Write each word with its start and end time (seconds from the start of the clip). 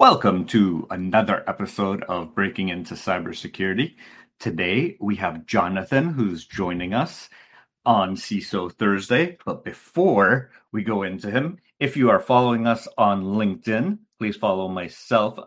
Welcome 0.00 0.46
to 0.46 0.86
another 0.88 1.44
episode 1.46 2.04
of 2.04 2.34
Breaking 2.34 2.70
Into 2.70 2.94
Cybersecurity. 2.94 3.96
Today 4.38 4.96
we 4.98 5.16
have 5.16 5.44
Jonathan 5.44 6.14
who's 6.14 6.46
joining 6.46 6.94
us 6.94 7.28
on 7.84 8.16
CISO 8.16 8.72
Thursday. 8.72 9.36
But 9.44 9.62
before 9.62 10.52
we 10.72 10.84
go 10.84 11.02
into 11.02 11.30
him, 11.30 11.58
if 11.78 11.98
you 11.98 12.08
are 12.08 12.18
following 12.18 12.66
us 12.66 12.88
on 12.96 13.24
LinkedIn, 13.24 13.98
please 14.18 14.36
follow 14.36 14.68
myself, 14.68 15.38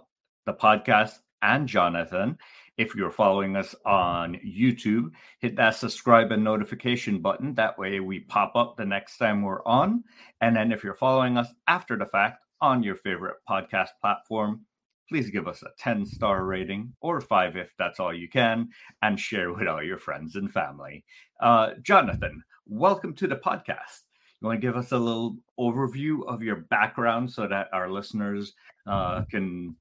the 0.45 0.53
podcast, 0.53 1.17
and 1.41 1.67
Jonathan. 1.67 2.37
If 2.77 2.93
you're 2.93 3.09
following 3.09 3.55
us 3.55 3.73
on 3.87 4.35
YouTube, 4.35 5.13
hit 5.39 5.55
that 5.55 5.77
subscribe 5.77 6.31
and 6.31 6.43
notification 6.43 7.23
button. 7.23 7.55
That 7.55 7.79
way 7.79 7.99
we 8.01 8.19
pop 8.19 8.55
up 8.55 8.77
the 8.77 8.85
next 8.85 9.17
time 9.17 9.41
we're 9.41 9.65
on. 9.65 10.03
And 10.41 10.55
then 10.55 10.71
if 10.71 10.83
you're 10.83 10.93
following 10.93 11.39
us 11.39 11.51
after 11.67 11.97
the 11.97 12.05
fact, 12.05 12.42
on 12.63 12.81
your 12.81 12.95
favorite 12.95 13.35
podcast 13.47 13.89
platform. 13.99 14.61
Please 15.09 15.29
give 15.29 15.49
us 15.49 15.61
a 15.63 15.71
10 15.79 16.05
star 16.05 16.45
rating 16.45 16.93
or 17.01 17.19
five 17.19 17.57
if 17.57 17.73
that's 17.77 17.99
all 17.99 18.13
you 18.13 18.29
can, 18.29 18.69
and 19.01 19.19
share 19.19 19.51
with 19.51 19.67
all 19.67 19.83
your 19.83 19.97
friends 19.97 20.37
and 20.37 20.49
family. 20.49 21.03
Uh, 21.41 21.71
Jonathan, 21.81 22.41
welcome 22.65 23.13
to 23.15 23.27
the 23.27 23.35
podcast. 23.35 24.03
You 24.39 24.47
want 24.47 24.61
to 24.61 24.65
give 24.65 24.77
us 24.77 24.93
a 24.93 24.97
little 24.97 25.35
overview 25.59 26.25
of 26.25 26.41
your 26.41 26.55
background 26.55 27.29
so 27.29 27.47
that 27.47 27.67
our 27.73 27.91
listeners 27.91 28.53
uh, 28.87 29.25
can 29.29 29.75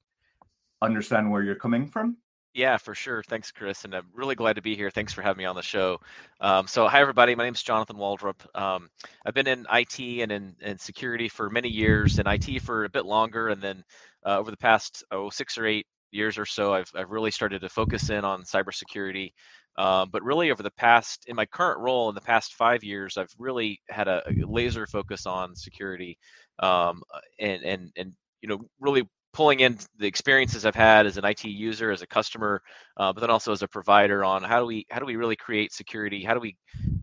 understand 0.83 1.31
where 1.31 1.45
you're 1.45 1.55
coming 1.55 1.87
from? 1.87 2.17
Yeah, 2.55 2.77
for 2.77 2.95
sure. 2.95 3.23
Thanks, 3.23 3.51
Chris. 3.51 3.85
And 3.85 3.95
I'm 3.95 4.07
really 4.13 4.35
glad 4.35 4.57
to 4.57 4.63
be 4.63 4.77
here. 4.77 4.91
Thanks 4.91 5.13
for 5.15 5.23
having 5.23 5.39
me 5.39 5.47
on 5.47 5.57
the 5.57 5.63
show. 5.63 5.99
Um, 6.39 6.67
so, 6.67 6.87
hi, 6.87 7.01
everybody. 7.01 7.35
My 7.35 7.45
name 7.45 7.55
is 7.55 7.63
Jonathan 7.63 7.97
Waldrop. 7.97 8.45
Um, 8.55 8.91
I've 9.25 9.33
been 9.33 9.47
in 9.47 9.67
IT 9.73 9.99
and 9.99 10.31
in, 10.31 10.55
in, 10.61 10.79
security 10.79 11.31
for 11.31 11.49
many 11.49 11.71
years, 11.71 12.19
and 12.19 12.29
IT 12.29 12.61
for 12.61 12.85
a 12.85 12.91
bit 12.91 13.07
longer. 13.07 13.49
And 13.49 13.63
then 13.63 13.83
uh, 14.27 14.39
over 14.39 14.51
the 14.51 14.59
past 14.59 15.03
oh, 15.11 15.31
six 15.31 15.57
or 15.57 15.65
eight 15.65 15.87
years 16.11 16.37
or 16.37 16.45
so, 16.45 16.75
I've, 16.75 16.91
I've 16.95 17.11
really 17.11 17.31
started 17.31 17.63
to 17.63 17.71
focus 17.71 18.11
in 18.11 18.23
on 18.23 18.43
cybersecurity. 18.43 19.33
Um, 19.79 20.11
but 20.13 20.23
really, 20.23 20.51
over 20.51 20.63
the 20.63 20.71
past, 20.73 21.25
in 21.29 21.37
my 21.37 21.47
current 21.47 21.81
role, 21.81 22.11
in 22.11 22.15
the 22.15 22.21
past 22.21 22.53
five 22.53 22.85
years, 22.85 23.17
I've 23.17 23.33
really 23.39 23.81
had 23.89 24.09
a, 24.09 24.23
a 24.29 24.45
laser 24.47 24.87
focus 24.87 25.25
on 25.25 25.57
security, 25.57 26.19
um, 26.59 27.03
and 27.39 27.63
and 27.65 27.93
and 27.97 28.13
you 28.43 28.51
know, 28.51 28.61
really 28.79 29.09
pulling 29.33 29.61
in 29.61 29.79
the 29.99 30.07
experiences 30.07 30.67
I've 30.67 30.75
had 30.75 31.07
as 31.07 31.17
an 31.17 31.25
IT 31.25 31.45
user, 31.45 31.91
as 31.91 32.03
a 32.03 32.07
customer, 32.07 32.63
uh, 32.99 33.13
but 33.13 33.21
then 33.21 33.31
also 33.31 33.53
as 33.53 33.63
a 33.63 33.69
provider 33.69 34.25
on 34.25 34.43
how 34.43 34.61
do 34.61 34.67
we 34.67 34.87
how 34.91 35.01
do 35.01 35.07
we 35.07 35.17
really 35.17 35.37
create 35.37 35.73
security? 35.73 36.23
How 36.23 36.35
do 36.35 36.41
we 36.41 36.57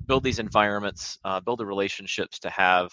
build 0.05 0.23
these 0.23 0.39
environments, 0.39 1.17
uh, 1.25 1.39
build 1.39 1.59
the 1.59 1.65
relationships 1.65 2.39
to 2.39 2.49
have 2.49 2.91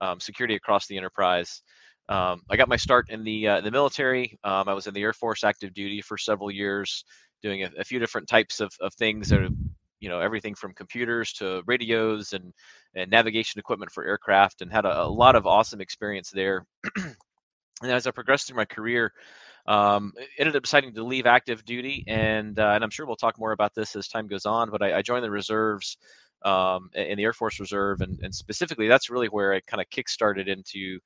um, 0.00 0.20
security 0.20 0.54
across 0.54 0.86
the 0.86 0.96
enterprise? 0.96 1.62
Um, 2.08 2.42
I 2.50 2.56
got 2.56 2.68
my 2.68 2.76
start 2.76 3.08
in 3.08 3.24
the 3.24 3.48
uh, 3.48 3.60
the 3.62 3.70
military. 3.70 4.38
Um, 4.44 4.68
I 4.68 4.74
was 4.74 4.86
in 4.86 4.94
the 4.94 5.02
Air 5.02 5.14
Force 5.14 5.44
active 5.44 5.72
duty 5.72 6.02
for 6.02 6.18
several 6.18 6.50
years, 6.50 7.04
doing 7.42 7.62
a, 7.62 7.70
a 7.78 7.84
few 7.84 7.98
different 7.98 8.28
types 8.28 8.60
of, 8.60 8.72
of 8.80 8.92
things 8.94 9.28
that 9.30 9.40
are, 9.40 9.48
you 10.00 10.10
know 10.10 10.20
everything 10.20 10.54
from 10.54 10.74
computers 10.74 11.32
to 11.34 11.62
radios 11.66 12.34
and 12.34 12.52
and 12.94 13.10
navigation 13.10 13.58
equipment 13.58 13.90
for 13.90 14.04
aircraft, 14.04 14.60
and 14.60 14.70
had 14.70 14.84
a, 14.84 15.04
a 15.04 15.08
lot 15.08 15.36
of 15.36 15.46
awesome 15.46 15.80
experience 15.80 16.30
there. 16.30 16.66
and 17.82 17.92
as 17.92 18.06
I 18.06 18.10
progressed 18.10 18.46
through 18.46 18.56
my 18.56 18.64
career, 18.64 19.12
um, 19.66 20.12
ended 20.38 20.56
up 20.56 20.62
deciding 20.62 20.94
to 20.94 21.04
leave 21.04 21.26
active 21.26 21.64
duty, 21.64 22.04
and 22.06 22.58
uh, 22.58 22.72
and 22.74 22.84
I'm 22.84 22.90
sure 22.90 23.06
we'll 23.06 23.16
talk 23.16 23.38
more 23.38 23.52
about 23.52 23.74
this 23.74 23.96
as 23.96 24.08
time 24.08 24.26
goes 24.26 24.46
on. 24.46 24.70
But 24.70 24.82
I, 24.82 24.98
I 24.98 25.02
joined 25.02 25.24
the 25.24 25.30
reserves 25.30 25.96
um, 26.44 26.90
in 26.94 27.16
the 27.16 27.24
Air 27.24 27.32
Force 27.32 27.58
Reserve, 27.60 28.00
and, 28.02 28.18
and 28.22 28.34
specifically, 28.34 28.88
that's 28.88 29.10
really 29.10 29.28
where 29.28 29.54
I 29.54 29.60
kind 29.60 29.80
of 29.80 29.88
kickstarted 29.88 30.48
into 30.48 30.98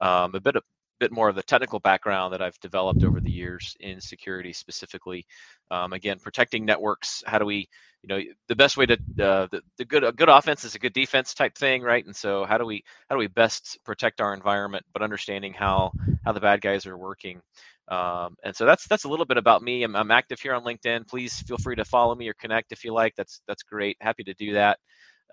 um, 0.00 0.34
a 0.34 0.40
bit 0.40 0.56
of 0.56 0.62
bit 1.04 1.12
more 1.12 1.28
of 1.28 1.36
the 1.36 1.42
technical 1.42 1.80
background 1.80 2.32
that 2.32 2.42
I've 2.42 2.58
developed 2.60 3.04
over 3.04 3.20
the 3.20 3.30
years 3.30 3.76
in 3.80 4.00
security 4.00 4.52
specifically. 4.52 5.26
Um, 5.70 5.92
again, 5.92 6.18
protecting 6.18 6.64
networks. 6.64 7.22
How 7.26 7.38
do 7.38 7.44
we, 7.44 7.68
you 8.02 8.08
know, 8.08 8.20
the 8.48 8.56
best 8.56 8.76
way 8.78 8.86
to 8.86 8.94
uh, 8.94 9.46
the, 9.50 9.60
the 9.78 9.84
good 9.84 10.04
a 10.04 10.12
good 10.12 10.28
offense 10.30 10.64
is 10.64 10.74
a 10.74 10.78
good 10.78 10.94
defense 10.94 11.34
type 11.34 11.54
thing, 11.56 11.82
right? 11.82 12.04
And 12.06 12.16
so 12.16 12.44
how 12.44 12.58
do 12.58 12.64
we 12.66 12.82
how 13.08 13.16
do 13.16 13.18
we 13.20 13.28
best 13.28 13.78
protect 13.84 14.20
our 14.20 14.34
environment, 14.34 14.84
but 14.92 15.02
understanding 15.02 15.52
how 15.52 15.92
how 16.24 16.32
the 16.32 16.40
bad 16.40 16.60
guys 16.62 16.86
are 16.86 16.98
working. 16.98 17.40
Um, 17.88 18.36
and 18.44 18.56
so 18.56 18.64
that's 18.64 18.86
that's 18.88 19.04
a 19.04 19.08
little 19.08 19.26
bit 19.26 19.36
about 19.36 19.62
me. 19.62 19.82
I'm, 19.82 19.94
I'm 19.96 20.10
active 20.10 20.40
here 20.40 20.54
on 20.54 20.64
LinkedIn. 20.64 21.06
Please 21.06 21.42
feel 21.42 21.58
free 21.58 21.76
to 21.76 21.84
follow 21.84 22.14
me 22.14 22.28
or 22.28 22.34
connect 22.34 22.72
if 22.72 22.84
you 22.84 22.94
like. 22.94 23.14
That's 23.16 23.42
that's 23.46 23.62
great. 23.62 23.96
Happy 24.00 24.24
to 24.24 24.34
do 24.34 24.54
that. 24.54 24.78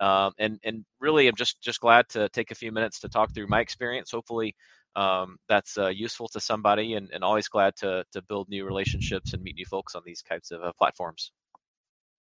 Um, 0.00 0.32
and 0.38 0.58
and 0.64 0.84
really, 1.00 1.28
I'm 1.28 1.36
just 1.36 1.60
just 1.62 1.80
glad 1.80 2.08
to 2.10 2.28
take 2.30 2.50
a 2.50 2.54
few 2.56 2.72
minutes 2.72 3.00
to 3.00 3.08
talk 3.08 3.32
through 3.34 3.48
my 3.48 3.60
experience. 3.60 4.10
Hopefully, 4.10 4.54
um, 4.96 5.38
that's 5.48 5.78
uh, 5.78 5.88
useful 5.88 6.28
to 6.28 6.40
somebody, 6.40 6.94
and, 6.94 7.10
and 7.12 7.24
always 7.24 7.48
glad 7.48 7.76
to 7.76 8.04
to 8.12 8.22
build 8.22 8.48
new 8.48 8.64
relationships 8.64 9.32
and 9.32 9.42
meet 9.42 9.56
new 9.56 9.66
folks 9.66 9.94
on 9.94 10.02
these 10.04 10.22
types 10.22 10.50
of 10.50 10.62
uh, 10.62 10.72
platforms. 10.78 11.32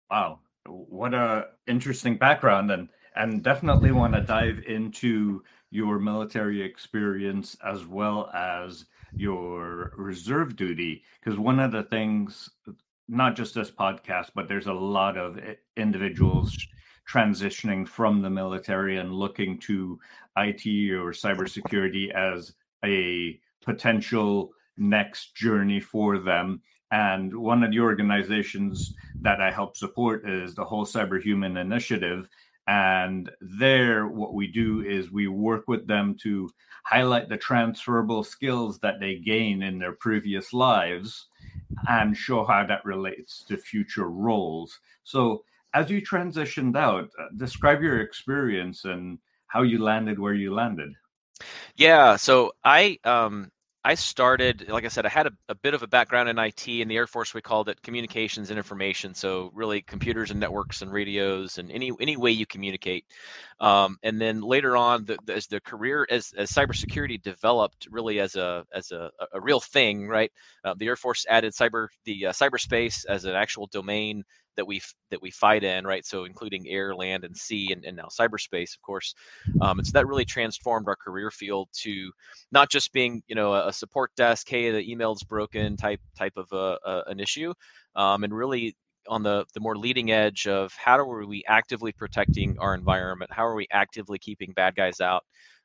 Wow, 0.10 0.40
what 0.68 1.14
a 1.14 1.48
interesting 1.68 2.18
background, 2.18 2.72
and 2.72 2.90
and 3.16 3.44
definitely 3.44 3.92
want 3.92 4.14
to 4.14 4.22
dive 4.22 4.64
into 4.68 5.44
your 5.70 6.00
military 6.00 6.62
experience 6.62 7.58
as 7.66 7.86
well 7.86 8.30
as 8.34 8.86
your 9.14 9.92
reserve 9.98 10.56
duty 10.56 11.04
because 11.22 11.40
one 11.40 11.60
of 11.60 11.72
the 11.72 11.84
things 11.84 12.50
not 13.08 13.36
just 13.36 13.54
this 13.54 13.72
podcast 13.72 14.30
but 14.34 14.48
there's 14.48 14.68
a 14.68 14.74
lot 14.74 15.18
of 15.18 15.38
individuals 15.76 16.58
transitioning 17.10 17.88
from 17.88 18.22
the 18.22 18.30
military 18.30 18.98
and 18.98 19.14
looking 19.14 19.58
to 19.58 20.00
IT 20.38 20.66
or 20.92 21.12
cybersecurity 21.12 22.12
as 22.12 22.54
a 22.84 23.40
potential 23.64 24.52
next 24.78 25.36
journey 25.36 25.80
for 25.80 26.18
them. 26.20 26.62
And 26.92 27.34
one 27.34 27.64
of 27.64 27.72
the 27.72 27.80
organizations 27.80 28.94
that 29.22 29.40
I 29.40 29.52
help 29.52 29.78
support 29.78 30.28
is 30.28 30.56
the 30.56 30.66
Whole 30.66 30.86
Cyberhuman 30.86 31.60
Initiative. 31.60 32.28
And 32.68 33.32
there, 33.40 34.08
what 34.08 34.34
we 34.34 34.48
do 34.48 34.82
is 34.82 35.12
we 35.12 35.28
work 35.28 35.68
with 35.68 35.88
them 35.88 36.16
to 36.24 36.50
highlight 36.84 37.30
the 37.30 37.38
transferable 37.38 38.24
skills 38.24 38.80
that 38.80 39.00
they 39.00 39.16
gain 39.16 39.62
in 39.64 39.80
their 39.80 39.94
previous 39.94 40.52
lives 40.52 41.28
and 41.88 42.16
show 42.16 42.44
how 42.44 42.66
that 42.66 42.84
relates 42.86 43.44
to 43.48 43.58
future 43.58 44.10
roles. 44.10 44.80
So, 45.04 45.44
as 45.74 45.90
you 45.90 46.02
transitioned 46.02 46.76
out, 46.76 47.10
uh, 47.18 47.28
describe 47.38 47.82
your 47.82 48.02
experience 48.02 48.84
and 48.84 49.20
how 49.48 49.62
you 49.62 49.82
landed 49.82 50.20
where 50.20 50.34
you 50.34 50.54
landed. 50.54 50.94
Yeah, 51.76 52.16
so 52.16 52.54
I 52.64 52.98
um, 53.04 53.50
I 53.84 53.96
started, 53.96 54.70
like 54.70 54.86
I 54.86 54.90
said, 54.90 55.08
I 55.08 55.10
had 55.10 55.26
a, 55.26 55.32
a, 55.50 55.56
bit 55.56 55.74
of 55.74 55.82
a 55.82 55.88
background 55.88 56.30
in 56.30 56.38
IT. 56.38 56.68
In 56.68 56.88
the 56.88 56.98
Air 56.98 57.08
Force, 57.08 57.34
we 57.34 57.42
called 57.42 57.68
it 57.68 57.82
communications 57.82 58.52
and 58.52 58.58
information. 58.60 59.16
So 59.16 59.50
really, 59.56 59.82
computers 59.82 60.30
and 60.30 60.40
networks 60.40 60.84
and 60.84 60.92
radios 60.92 61.58
and 61.58 61.72
any 61.72 61.92
any 62.00 62.16
way 62.16 62.30
you 62.30 62.46
communicate. 62.46 63.06
Um, 63.60 63.98
and 64.04 64.22
then 64.22 64.42
later 64.42 64.78
on, 64.78 65.06
the, 65.06 65.18
as 65.34 65.48
the 65.48 65.60
career 65.62 66.06
as 66.12 66.32
as 66.38 66.52
cybersecurity 66.52 67.24
developed, 67.24 67.88
really 67.90 68.20
as 68.20 68.36
a 68.36 68.66
as 68.72 68.92
a, 68.92 69.10
a 69.34 69.42
real 69.42 69.60
thing, 69.60 70.08
right? 70.08 70.32
Uh, 70.64 70.76
the 70.78 70.86
Air 70.86 70.96
Force 70.96 71.26
added 71.28 71.54
cyber 71.54 71.88
the 72.06 72.28
uh, 72.28 72.32
cyberspace 72.34 73.06
as 73.08 73.26
an 73.26 73.34
actual 73.34 73.66
domain 73.68 74.24
that 74.62 74.68
we 74.68 74.82
that 75.12 75.22
we 75.22 75.32
fight 75.32 75.64
in, 75.66 75.86
right? 75.88 76.06
So 76.06 76.26
including 76.26 76.70
air, 76.70 76.96
land, 76.96 77.26
and 77.26 77.36
sea, 77.36 77.74
and, 77.74 77.86
and 77.86 77.98
now 77.98 78.10
cyberspace, 78.20 78.76
of 78.76 78.82
course. 78.84 79.16
Um, 79.60 79.80
and 79.80 79.86
so 79.88 79.92
that 80.00 80.08
really 80.08 80.26
transformed 80.26 80.88
our 80.88 80.96
career 80.96 81.32
field 81.32 81.70
to 81.84 82.12
not 82.52 82.70
just 82.70 82.94
being, 82.94 83.24
you 83.28 83.36
know, 83.36 83.54
a 83.54 83.74
support 83.74 84.12
desk, 84.16 84.48
hey, 84.50 84.72
the 84.72 84.92
email's 84.92 85.24
broken 85.24 85.78
type 85.78 86.02
type 86.18 86.34
of 86.38 86.48
a, 86.52 86.78
a 86.86 87.04
an 87.08 87.20
issue, 87.20 87.54
um, 87.96 88.24
and 88.24 88.34
really 88.36 88.76
on 89.10 89.24
the 89.24 89.46
the 89.54 89.60
more 89.60 89.78
leading 89.78 90.12
edge 90.12 90.48
of 90.48 90.74
how 90.74 90.98
are 91.00 91.26
we 91.26 91.44
actively 91.48 91.92
protecting 91.92 92.56
our 92.60 92.76
environment? 92.76 93.32
How 93.34 93.46
are 93.46 93.56
we 93.56 93.68
actively 93.72 94.20
keeping 94.20 94.54
bad 94.54 94.76
guys 94.76 95.02
out? 95.02 95.24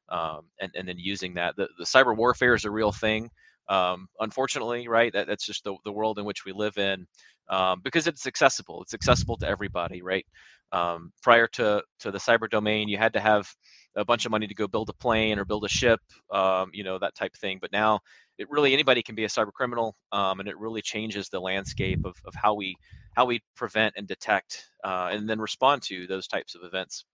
Um, 0.08 0.42
and 0.60 0.72
and 0.76 0.88
then 0.88 0.98
using 0.98 1.34
that. 1.34 1.56
The, 1.56 1.68
the 1.78 1.84
cyber 1.84 2.16
warfare 2.16 2.54
is 2.54 2.64
a 2.64 2.70
real 2.70 2.92
thing. 2.92 3.30
Um, 3.68 4.08
unfortunately, 4.20 4.88
right? 4.88 5.12
That, 5.12 5.26
that's 5.26 5.46
just 5.46 5.64
the, 5.64 5.76
the 5.84 5.92
world 5.92 6.18
in 6.18 6.24
which 6.24 6.44
we 6.44 6.52
live 6.52 6.78
in 6.78 7.06
um, 7.48 7.80
because 7.82 8.06
it's 8.06 8.26
accessible. 8.26 8.82
It's 8.82 8.94
accessible 8.94 9.36
to 9.38 9.48
everybody, 9.48 10.02
right? 10.02 10.26
Um, 10.72 11.12
prior 11.22 11.46
to 11.48 11.82
to 12.00 12.10
the 12.10 12.18
cyber 12.18 12.50
domain, 12.50 12.88
you 12.88 12.98
had 12.98 13.12
to 13.14 13.20
have 13.20 13.48
a 13.96 14.04
bunch 14.04 14.24
of 14.26 14.30
money 14.30 14.46
to 14.46 14.54
go 14.54 14.66
build 14.66 14.90
a 14.90 14.92
plane 14.94 15.38
or 15.38 15.44
build 15.44 15.64
a 15.64 15.68
ship, 15.68 16.00
um, 16.32 16.70
you 16.72 16.84
know, 16.84 16.98
that 16.98 17.14
type 17.14 17.32
of 17.34 17.40
thing. 17.40 17.58
But 17.60 17.72
now, 17.72 18.00
it 18.38 18.48
really 18.50 18.72
anybody 18.72 19.02
can 19.02 19.14
be 19.14 19.24
a 19.24 19.28
cyber 19.28 19.52
criminal, 19.52 19.96
um, 20.12 20.40
and 20.40 20.48
it 20.48 20.58
really 20.58 20.82
changes 20.82 21.28
the 21.28 21.40
landscape 21.40 22.00
of 22.04 22.16
of 22.24 22.34
how 22.34 22.54
we 22.54 22.76
how 23.14 23.24
we 23.26 23.40
prevent 23.56 23.94
and 23.96 24.06
detect 24.08 24.64
uh, 24.84 25.08
and 25.12 25.28
then 25.28 25.40
respond 25.40 25.82
to 25.82 26.06
those 26.06 26.26
types 26.26 26.54
of 26.54 26.62
events. 26.64 27.04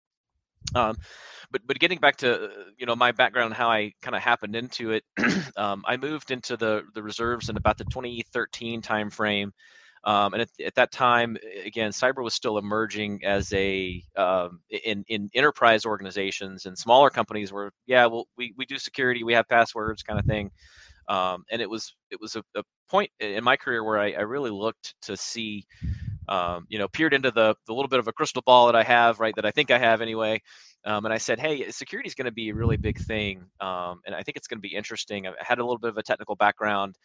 Um, 0.75 0.97
but 1.51 1.63
but 1.67 1.79
getting 1.79 1.99
back 1.99 2.17
to 2.19 2.51
you 2.79 2.87
know 2.87 2.97
my 2.97 3.13
background, 3.13 3.55
how 3.55 3.71
I 3.71 3.93
kind 4.03 4.17
of 4.17 4.23
happened 4.23 4.57
into 4.57 4.93
it, 4.93 5.05
um, 5.57 5.85
I 5.87 5.97
moved 5.97 6.31
into 6.31 6.57
the 6.57 6.83
the 6.95 7.03
reserves 7.03 7.49
in 7.49 7.57
about 7.57 7.79
the 7.79 7.85
2013 7.85 8.83
timeframe. 8.83 9.51
Um, 10.05 10.33
and 10.35 10.43
at, 10.43 10.49
at, 10.67 10.75
that 10.75 10.91
time, 10.91 11.37
again, 11.65 11.93
cyber 11.93 12.25
was 12.25 12.35
still 12.35 12.59
emerging 12.59 13.21
as 13.25 13.53
a 13.53 14.03
um, 14.17 14.61
in 14.69 15.05
in 15.07 15.31
enterprise 15.33 15.87
organizations 15.87 16.67
and 16.67 16.77
smaller 16.77 17.09
companies 17.09 17.53
where 17.53 17.71
yeah, 17.87 18.07
well, 18.07 18.27
we 18.37 18.53
we 18.57 18.67
do 18.67 18.79
security, 18.79 19.23
we 19.23 19.35
have 19.35 19.49
passwords, 19.49 20.03
kind 20.03 20.19
of 20.19 20.27
thing. 20.27 20.51
Um, 21.09 21.45
and 21.51 21.61
it 21.61 21.69
was 21.69 21.95
it 22.11 22.21
was 22.21 22.37
a, 22.37 22.43
a, 22.57 22.63
point 22.89 23.11
in 23.21 23.43
my 23.43 23.57
career 23.57 23.83
where 23.83 23.99
I, 23.99 24.13
I 24.13 24.21
really 24.21 24.51
looked 24.51 24.95
to 25.03 25.17
see, 25.17 25.65
um, 26.29 26.67
you 26.69 26.79
know, 26.79 26.89
peered 26.89 27.15
into 27.15 27.31
the 27.31 27.55
the 27.67 27.75
little 27.75 27.89
bit 27.89 27.99
of 27.99 28.09
a 28.09 28.13
crystal 28.13 28.43
ball 28.45 28.67
that 28.67 28.77
I 28.77 28.83
have, 28.85 29.21
right, 29.21 29.35
that 29.37 29.47
I 29.47 29.51
think 29.51 29.71
I 29.71 29.79
have 29.79 30.01
anyway. 30.01 30.41
Um, 30.85 31.05
and 31.05 31.15
I 31.15 31.19
said, 31.19 31.39
hey, 31.41 31.71
security 31.71 32.09
is 32.09 32.15
going 32.15 32.27
to 32.27 32.33
be 32.33 32.51
a 32.51 32.55
really 32.55 32.77
big 32.77 32.99
thing, 32.99 33.45
um, 33.61 34.01
and 34.07 34.15
I 34.15 34.23
think 34.23 34.37
it's 34.37 34.49
going 34.49 34.59
to 34.59 34.69
be 34.69 34.75
interesting. 34.75 35.27
I 35.27 35.33
had 35.39 35.59
a 35.59 35.65
little 35.65 35.79
bit 35.79 35.91
of 35.91 35.99
a 35.99 36.03
technical 36.03 36.37
background. 36.37 36.97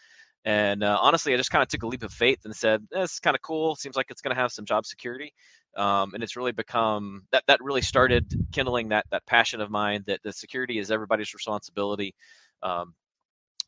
And 0.46 0.84
uh, 0.84 0.98
honestly, 1.02 1.34
I 1.34 1.38
just 1.38 1.52
kind 1.52 1.62
of 1.64 1.68
took 1.68 1.84
a 1.84 1.88
leap 1.88 2.04
of 2.04 2.14
faith 2.14 2.40
and 2.46 2.56
said, 2.56 2.88
"This 2.92 3.14
is 3.14 3.20
kind 3.20 3.36
of 3.36 3.42
cool. 3.42 3.76
Seems 3.76 3.96
like 3.98 4.08
it's 4.10 4.22
going 4.22 4.36
to 4.36 4.42
have 4.42 4.52
some 4.52 4.66
job 4.66 4.86
security." 4.86 5.34
Um, 5.76 6.14
and 6.14 6.24
it's 6.24 6.36
really 6.38 6.54
become 6.54 7.24
that 7.32 7.44
that 7.48 7.62
really 7.62 7.82
started 7.82 8.34
kindling 8.52 8.90
that 8.90 9.06
that 9.12 9.26
passion 9.26 9.62
of 9.62 9.70
mine 9.70 10.04
that 10.08 10.22
the 10.24 10.32
security 10.34 10.80
is 10.80 10.90
everybody's 10.92 11.34
responsibility. 11.34 12.16
Um, 12.64 12.96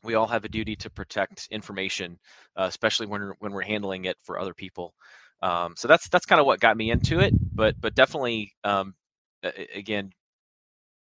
we 0.02 0.14
all 0.14 0.26
have 0.26 0.44
a 0.44 0.48
duty 0.48 0.76
to 0.76 0.90
protect 0.90 1.48
information, 1.50 2.18
uh, 2.56 2.64
especially 2.68 3.06
when 3.06 3.32
when 3.40 3.52
we're 3.52 3.62
handling 3.62 4.06
it 4.06 4.16
for 4.22 4.38
other 4.38 4.54
people. 4.54 4.94
Um, 5.42 5.74
so 5.76 5.88
that's 5.88 6.08
that's 6.10 6.26
kind 6.26 6.40
of 6.40 6.46
what 6.46 6.60
got 6.60 6.76
me 6.76 6.90
into 6.90 7.20
it. 7.20 7.34
But 7.56 7.74
but 7.82 7.94
definitely, 7.94 8.52
um, 8.64 8.94
again, 9.74 10.10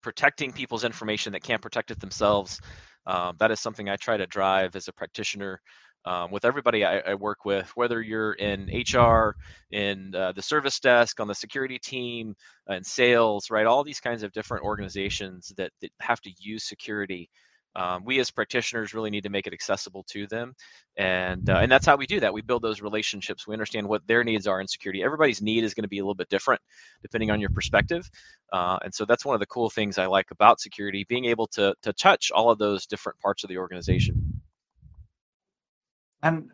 protecting 0.02 0.52
people's 0.52 0.84
information 0.84 1.34
that 1.34 1.44
can't 1.44 1.62
protect 1.62 1.92
it 1.92 2.00
themselves 2.00 2.60
um, 3.06 3.36
that 3.40 3.52
is 3.52 3.60
something 3.60 3.90
I 3.90 3.96
try 3.98 4.18
to 4.18 4.28
drive 4.28 4.76
as 4.76 4.88
a 4.88 4.94
practitioner 4.94 5.60
um, 6.06 6.32
with 6.32 6.46
everybody 6.46 6.84
I, 6.84 7.00
I, 7.00 7.14
work 7.16 7.46
with, 7.46 7.72
whether 7.76 8.02
you're 8.02 8.34
in 8.34 8.70
HR, 8.74 9.36
in 9.72 10.14
uh, 10.14 10.34
the 10.34 10.42
service 10.42 10.80
desk, 10.80 11.22
on 11.22 11.28
the 11.30 11.36
security 11.36 11.80
team, 11.80 12.36
in 12.70 12.84
sales, 12.84 13.50
right? 13.50 13.66
All 13.66 13.86
these 13.86 14.02
kinds 14.02 14.22
of 14.22 14.34
different 14.34 14.66
organizations 14.66 15.54
that, 15.58 15.72
that 15.82 15.92
have 16.02 16.20
to 16.22 16.32
use 16.40 16.68
security 16.68 17.30
um, 17.76 18.04
we 18.06 18.20
as 18.20 18.32
practitioners 18.32 18.94
really 18.94 19.10
need 19.10 19.24
to 19.24 19.30
make 19.30 19.48
it 19.48 19.54
accessible 19.54 20.04
to 20.10 20.28
them 20.28 20.54
and 20.98 21.50
uh, 21.50 21.58
and 21.58 21.72
that's 21.72 21.86
how 21.86 21.96
we 21.96 22.06
do 22.06 22.20
that. 22.20 22.34
We 22.34 22.42
build 22.42 22.62
those 22.62 22.82
relationships. 22.82 23.48
We 23.48 23.54
understand 23.54 23.88
what 23.88 24.06
their 24.06 24.24
needs 24.24 24.46
are 24.46 24.62
in 24.62 24.68
security. 24.68 25.04
Everybody's 25.04 25.42
need 25.42 25.64
is 25.64 25.74
going 25.74 25.84
to 25.84 25.90
be 25.90 25.98
a 25.98 26.04
little 26.04 26.14
bit 26.14 26.30
different 26.30 26.62
depending 27.02 27.32
on 27.32 27.40
your 27.40 27.50
perspective 27.50 28.10
uh, 28.52 28.78
and 28.84 28.94
so 28.94 29.06
that's 29.06 29.26
one 29.26 29.34
of 29.34 29.40
the 29.40 29.46
cool 29.48 29.70
things 29.70 29.98
i 29.98 30.06
like 30.06 30.30
about 30.32 30.60
security 30.60 31.06
being 31.10 31.26
able 31.26 31.48
to 31.48 31.74
to 31.82 31.92
touch 31.94 32.32
all 32.32 32.50
of 32.50 32.60
those 32.60 32.86
different 32.86 33.20
parts 33.20 33.44
of 33.44 33.50
the 33.50 33.58
organization. 33.58 34.42
And 36.22 36.52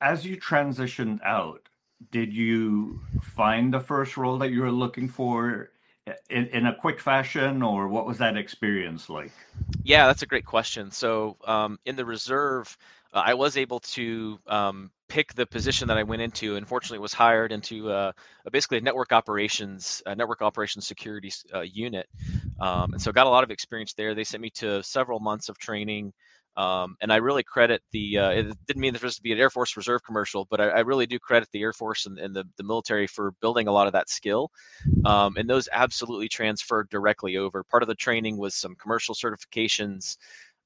as 0.00 0.24
you 0.24 0.36
transitioned 0.38 1.22
out 1.24 1.68
did 2.10 2.32
you 2.32 3.00
find 3.20 3.72
the 3.72 3.80
first 3.80 4.16
role 4.16 4.38
that 4.38 4.50
you 4.50 4.62
were 4.62 4.72
looking 4.72 5.08
for 5.08 5.70
in, 6.30 6.46
in 6.46 6.66
a 6.66 6.74
quick 6.74 7.00
fashion, 7.00 7.62
or 7.62 7.88
what 7.88 8.06
was 8.06 8.18
that 8.18 8.36
experience 8.36 9.08
like? 9.08 9.32
Yeah, 9.84 10.06
that's 10.06 10.22
a 10.22 10.26
great 10.26 10.44
question. 10.44 10.90
So, 10.90 11.36
um, 11.44 11.78
in 11.86 11.96
the 11.96 12.04
reserve, 12.04 12.76
uh, 13.12 13.22
I 13.24 13.34
was 13.34 13.56
able 13.56 13.80
to 13.80 14.38
um, 14.46 14.90
pick 15.08 15.34
the 15.34 15.46
position 15.46 15.88
that 15.88 15.98
I 15.98 16.02
went 16.02 16.22
into. 16.22 16.56
Unfortunately, 16.56 16.98
was 16.98 17.12
hired 17.12 17.52
into 17.52 17.90
uh, 17.90 18.12
basically 18.50 18.78
a 18.78 18.80
network 18.80 19.12
operations, 19.12 20.02
a 20.06 20.14
network 20.14 20.42
operations 20.42 20.86
security 20.86 21.32
uh, 21.54 21.60
unit, 21.60 22.08
um, 22.60 22.92
and 22.92 23.02
so 23.02 23.12
got 23.12 23.26
a 23.26 23.30
lot 23.30 23.44
of 23.44 23.50
experience 23.50 23.92
there. 23.94 24.14
They 24.14 24.24
sent 24.24 24.42
me 24.42 24.50
to 24.50 24.82
several 24.82 25.20
months 25.20 25.48
of 25.48 25.58
training. 25.58 26.12
Um, 26.56 26.96
and 27.00 27.12
I 27.12 27.16
really 27.16 27.42
credit 27.42 27.82
the. 27.92 28.18
Uh, 28.18 28.30
it 28.30 28.66
didn't 28.66 28.80
mean 28.80 28.92
there 28.92 29.00
was 29.02 29.16
to 29.16 29.22
be 29.22 29.32
an 29.32 29.38
Air 29.38 29.50
Force 29.50 29.76
Reserve 29.76 30.02
commercial, 30.04 30.46
but 30.50 30.60
I, 30.60 30.68
I 30.68 30.80
really 30.80 31.06
do 31.06 31.18
credit 31.18 31.48
the 31.52 31.62
Air 31.62 31.72
Force 31.72 32.04
and, 32.06 32.18
and, 32.18 32.36
the, 32.36 32.44
the 32.56 32.62
military 32.62 33.06
for 33.06 33.32
building 33.40 33.68
a 33.68 33.72
lot 33.72 33.86
of 33.86 33.94
that 33.94 34.10
skill. 34.10 34.50
Um, 35.06 35.36
and 35.36 35.48
those 35.48 35.68
absolutely 35.72 36.28
transferred 36.28 36.90
directly 36.90 37.38
over. 37.38 37.64
Part 37.64 37.82
of 37.82 37.88
the 37.88 37.94
training 37.94 38.36
was 38.36 38.54
some 38.54 38.74
commercial 38.74 39.14
certifications 39.14 40.18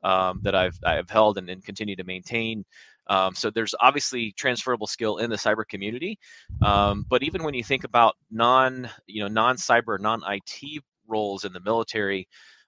um, 0.03 0.41
that 0.43 0.55
I've 0.55 0.79
I've 0.85 1.11
held 1.11 1.39
and, 1.39 1.49
and 1.49 1.65
continue 1.65 1.97
to 1.97 2.05
maintain. 2.05 2.65
Um, 3.09 3.37
so 3.37 3.51
there's 3.51 3.75
obviously 3.81 4.33
transferable 4.33 4.89
skill 4.89 5.19
in 5.19 5.31
the 5.31 5.37
cyber 5.37 5.65
community, 5.67 6.19
um, 6.63 7.07
but 7.09 7.23
even 7.23 7.45
when 7.45 7.55
you 7.55 7.63
think 7.63 7.85
about 7.85 8.17
non, 8.33 8.91
you 9.07 9.23
know, 9.23 9.29
non-cyber, 9.29 10.01
non-IT 10.01 10.83
roles 11.07 11.45
in 11.45 11.53
the 11.53 11.61
military, 11.61 12.27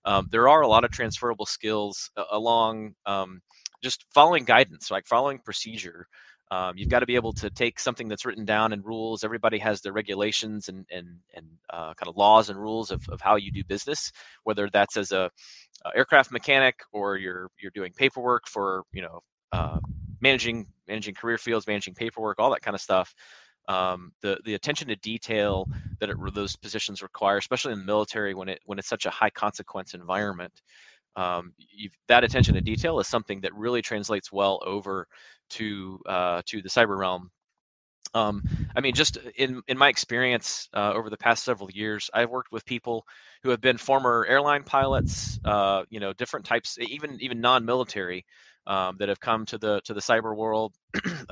um, 0.08 0.26
there 0.32 0.48
are 0.48 0.62
a 0.62 0.66
lot 0.68 0.84
of 0.84 0.90
transferable 0.90 1.44
skills 1.44 2.10
along 2.32 2.94
um, 3.04 3.42
just 3.82 4.06
following 4.14 4.42
guidance, 4.42 4.90
like 4.90 5.06
following 5.06 5.38
procedure. 5.38 6.06
Um, 6.50 6.78
you've 6.78 6.88
got 6.88 7.00
to 7.00 7.06
be 7.06 7.14
able 7.14 7.34
to 7.34 7.50
take 7.50 7.78
something 7.78 8.08
that's 8.08 8.24
written 8.24 8.46
down 8.46 8.72
in 8.72 8.80
rules. 8.80 9.22
Everybody 9.22 9.58
has 9.58 9.82
their 9.82 9.92
regulations 9.92 10.70
and 10.70 10.86
and 10.90 11.08
and 11.34 11.46
uh, 11.70 11.92
kind 11.92 12.08
of 12.08 12.16
laws 12.16 12.48
and 12.48 12.58
rules 12.58 12.90
of, 12.90 13.06
of 13.10 13.20
how 13.20 13.36
you 13.36 13.52
do 13.52 13.62
business, 13.64 14.10
whether 14.44 14.70
that's 14.72 14.96
as 14.96 15.12
a, 15.12 15.30
a 15.84 15.94
aircraft 15.94 16.32
mechanic 16.32 16.76
or 16.90 17.18
you're 17.18 17.50
you're 17.60 17.72
doing 17.74 17.92
paperwork 17.94 18.48
for 18.48 18.84
you 18.94 19.02
know 19.02 19.20
uh, 19.52 19.78
managing 20.22 20.66
managing 20.88 21.14
career 21.16 21.36
fields, 21.36 21.66
managing 21.66 21.92
paperwork, 21.92 22.38
all 22.38 22.50
that 22.50 22.62
kind 22.62 22.74
of 22.74 22.80
stuff 22.80 23.14
um, 23.68 24.12
the 24.22 24.38
the 24.44 24.54
attention 24.54 24.88
to 24.88 24.96
detail 24.96 25.68
that 26.00 26.10
it, 26.10 26.16
those 26.34 26.56
positions 26.56 27.02
require, 27.02 27.37
especially 27.37 27.75
in 27.75 27.80
the 27.80 27.84
military 27.84 28.34
when 28.34 28.48
it 28.48 28.60
when 28.64 28.78
it's 28.78 28.88
such 28.88 29.06
a 29.06 29.10
high 29.10 29.30
consequence 29.30 29.94
environment. 29.94 30.52
Um, 31.16 31.52
that 32.06 32.25
attention 32.25 32.54
to 32.54 32.60
detail 32.60 33.00
is 33.00 33.08
something 33.08 33.40
that 33.42 33.54
really 33.54 33.82
translates 33.82 34.32
well 34.32 34.60
over 34.64 35.06
to 35.50 36.00
uh, 36.06 36.42
to 36.46 36.62
the 36.62 36.68
cyber 36.68 36.98
realm. 36.98 37.30
Um, 38.14 38.42
I 38.75 38.80
mean, 38.80 38.94
just 38.94 39.18
in 39.37 39.60
in 39.68 39.76
my 39.76 39.88
experience 39.88 40.68
uh, 40.75 40.92
over 40.94 41.10
the 41.10 41.18
past 41.18 41.44
several 41.44 41.70
years, 41.70 42.08
I've 42.14 42.30
worked 42.30 42.52
with 42.52 42.64
people 42.64 43.04
who 43.42 43.50
have 43.50 43.60
been 43.60 43.76
former 43.76 44.25
airline 44.28 44.64
pilots, 44.64 45.38
uh, 45.44 45.82
you 45.90 46.00
know, 46.00 46.12
different 46.14 46.46
types, 46.46 46.78
even 46.80 47.18
even 47.20 47.40
non-military, 47.40 48.25
um, 48.66 48.96
that 48.98 49.08
have 49.08 49.20
come 49.20 49.44
to 49.46 49.58
the 49.58 49.80
to 49.84 49.94
the 49.94 50.00
cyber 50.00 50.34
world. 50.37 50.75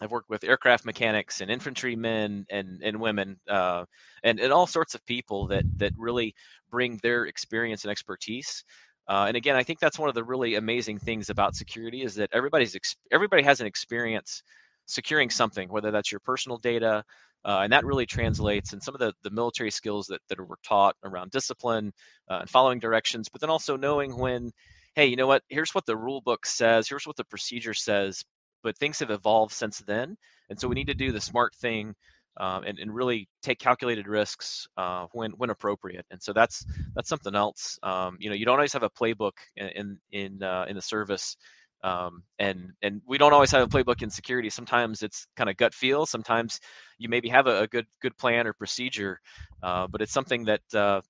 I've 0.00 0.10
worked 0.10 0.30
with 0.30 0.44
aircraft 0.44 0.84
mechanics 0.84 1.40
and 1.40 1.50
infantrymen 1.50 2.46
and 2.50 2.82
and 2.82 3.00
women 3.00 3.38
uh, 3.48 3.84
and 4.22 4.40
and 4.40 4.52
all 4.52 4.66
sorts 4.66 4.94
of 4.94 5.04
people 5.06 5.46
that 5.48 5.64
that 5.78 5.92
really 5.96 6.34
bring 6.70 6.98
their 7.02 7.26
experience 7.26 7.84
and 7.84 7.90
expertise. 7.90 8.64
Uh, 9.08 9.24
and 9.28 9.36
again, 9.36 9.56
I 9.56 9.62
think 9.62 9.78
that's 9.80 9.98
one 9.98 10.08
of 10.08 10.14
the 10.14 10.24
really 10.24 10.56
amazing 10.56 10.98
things 10.98 11.30
about 11.30 11.54
security 11.56 12.02
is 12.02 12.14
that 12.16 12.30
everybody's 12.32 12.74
ex- 12.74 12.96
everybody 13.12 13.42
has 13.42 13.60
an 13.60 13.66
experience 13.66 14.42
securing 14.86 15.30
something, 15.30 15.68
whether 15.68 15.90
that's 15.90 16.12
your 16.12 16.20
personal 16.20 16.58
data, 16.58 17.04
Uh, 17.44 17.60
and 17.62 17.72
that 17.72 17.84
really 17.84 18.06
translates 18.06 18.72
in 18.72 18.80
some 18.80 18.94
of 18.94 19.00
the, 19.00 19.12
the 19.22 19.30
military 19.30 19.70
skills 19.70 20.06
that, 20.06 20.20
that 20.28 20.38
were 20.40 20.58
taught 20.64 20.96
around 21.04 21.30
discipline 21.30 21.92
uh, 22.30 22.38
and 22.40 22.50
following 22.50 22.80
directions, 22.80 23.28
but 23.28 23.40
then 23.40 23.50
also 23.50 23.76
knowing 23.76 24.16
when, 24.18 24.50
hey, 24.96 25.06
you 25.06 25.16
know 25.16 25.28
what, 25.28 25.42
here's 25.48 25.72
what 25.74 25.86
the 25.86 25.96
rule 25.96 26.20
book 26.20 26.44
says, 26.46 26.88
here's 26.88 27.06
what 27.06 27.16
the 27.16 27.24
procedure 27.24 27.74
says, 27.74 28.24
but 28.66 28.76
things 28.76 28.98
have 28.98 29.12
evolved 29.12 29.52
since 29.52 29.78
then. 29.86 30.16
And 30.50 30.58
so 30.58 30.66
we 30.66 30.74
need 30.74 30.88
to 30.88 30.94
do 30.94 31.12
the 31.12 31.20
smart 31.20 31.54
thing 31.54 31.94
um, 32.36 32.64
and, 32.64 32.80
and 32.80 32.92
really 32.92 33.28
take 33.40 33.60
calculated 33.60 34.08
risks 34.08 34.66
uh, 34.76 35.06
when 35.12 35.30
when 35.32 35.50
appropriate. 35.50 36.04
And 36.10 36.20
so 36.20 36.32
that's 36.32 36.66
that's 36.96 37.08
something 37.08 37.36
else. 37.36 37.78
Um, 37.84 38.16
you 38.18 38.28
know, 38.28 38.34
you 38.34 38.44
don't 38.44 38.56
always 38.56 38.72
have 38.72 38.82
a 38.82 38.90
playbook 38.90 39.34
in 39.56 39.98
in 40.10 40.42
uh, 40.42 40.66
in 40.68 40.74
the 40.74 40.82
service, 40.82 41.36
um, 41.84 42.24
and 42.40 42.72
and 42.82 43.02
we 43.06 43.18
don't 43.18 43.32
always 43.32 43.52
have 43.52 43.62
a 43.62 43.68
playbook 43.68 44.02
in 44.02 44.10
security. 44.10 44.50
Sometimes 44.50 45.04
it's 45.04 45.28
kind 45.36 45.48
of 45.48 45.56
gut 45.56 45.72
feel. 45.72 46.04
Sometimes 46.04 46.58
you 46.98 47.08
maybe 47.08 47.28
have 47.28 47.46
a, 47.46 47.60
a 47.60 47.66
good 47.68 47.86
good 48.02 48.18
plan 48.18 48.48
or 48.48 48.52
procedure, 48.52 49.20
uh, 49.62 49.86
but 49.86 50.02
it's 50.02 50.12
something 50.12 50.46
that 50.46 50.74
uh, 50.74 51.02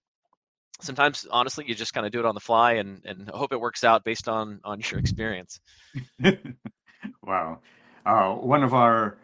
sometimes 0.82 1.26
honestly 1.30 1.64
you 1.66 1.74
just 1.74 1.94
kind 1.94 2.04
of 2.04 2.12
do 2.12 2.20
it 2.20 2.26
on 2.26 2.34
the 2.34 2.40
fly 2.40 2.74
and 2.74 3.00
and 3.06 3.30
hope 3.30 3.54
it 3.54 3.60
works 3.60 3.82
out 3.82 4.04
based 4.04 4.28
on 4.28 4.60
on 4.62 4.78
your 4.90 5.00
experience. 5.04 5.58
wow, 7.22 7.60
uh, 8.04 8.34
one 8.34 8.62
of 8.62 8.74
our 8.74 9.18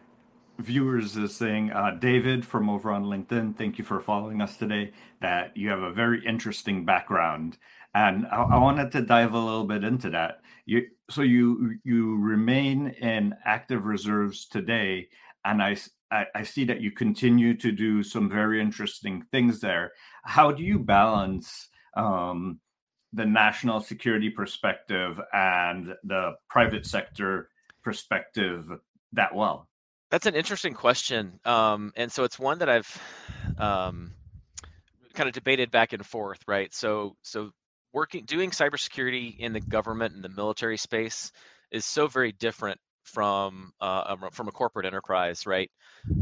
viewers 0.59 1.17
is 1.17 1.35
saying, 1.35 1.71
uh, 1.71 1.91
David 1.99 2.45
from 2.45 2.69
over 2.69 2.91
on 2.91 3.05
LinkedIn, 3.05 3.55
thank 3.57 3.77
you 3.77 3.83
for 3.83 3.99
following 3.99 4.41
us 4.41 4.57
today. 4.57 4.91
That 5.21 5.55
you 5.55 5.69
have 5.69 5.81
a 5.81 5.91
very 5.91 6.25
interesting 6.25 6.85
background, 6.85 7.57
and 7.95 8.25
I, 8.27 8.43
I 8.43 8.59
wanted 8.59 8.91
to 8.91 9.01
dive 9.01 9.33
a 9.33 9.39
little 9.39 9.65
bit 9.65 9.83
into 9.83 10.09
that. 10.11 10.41
You 10.65 10.87
so 11.09 11.21
you 11.21 11.77
you 11.83 12.17
remain 12.17 12.87
in 12.87 13.33
active 13.45 13.85
reserves 13.85 14.45
today, 14.47 15.09
and 15.45 15.61
I, 15.61 15.77
I 16.11 16.25
I 16.35 16.43
see 16.43 16.65
that 16.65 16.81
you 16.81 16.91
continue 16.91 17.55
to 17.57 17.71
do 17.71 18.03
some 18.03 18.29
very 18.29 18.61
interesting 18.61 19.23
things 19.31 19.59
there. 19.59 19.93
How 20.23 20.51
do 20.51 20.63
you 20.63 20.79
balance? 20.79 21.69
Um, 21.95 22.59
the 23.13 23.25
national 23.25 23.79
security 23.79 24.29
perspective 24.29 25.21
and 25.33 25.93
the 26.03 26.33
private 26.49 26.85
sector 26.85 27.49
perspective 27.83 28.71
that 29.13 29.35
well? 29.35 29.67
That's 30.11 30.25
an 30.25 30.35
interesting 30.35 30.73
question, 30.73 31.39
um, 31.43 31.91
and 31.95 32.11
so 32.11 32.23
it's 32.23 32.37
one 32.37 32.59
that 32.59 32.69
I've 32.69 33.01
um, 33.57 34.13
kind 35.13 35.27
of 35.27 35.33
debated 35.33 35.71
back 35.71 35.93
and 35.93 36.05
forth, 36.05 36.39
right? 36.47 36.73
So, 36.73 37.15
so 37.23 37.51
working, 37.93 38.25
doing 38.25 38.51
cybersecurity 38.51 39.37
in 39.39 39.53
the 39.53 39.59
government 39.59 40.13
and 40.13 40.23
the 40.23 40.29
military 40.29 40.77
space 40.77 41.31
is 41.71 41.85
so 41.85 42.07
very 42.07 42.31
different 42.31 42.79
from 43.03 43.71
uh, 43.81 44.15
from 44.31 44.47
a 44.47 44.51
corporate 44.51 44.85
enterprise, 44.85 45.45
right? 45.45 45.69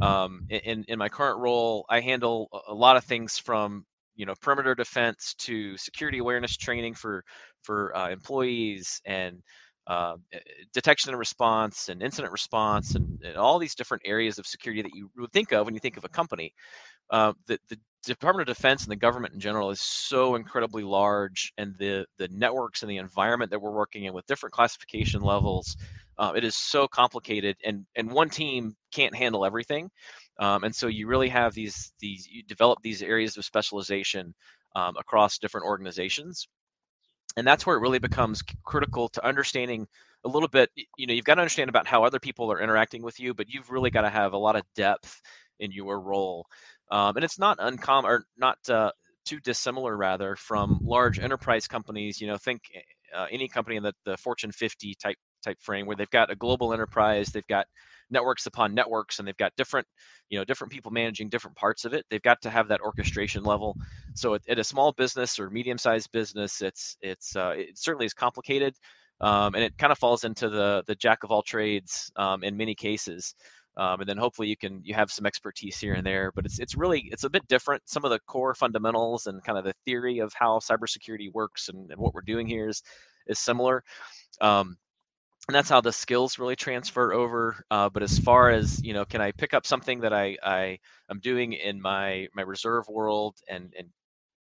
Um, 0.01 0.46
in 0.50 0.84
in 0.88 0.98
my 0.98 1.10
current 1.10 1.39
role, 1.39 1.86
I 1.89 2.00
handle 2.00 2.50
a 2.68 2.74
lot 2.74 2.98
of 2.98 3.03
things 3.03 3.38
from 3.38 3.86
you 4.15 4.25
know 4.25 4.34
perimeter 4.41 4.75
defense 4.75 5.36
to 5.39 5.77
security 5.77 6.18
awareness 6.18 6.58
training 6.58 6.96
for 6.96 7.24
for 7.62 7.96
uh, 7.96 8.10
employees 8.10 9.01
and 9.06 9.41
uh, 9.88 10.15
eh, 10.31 10.39
detection 10.73 11.09
and 11.09 11.19
response 11.19 11.89
and 11.89 12.01
incident 12.01 12.31
response 12.31 12.95
and, 12.95 13.19
and, 13.23 13.35
all 13.35 13.59
these 13.59 13.75
different 13.75 14.03
areas 14.05 14.38
of 14.38 14.45
security 14.45 14.81
that 14.81 14.93
you 14.93 15.09
would 15.17 15.31
think 15.31 15.51
of 15.51 15.65
when 15.65 15.73
you 15.73 15.79
think 15.79 15.97
of 15.97 16.03
a 16.03 16.09
company. 16.09 16.53
Uh, 17.09 17.33
the, 17.47 17.59
the 17.69 17.77
Department 18.03 18.47
of 18.47 18.55
Defense 18.55 18.83
and 18.83 18.91
the 18.91 18.95
government 18.95 19.33
in 19.33 19.39
general 19.39 19.69
is 19.69 19.81
so 19.81 20.35
incredibly 20.35 20.83
large, 20.83 21.53
and 21.57 21.75
the 21.77 22.05
the 22.17 22.27
networks 22.29 22.81
and 22.81 22.89
the 22.89 22.97
environment 22.97 23.51
that 23.51 23.61
we're 23.61 23.71
working 23.71 24.05
in 24.05 24.13
with 24.13 24.25
different 24.25 24.53
classification 24.53 25.21
levels, 25.21 25.77
uh, 26.17 26.33
it 26.35 26.43
is 26.43 26.55
so 26.55 26.88
complicated, 26.88 27.55
and 27.63 27.85
and 27.95 28.11
one 28.11 28.29
team 28.29 28.75
can't 28.91 29.15
handle 29.15 29.45
everything, 29.45 29.89
um, 30.39 30.63
and 30.63 30.75
so 30.75 30.88
you 30.88 31.05
really 31.07 31.29
have 31.29 31.53
these 31.53 31.93
these 32.00 32.27
you 32.27 32.43
develop 32.43 32.79
these 32.81 33.03
areas 33.03 33.38
of 33.38 33.45
specialization 33.45 34.33
um, 34.75 34.95
across 34.97 35.38
different 35.38 35.65
organizations 35.67 36.47
and 37.38 37.47
that's 37.47 37.65
where 37.65 37.77
it 37.77 37.81
really 37.81 38.00
becomes 38.00 38.41
critical 38.65 39.07
to 39.09 39.25
understanding 39.25 39.88
a 40.25 40.29
little 40.29 40.50
bit 40.50 40.69
you 40.97 41.07
know 41.07 41.13
you've 41.13 41.25
got 41.25 41.35
to 41.35 41.41
understand 41.41 41.69
about 41.69 41.88
how 41.88 42.03
other 42.03 42.19
people 42.19 42.51
are 42.51 42.61
interacting 42.61 43.01
with 43.01 43.19
you 43.19 43.33
but 43.33 43.47
you've 43.50 43.71
really 43.71 43.89
got 43.89 44.01
to 44.01 44.09
have 44.09 44.33
a 44.33 44.38
lot 44.38 44.55
of 44.55 44.63
depth 44.75 45.21
in 45.61 45.71
your 45.71 46.01
role. 46.01 46.45
Um, 46.91 47.15
and 47.15 47.23
it's 47.23 47.39
not 47.39 47.57
uncommon 47.61 48.11
or 48.11 48.25
not 48.38 48.57
uh, 48.69 48.91
too 49.23 49.39
dissimilar 49.39 49.95
rather 49.95 50.35
from 50.35 50.79
large 50.83 51.19
enterprise 51.19 51.67
companies 51.67 52.19
you 52.19 52.27
know 52.27 52.38
think 52.38 52.61
uh, 53.15 53.27
any 53.31 53.47
company 53.47 53.77
in 53.77 53.83
the, 53.83 53.93
the 54.03 54.17
fortune 54.17 54.51
50 54.51 54.95
type 54.95 55.15
type 55.43 55.57
frame 55.61 55.85
where 55.85 55.95
they've 55.95 56.09
got 56.09 56.31
a 56.31 56.35
global 56.35 56.73
enterprise 56.73 57.27
they've 57.27 57.47
got 57.47 57.67
networks 58.12 58.46
upon 58.46 58.74
networks 58.74 59.20
and 59.20 59.27
they've 59.27 59.38
got 59.38 59.56
different 59.56 59.88
you 60.30 60.38
know 60.38 60.44
different 60.44 60.72
people 60.72 60.91
managing 60.91 61.30
different 61.30 61.56
parts 61.58 61.86
of 61.86 61.94
it 61.94 62.06
they've 62.10 62.22
got 62.22 62.41
to 62.41 62.50
have 62.50 62.68
that 62.68 62.82
orchestration 62.82 63.44
level. 63.44 63.75
So 64.15 64.36
at, 64.36 64.41
at 64.48 64.60
a 64.60 64.63
small 64.63 64.91
business 64.91 65.39
or 65.39 65.50
medium 65.50 65.77
sized 65.77 66.12
business 66.12 66.62
it's 66.62 66.98
it's 67.01 67.36
uh, 67.36 67.53
it 67.58 67.77
certainly 67.77 68.06
is 68.06 68.13
complicated 68.13 68.75
um, 69.22 69.56
and 69.56 69.63
it 69.63 69.77
kind 69.77 69.91
of 69.91 69.98
falls 69.98 70.24
into 70.24 70.50
the 70.50 70.84
the 70.88 70.96
jack 70.96 71.24
of 71.24 71.32
all 71.32 71.41
trades 71.41 72.12
um, 72.15 72.44
in 72.44 72.56
many 72.58 72.75
cases 72.75 73.36
um, 73.77 74.01
and 74.01 74.10
then 74.10 74.18
hopefully 74.18 74.48
you 74.48 74.58
can 74.58 74.82
you 74.84 74.94
have 74.94 75.12
some 75.12 75.25
expertise 75.25 75.77
here 75.77 75.94
and 75.94 76.06
there 76.06 76.32
but 76.36 76.46
it's 76.46 76.60
it's 76.60 76.75
really 76.75 77.08
it's 77.12 77.24
a 77.24 77.30
bit 77.30 77.48
different. 77.48 77.82
Some 77.86 78.03
of 78.03 78.12
the 78.12 78.20
core 78.27 78.53
fundamentals 78.53 79.27
and 79.27 79.44
kind 79.44 79.58
of 79.58 79.63
the 79.63 79.74
theory 79.86 80.20
of 80.20 80.34
how 80.34 80.60
cybersecurity 80.60 81.32
works 81.34 81.70
and, 81.70 81.89
and 81.91 82.00
what 82.00 82.13
we're 82.13 82.22
doing 82.22 82.48
here 82.48 82.68
is 82.68 82.82
is 83.27 83.39
similar 83.39 83.84
um, 84.41 84.77
and 85.51 85.55
that's 85.55 85.70
how 85.70 85.81
the 85.81 85.91
skills 85.91 86.39
really 86.39 86.55
transfer 86.55 87.12
over. 87.13 87.65
Uh, 87.70 87.89
but 87.89 88.03
as 88.03 88.17
far 88.20 88.51
as 88.51 88.81
you 88.84 88.93
know, 88.93 89.03
can 89.05 89.20
I 89.22 89.31
pick 89.34 89.53
up 89.53 89.65
something 89.65 90.00
that 90.01 90.13
I 90.13 90.38
I 90.41 90.79
am 91.10 91.20
doing 91.20 91.51
in 91.53 91.81
my 91.81 92.27
my 92.34 92.41
reserve 92.41 92.88
world 92.88 93.36
and 93.50 93.74
and 93.77 93.89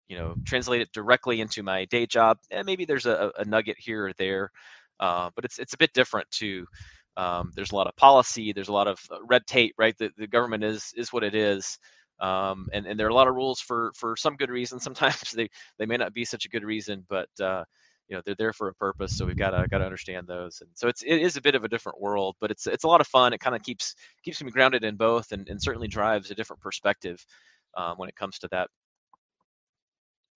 you 0.08 0.18
know 0.18 0.36
translate 0.46 0.82
it 0.82 0.92
directly 0.94 1.42
into 1.42 1.64
my 1.64 1.86
day 1.86 2.06
job? 2.08 2.40
And 2.52 2.62
eh, 2.62 2.64
maybe 2.66 2.86
there's 2.86 3.06
a, 3.06 3.32
a 3.38 3.46
nugget 3.46 3.78
here 3.80 4.08
or 4.08 4.14
there, 4.14 4.52
uh, 5.00 5.32
but 5.36 5.46
it's 5.46 5.60
it's 5.60 5.74
a 5.74 5.78
bit 5.78 5.94
different 5.94 6.30
too. 6.32 6.68
Um, 7.18 7.52
there's 7.56 7.72
a 7.72 7.76
lot 7.76 7.88
of 7.88 7.96
policy. 7.98 8.54
There's 8.54 8.70
a 8.70 8.74
lot 8.74 8.88
of 8.88 9.00
uh, 9.12 9.18
red 9.26 9.48
tape, 9.48 9.76
right? 9.78 9.98
The, 9.98 10.12
the 10.18 10.28
government 10.28 10.64
is 10.64 10.94
is 10.98 11.14
what 11.14 11.24
it 11.24 11.36
is. 11.36 11.80
Um, 12.22 12.68
and, 12.74 12.88
and 12.88 13.00
there 13.00 13.08
are 13.08 13.12
a 13.12 13.16
lot 13.16 13.28
of 13.28 13.36
rules 13.36 13.62
for 13.62 13.92
for 13.96 14.18
some 14.18 14.38
good 14.38 14.50
reason. 14.52 14.80
Sometimes 14.82 15.32
they, 15.32 15.50
they 15.80 15.86
may 15.88 15.98
not 15.98 16.14
be 16.14 16.26
such 16.26 16.46
a 16.46 16.50
good 16.50 16.64
reason, 16.66 17.06
but 17.10 17.30
uh, 17.42 17.66
you 18.08 18.16
know 18.16 18.22
they're 18.26 18.36
there 18.36 18.54
for 18.54 18.68
a 18.68 18.74
purpose 18.76 19.18
so 19.18 19.26
we've 19.26 19.38
got 19.38 19.52
to 19.52 19.68
got 19.68 19.80
to 19.80 19.86
understand 19.86 20.28
those 20.28 20.62
and 20.62 20.70
so 20.74 20.88
it's 20.88 21.02
it 21.04 21.22
is 21.22 21.38
a 21.38 21.42
bit 21.42 21.56
of 21.56 21.64
a 21.64 21.70
different 21.70 22.00
world 22.00 22.36
but 22.40 22.52
it's 22.52 22.68
it's 22.68 22.84
a 22.84 22.88
lot 22.88 23.02
of 23.02 23.08
fun 23.08 23.34
it 23.34 23.40
kind 23.40 23.56
of 23.56 23.64
keeps 23.64 23.96
keeps 24.24 24.42
me 24.44 24.52
grounded 24.52 24.84
in 24.84 24.96
both 24.96 25.32
and, 25.32 25.48
and 25.50 25.62
certainly 25.62 25.88
drives 25.88 26.32
a 26.32 26.36
different 26.36 26.62
perspective 26.62 27.26
um, 27.76 27.98
when 27.98 28.10
it 28.10 28.16
comes 28.16 28.38
to 28.40 28.48
that 28.50 28.70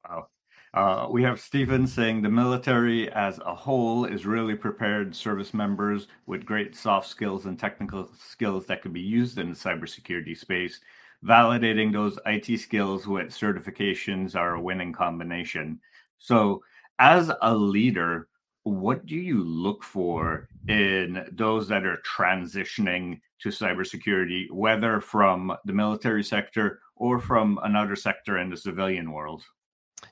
wow 0.07 0.27
uh, 0.73 1.07
we 1.09 1.23
have 1.23 1.39
Stephen 1.39 1.87
saying 1.87 2.21
the 2.21 2.29
military 2.29 3.11
as 3.13 3.39
a 3.39 3.55
whole 3.55 4.05
is 4.05 4.25
really 4.25 4.53
prepared 4.53 5.15
service 5.15 5.51
members 5.51 6.07
with 6.27 6.45
great 6.45 6.75
soft 6.75 7.07
skills 7.07 7.47
and 7.47 7.57
technical 7.57 8.07
skills 8.19 8.67
that 8.67 8.83
can 8.83 8.93
be 8.93 9.01
used 9.01 9.39
in 9.39 9.49
the 9.49 9.55
cybersecurity 9.55 10.37
space. 10.37 10.79
Validating 11.25 11.91
those 11.91 12.19
IT 12.27 12.59
skills 12.59 13.07
with 13.07 13.29
certifications 13.29 14.35
are 14.35 14.53
a 14.55 14.61
winning 14.61 14.93
combination. 14.93 15.79
So, 16.19 16.61
as 16.99 17.31
a 17.41 17.55
leader, 17.55 18.27
what 18.63 19.05
do 19.05 19.15
you 19.15 19.43
look 19.43 19.83
for 19.83 20.47
in 20.67 21.25
those 21.31 21.67
that 21.69 21.85
are 21.85 21.97
transitioning 22.05 23.19
to 23.39 23.49
cybersecurity, 23.49 24.51
whether 24.51 24.99
from 24.99 25.55
the 25.65 25.73
military 25.73 26.23
sector 26.23 26.81
or 26.95 27.19
from 27.19 27.59
another 27.63 27.95
sector 27.95 28.37
in 28.37 28.49
the 28.49 28.57
civilian 28.57 29.11
world? 29.11 29.43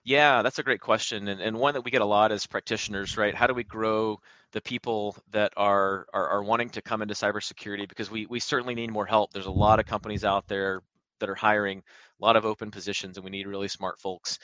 Yeah, 0.04 0.42
that's 0.42 0.60
a 0.60 0.64
great 0.64 0.82
question, 0.82 1.28
and, 1.30 1.40
and 1.40 1.58
one 1.58 1.74
that 1.74 1.84
we 1.84 1.92
get 1.92 2.02
a 2.02 2.06
lot 2.06 2.32
as 2.32 2.46
practitioners, 2.46 3.18
right? 3.18 3.34
How 3.34 3.48
do 3.48 3.54
we 3.54 3.64
grow 3.64 4.20
the 4.52 4.62
people 4.62 5.16
that 5.32 5.54
are, 5.56 6.08
are 6.14 6.28
are 6.30 6.44
wanting 6.44 6.70
to 6.72 6.82
come 6.82 7.02
into 7.02 7.14
cybersecurity? 7.14 7.88
Because 7.88 8.12
we 8.12 8.26
we 8.26 8.40
certainly 8.40 8.76
need 8.76 8.92
more 8.92 9.06
help. 9.06 9.32
There's 9.32 9.46
a 9.46 9.52
lot 9.52 9.80
of 9.80 9.86
companies 9.86 10.26
out 10.26 10.48
there 10.48 10.82
that 11.20 11.30
are 11.30 11.36
hiring, 11.36 11.80
a 11.80 12.26
lot 12.26 12.36
of 12.36 12.46
open 12.46 12.70
positions, 12.70 13.18
and 13.18 13.24
we 13.24 13.32
need 13.32 13.48
really 13.48 13.68
smart 13.68 14.00
folks. 14.00 14.40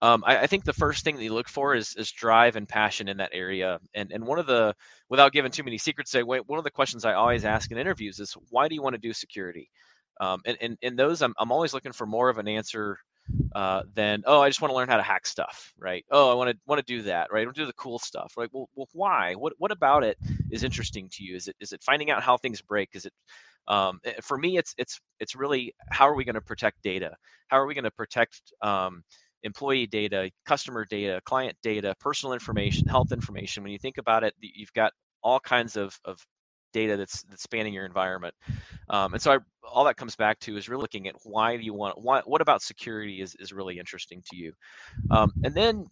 Um, 0.00 0.22
I, 0.24 0.38
I, 0.38 0.46
think 0.46 0.64
the 0.64 0.72
first 0.72 1.02
thing 1.02 1.16
that 1.16 1.24
you 1.24 1.34
look 1.34 1.48
for 1.48 1.74
is, 1.74 1.96
is 1.96 2.12
drive 2.12 2.54
and 2.54 2.68
passion 2.68 3.08
in 3.08 3.16
that 3.16 3.30
area. 3.32 3.80
And 3.94 4.12
and 4.12 4.24
one 4.24 4.38
of 4.38 4.46
the, 4.46 4.74
without 5.08 5.32
giving 5.32 5.50
too 5.50 5.64
many 5.64 5.76
secrets 5.76 6.14
away, 6.14 6.38
one 6.46 6.58
of 6.58 6.64
the 6.64 6.70
questions 6.70 7.04
I 7.04 7.14
always 7.14 7.44
ask 7.44 7.70
in 7.72 7.78
interviews 7.78 8.20
is, 8.20 8.36
why 8.50 8.68
do 8.68 8.76
you 8.76 8.82
want 8.82 8.94
to 8.94 9.00
do 9.00 9.12
security? 9.12 9.68
Um, 10.20 10.40
and, 10.44 10.56
and 10.60 10.78
in 10.82 10.96
those, 10.96 11.22
I'm, 11.22 11.34
I'm 11.38 11.52
always 11.52 11.74
looking 11.74 11.92
for 11.92 12.06
more 12.06 12.28
of 12.28 12.38
an 12.38 12.48
answer 12.48 12.98
uh, 13.54 13.82
than, 13.94 14.22
oh, 14.26 14.40
I 14.40 14.48
just 14.48 14.60
want 14.60 14.70
to 14.70 14.76
learn 14.76 14.88
how 14.88 14.96
to 14.96 15.02
hack 15.02 15.26
stuff, 15.26 15.72
right? 15.78 16.04
Oh, 16.10 16.30
I 16.30 16.34
want 16.34 16.50
to 16.50 16.56
want 16.66 16.84
to 16.84 16.94
do 16.96 17.02
that, 17.02 17.32
right? 17.32 17.42
I 17.42 17.44
want 17.44 17.56
to 17.56 17.62
do 17.62 17.66
the 17.66 17.72
cool 17.74 17.98
stuff, 17.98 18.34
right? 18.36 18.48
Well, 18.52 18.68
well, 18.74 18.88
why? 18.92 19.34
What 19.34 19.52
what 19.58 19.70
about 19.70 20.04
it 20.04 20.16
is 20.50 20.64
interesting 20.64 21.08
to 21.12 21.24
you? 21.24 21.36
Is 21.36 21.48
it 21.48 21.56
is 21.60 21.72
it 21.72 21.82
finding 21.82 22.10
out 22.10 22.22
how 22.22 22.36
things 22.36 22.62
break? 22.62 22.90
Is 22.94 23.04
it 23.04 23.12
um, 23.68 24.00
eh, 24.04 24.14
for 24.22 24.38
me, 24.38 24.56
it's 24.56 24.74
it's 24.78 25.00
it's 25.20 25.36
really 25.36 25.74
how 25.90 26.08
are 26.08 26.14
we 26.14 26.24
going 26.24 26.34
to 26.34 26.40
protect 26.40 26.82
data? 26.82 27.14
How 27.48 27.58
are 27.58 27.66
we 27.66 27.74
going 27.74 27.84
to 27.84 27.90
protect 27.90 28.40
um, 28.62 29.02
employee 29.42 29.86
data, 29.86 30.30
customer 30.46 30.84
data, 30.84 31.20
client 31.24 31.56
data, 31.62 31.94
personal 32.00 32.32
information, 32.32 32.86
health 32.88 33.12
information. 33.12 33.62
When 33.62 33.72
you 33.72 33.78
think 33.78 33.98
about 33.98 34.24
it, 34.24 34.34
you've 34.40 34.72
got 34.72 34.92
all 35.22 35.40
kinds 35.40 35.76
of, 35.76 35.98
of 36.04 36.18
data 36.72 36.96
that's 36.96 37.22
that's 37.24 37.42
spanning 37.42 37.72
your 37.72 37.86
environment. 37.86 38.34
Um, 38.90 39.14
and 39.14 39.22
so 39.22 39.32
I, 39.32 39.38
all 39.62 39.84
that 39.84 39.96
comes 39.96 40.16
back 40.16 40.38
to 40.40 40.56
is 40.56 40.68
really 40.68 40.82
looking 40.82 41.08
at 41.08 41.14
why 41.24 41.56
do 41.56 41.62
you 41.62 41.74
want 41.74 42.00
why, 42.00 42.22
what 42.24 42.40
about 42.40 42.62
security 42.62 43.20
is 43.20 43.34
is 43.36 43.52
really 43.52 43.78
interesting 43.78 44.22
to 44.30 44.36
you, 44.36 44.52
um, 45.10 45.32
and 45.44 45.54
then 45.54 45.86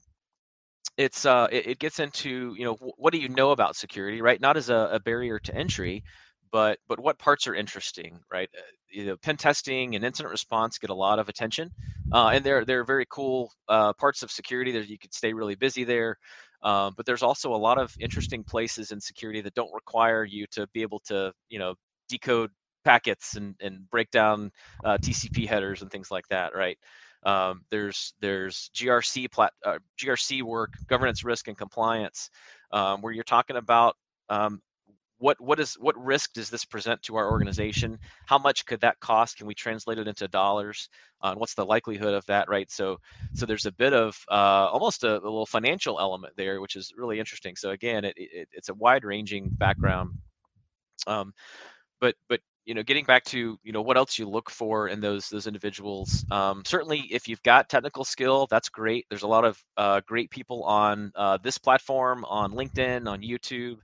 it's 0.97 1.27
uh 1.27 1.47
it, 1.53 1.67
it, 1.67 1.79
gets 1.79 1.99
into 1.99 2.55
you 2.57 2.65
know 2.65 2.75
what 2.97 3.13
do 3.13 3.19
you 3.19 3.29
know 3.29 3.51
about 3.51 3.77
security 3.77 4.23
right 4.23 4.41
not 4.41 4.57
as 4.57 4.71
a, 4.71 4.89
a 4.93 5.01
barrier 5.01 5.39
to 5.39 5.55
entry 5.55 6.03
but 6.51 6.79
but 6.89 6.99
what 7.01 7.19
parts 7.19 7.47
are 7.47 7.55
interesting 7.55 8.19
right 8.33 8.49
uh, 8.57 8.63
you 8.97 9.07
know 9.07 9.17
pen 9.19 9.37
testing 9.37 9.95
and 9.95 10.05
incident 10.05 10.31
response 10.31 10.79
get 10.79 10.91
a 10.91 10.95
lot 10.95 11.19
of 11.19 11.29
attention 11.29 11.71
uh, 12.13 12.31
and 12.35 12.45
they're 12.45 12.65
they're 12.65 12.85
very 12.85 13.07
cool 13.11 13.53
uh, 13.69 13.93
parts 13.95 14.23
of 14.23 14.31
security 14.31 14.73
that 14.73 14.89
you 14.89 14.99
could 14.99 15.15
stay 15.15 15.33
really 15.33 15.55
busy 15.57 15.85
there 15.85 16.17
um, 16.63 16.95
but 16.97 17.07
there's 17.07 17.23
also 17.23 17.55
a 17.55 17.57
lot 17.57 17.79
of 17.79 17.95
interesting 18.01 18.43
places 18.45 18.91
in 18.93 19.01
security 19.01 19.41
that 19.41 19.55
don't 19.55 19.73
require 19.75 20.25
you 20.25 20.47
to 20.51 20.67
be 20.73 20.83
able 20.83 21.01
to 21.01 21.33
you 21.49 21.59
know 21.59 21.75
decode 22.09 22.51
packets 22.85 23.37
and 23.37 23.55
and 23.61 23.89
break 23.91 24.11
down 24.11 24.51
uh, 24.85 24.99
tcp 24.99 25.47
headers 25.47 25.83
and 25.83 25.91
things 25.91 26.11
like 26.11 26.27
that 26.29 26.55
right? 26.55 26.79
Um, 27.25 27.63
there's 27.71 28.15
there's 28.21 28.71
GRC 28.75 29.27
plat, 29.29 29.53
uh, 29.65 29.79
GRC 29.99 30.43
work, 30.43 30.75
governance, 30.89 31.25
risk, 31.25 31.49
and 31.49 31.59
compliance, 31.59 32.31
um, 32.73 33.01
where 33.03 33.13
you're 33.13 33.25
talking 33.25 33.57
about 33.57 33.97
um, 34.29 34.61
what 35.19 35.41
what 35.41 35.59
is 35.61 35.75
what 35.75 35.97
risk 35.97 36.33
does 36.35 36.51
this 36.51 36.65
present 36.65 37.03
to 37.03 37.17
our 37.17 37.31
organization? 37.31 37.99
How 38.27 38.39
much 38.39 38.67
could 38.67 38.81
that 38.81 39.01
cost? 39.01 39.39
Can 39.39 39.47
we 39.47 39.55
translate 39.55 39.99
it 39.99 40.09
into 40.09 40.29
dollars? 40.29 40.89
Uh, 41.23 41.35
what's 41.35 41.55
the 41.55 41.65
likelihood 41.65 42.15
of 42.15 42.25
that? 42.27 42.49
Right. 42.49 42.71
So 42.71 42.99
so 43.35 43.47
there's 43.47 43.67
a 43.67 43.73
bit 43.73 43.93
of 43.93 44.17
uh, 44.31 44.69
almost 44.71 45.05
a, 45.05 45.15
a, 45.15 45.25
little 45.25 45.47
financial 45.47 45.99
element 45.99 46.35
there, 46.37 46.61
which 46.61 46.77
is 46.77 46.93
really 46.97 47.19
interesting. 47.19 47.57
So 47.57 47.71
again, 47.71 48.05
it, 48.05 48.15
it 48.17 48.49
it's 48.53 48.69
a 48.69 48.75
wide 48.75 49.05
ranging 49.05 49.49
background. 49.51 50.11
Um, 51.07 51.33
but 52.01 52.15
but 52.29 52.41
you 52.67 52.75
know 52.75 52.83
getting 52.83 53.05
back 53.05 53.25
to 53.25 53.59
you 53.63 53.73
know 53.73 53.81
what 53.81 53.97
else 53.97 54.19
you 54.19 54.29
look 54.29 54.51
for 54.51 54.89
in 54.89 55.01
those 55.01 55.29
those 55.29 55.47
individuals 55.47 56.25
um, 56.31 56.63
certainly 56.67 57.01
if 57.11 57.29
you've 57.29 57.43
got 57.43 57.69
technical 57.69 58.05
skill 58.05 58.47
that's 58.51 58.69
great 58.69 59.07
there's 59.09 59.23
a 59.23 59.27
lot 59.27 59.45
of 59.45 59.63
uh, 59.77 60.01
great 60.07 60.31
people 60.31 60.65
on 60.65 61.13
uh, 61.15 61.39
this 61.43 61.57
platform 61.57 62.25
on 62.27 62.53
linkedin 62.53 63.09
on 63.09 63.23
youtube 63.23 63.77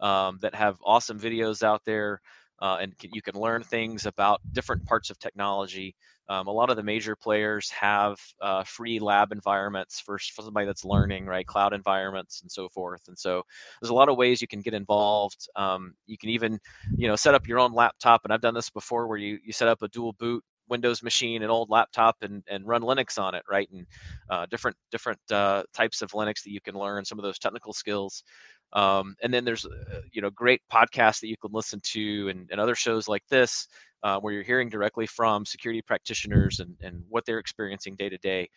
um, 0.00 0.38
that 0.40 0.54
have 0.54 0.76
awesome 0.84 1.18
videos 1.18 1.62
out 1.62 1.84
there 1.84 2.20
uh, 2.60 2.78
and 2.80 2.92
you 3.02 3.22
can 3.22 3.36
learn 3.36 3.62
things 3.62 4.06
about 4.06 4.40
different 4.52 4.84
parts 4.84 5.10
of 5.10 5.18
technology. 5.18 5.94
Um, 6.28 6.46
a 6.46 6.50
lot 6.52 6.70
of 6.70 6.76
the 6.76 6.82
major 6.82 7.14
players 7.14 7.70
have 7.70 8.18
uh, 8.42 8.64
free 8.64 8.98
lab 8.98 9.32
environments 9.32 10.00
for, 10.00 10.18
for, 10.18 10.42
somebody 10.42 10.66
that's 10.66 10.84
learning, 10.84 11.24
right? 11.24 11.46
Cloud 11.46 11.72
environments 11.72 12.42
and 12.42 12.50
so 12.50 12.68
forth. 12.68 13.02
And 13.08 13.18
so 13.18 13.42
there's 13.80 13.90
a 13.90 13.94
lot 13.94 14.08
of 14.08 14.16
ways 14.16 14.42
you 14.42 14.48
can 14.48 14.60
get 14.60 14.74
involved. 14.74 15.48
Um, 15.56 15.94
you 16.06 16.18
can 16.18 16.30
even, 16.30 16.58
you 16.96 17.08
know, 17.08 17.16
set 17.16 17.34
up 17.34 17.46
your 17.46 17.60
own 17.60 17.72
laptop. 17.72 18.22
And 18.24 18.32
I've 18.32 18.42
done 18.42 18.54
this 18.54 18.70
before 18.70 19.06
where 19.06 19.18
you, 19.18 19.38
you 19.42 19.52
set 19.52 19.68
up 19.68 19.80
a 19.82 19.88
dual 19.88 20.12
boot 20.14 20.44
Windows 20.68 21.02
machine, 21.02 21.42
an 21.42 21.50
old 21.50 21.70
laptop, 21.70 22.16
and, 22.22 22.42
and 22.48 22.66
run 22.66 22.82
Linux 22.82 23.18
on 23.18 23.34
it, 23.34 23.42
right? 23.50 23.68
And 23.72 23.86
uh, 24.30 24.46
different 24.46 24.76
different 24.90 25.20
uh, 25.30 25.62
types 25.72 26.02
of 26.02 26.10
Linux 26.12 26.42
that 26.42 26.50
you 26.50 26.60
can 26.60 26.74
learn 26.74 27.04
some 27.04 27.18
of 27.18 27.22
those 27.22 27.38
technical 27.38 27.72
skills. 27.72 28.22
Um, 28.72 29.14
and 29.22 29.32
then 29.32 29.44
there's 29.44 29.64
uh, 29.64 30.00
you 30.12 30.20
know 30.22 30.30
great 30.30 30.60
podcasts 30.72 31.20
that 31.20 31.28
you 31.28 31.36
can 31.40 31.52
listen 31.52 31.80
to 31.92 32.28
and, 32.28 32.48
and 32.50 32.60
other 32.60 32.74
shows 32.74 33.08
like 33.08 33.22
this 33.28 33.66
uh, 34.02 34.18
where 34.20 34.32
you're 34.32 34.42
hearing 34.42 34.68
directly 34.68 35.06
from 35.06 35.44
security 35.46 35.82
practitioners 35.82 36.60
and, 36.60 36.76
and 36.82 37.02
what 37.08 37.24
they're 37.24 37.38
experiencing 37.38 37.96
day 37.96 38.08
to 38.08 38.18
day. 38.18 38.48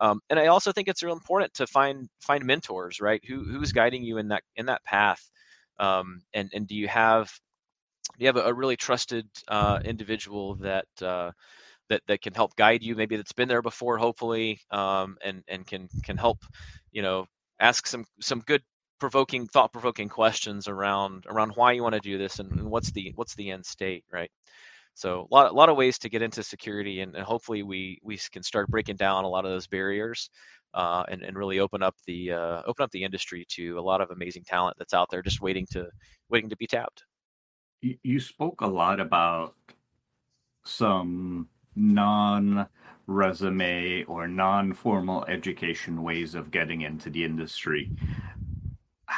Um, 0.00 0.20
and 0.30 0.38
I 0.38 0.46
also 0.46 0.72
think 0.72 0.88
it's 0.88 1.02
real 1.02 1.14
important 1.14 1.52
to 1.54 1.66
find 1.66 2.08
find 2.20 2.44
mentors, 2.44 3.00
right? 3.00 3.22
Who 3.28 3.44
who's 3.44 3.72
guiding 3.72 4.04
you 4.04 4.18
in 4.18 4.28
that 4.28 4.42
in 4.56 4.66
that 4.66 4.84
path? 4.84 5.30
Um, 5.78 6.22
and 6.34 6.50
and 6.54 6.66
do 6.66 6.74
you 6.74 6.88
have 6.88 7.30
do 8.18 8.24
you 8.24 8.28
have 8.28 8.36
a, 8.36 8.44
a 8.48 8.54
really 8.54 8.76
trusted 8.76 9.28
uh, 9.48 9.78
individual 9.84 10.56
that 10.56 10.86
uh, 11.02 11.32
that 11.90 12.02
that 12.08 12.22
can 12.22 12.34
help 12.34 12.56
guide 12.56 12.82
you? 12.82 12.94
Maybe 12.96 13.16
that's 13.16 13.32
been 13.32 13.48
there 13.48 13.62
before, 13.62 13.98
hopefully, 13.98 14.60
um, 14.70 15.16
and 15.24 15.42
and 15.48 15.66
can 15.66 15.88
can 16.04 16.16
help 16.16 16.38
you 16.92 17.02
know 17.02 17.26
ask 17.60 17.86
some 17.86 18.04
some 18.20 18.40
good 18.40 18.62
provoking 18.98 19.46
thought 19.46 19.72
provoking 19.72 20.08
questions 20.08 20.68
around 20.68 21.24
around 21.28 21.52
why 21.54 21.72
you 21.72 21.82
want 21.82 21.94
to 21.94 22.00
do 22.00 22.18
this 22.18 22.38
and, 22.38 22.50
and, 22.52 22.70
what's 22.70 22.90
the 22.92 23.12
what's 23.16 23.34
the 23.34 23.50
end 23.50 23.64
state 23.64 24.04
right? 24.12 24.30
So 24.94 25.28
a 25.30 25.34
lot, 25.34 25.50
a 25.50 25.54
lot 25.54 25.68
of 25.68 25.76
ways 25.76 25.96
to 25.98 26.08
get 26.08 26.22
into 26.22 26.42
security 26.42 27.00
and, 27.00 27.14
and 27.14 27.24
hopefully 27.24 27.62
we 27.62 27.98
we 28.02 28.18
can 28.32 28.42
start 28.42 28.68
breaking 28.68 28.96
down 28.96 29.24
a 29.24 29.28
lot 29.28 29.44
of 29.44 29.50
those 29.50 29.66
barriers 29.66 30.30
uh, 30.74 31.04
and, 31.08 31.22
and 31.22 31.36
really 31.36 31.60
open 31.60 31.82
up 31.82 31.94
the 32.06 32.32
uh, 32.32 32.62
open 32.66 32.84
up 32.84 32.90
the 32.90 33.04
industry 33.04 33.44
to 33.48 33.78
a 33.78 33.80
lot 33.80 34.00
of 34.00 34.10
amazing 34.10 34.44
talent 34.44 34.76
that's 34.78 34.94
out 34.94 35.08
there 35.10 35.22
just 35.22 35.40
waiting 35.40 35.66
to 35.70 35.88
waiting 36.28 36.50
to 36.50 36.56
be 36.56 36.66
tapped. 36.66 37.04
You, 37.80 37.96
you 38.02 38.20
spoke 38.20 38.60
a 38.60 38.66
lot 38.66 39.00
about 39.00 39.54
some 40.64 41.48
non 41.74 42.68
resume 43.06 44.04
or 44.04 44.28
non 44.28 44.72
formal 44.72 45.24
education 45.26 46.02
ways 46.02 46.34
of 46.34 46.50
getting 46.50 46.82
into 46.82 47.08
the 47.08 47.24
industry 47.24 47.90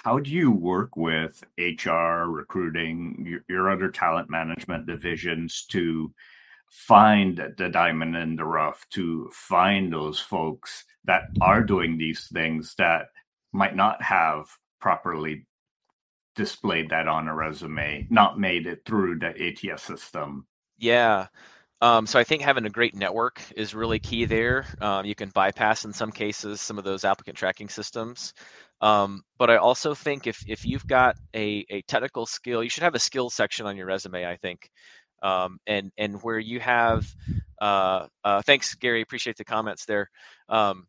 how 0.05 0.19
do 0.19 0.31
you 0.31 0.51
work 0.51 0.97
with 0.97 1.45
HR, 1.59 2.25
recruiting, 2.25 3.27
your, 3.29 3.41
your 3.49 3.71
other 3.71 3.91
talent 3.91 4.31
management 4.31 4.87
divisions 4.87 5.67
to 5.69 6.13
find 6.71 7.53
the 7.59 7.69
diamond 7.69 8.17
in 8.17 8.37
the 8.37 8.45
rough, 8.45 8.87
to 8.91 9.29
find 9.33 9.93
those 9.93 10.19
folks 10.19 10.85
that 11.05 11.25
are 11.43 11.63
doing 11.63 11.99
these 11.99 12.29
things 12.33 12.75
that 12.79 13.09
might 13.53 13.77
not 13.77 14.01
have 14.01 14.47
properly 14.81 15.47
displayed 16.35 16.89
that 16.89 17.07
on 17.07 17.29
a 17.29 17.35
resume, 17.35 18.07
not 18.09 18.41
made 18.41 18.67
it 18.67 18.83
through 18.87 19.19
the 19.19 19.35
ATS 19.71 19.83
system? 19.83 20.47
Yeah. 20.79 21.27
Um, 21.83 22.07
so 22.07 22.19
I 22.19 22.25
think 22.25 22.43
having 22.43 22.67
a 22.67 22.71
great 22.71 22.95
network 22.95 23.43
is 23.57 23.75
really 23.75 23.99
key 23.99 24.25
there. 24.25 24.67
Um, 24.81 25.05
you 25.05 25.15
can 25.15 25.31
bypass 25.31 25.85
in 25.85 25.93
some 25.93 26.13
cases 26.13 26.61
some 26.61 26.79
of 26.79 26.85
those 26.85 27.05
applicant 27.05 27.37
tracking 27.37 27.69
systems. 27.69 28.33
Um, 28.81 29.23
but 29.39 29.51
I 29.51 29.57
also 29.57 29.95
think 29.95 30.27
if 30.27 30.43
if 30.49 30.65
you've 30.65 30.87
got 30.87 31.17
a, 31.35 31.65
a 31.71 31.83
technical 31.83 32.27
skill, 32.27 32.63
you 32.63 32.71
should 32.71 32.83
have 32.83 32.95
a 32.95 32.99
skills 32.99 33.35
section 33.35 33.67
on 33.67 33.77
your 33.77 33.87
resume. 33.87 34.27
I 34.27 34.37
think, 34.37 34.71
um, 35.23 35.59
and 35.67 35.91
and 35.99 36.23
where 36.23 36.39
you 36.39 36.61
have, 36.61 37.07
uh, 37.61 38.07
uh, 38.25 38.43
thanks 38.43 38.75
Gary, 38.75 39.03
appreciate 39.03 39.37
the 39.37 39.45
comments 39.45 39.85
there. 39.85 40.09
Um, 40.49 40.87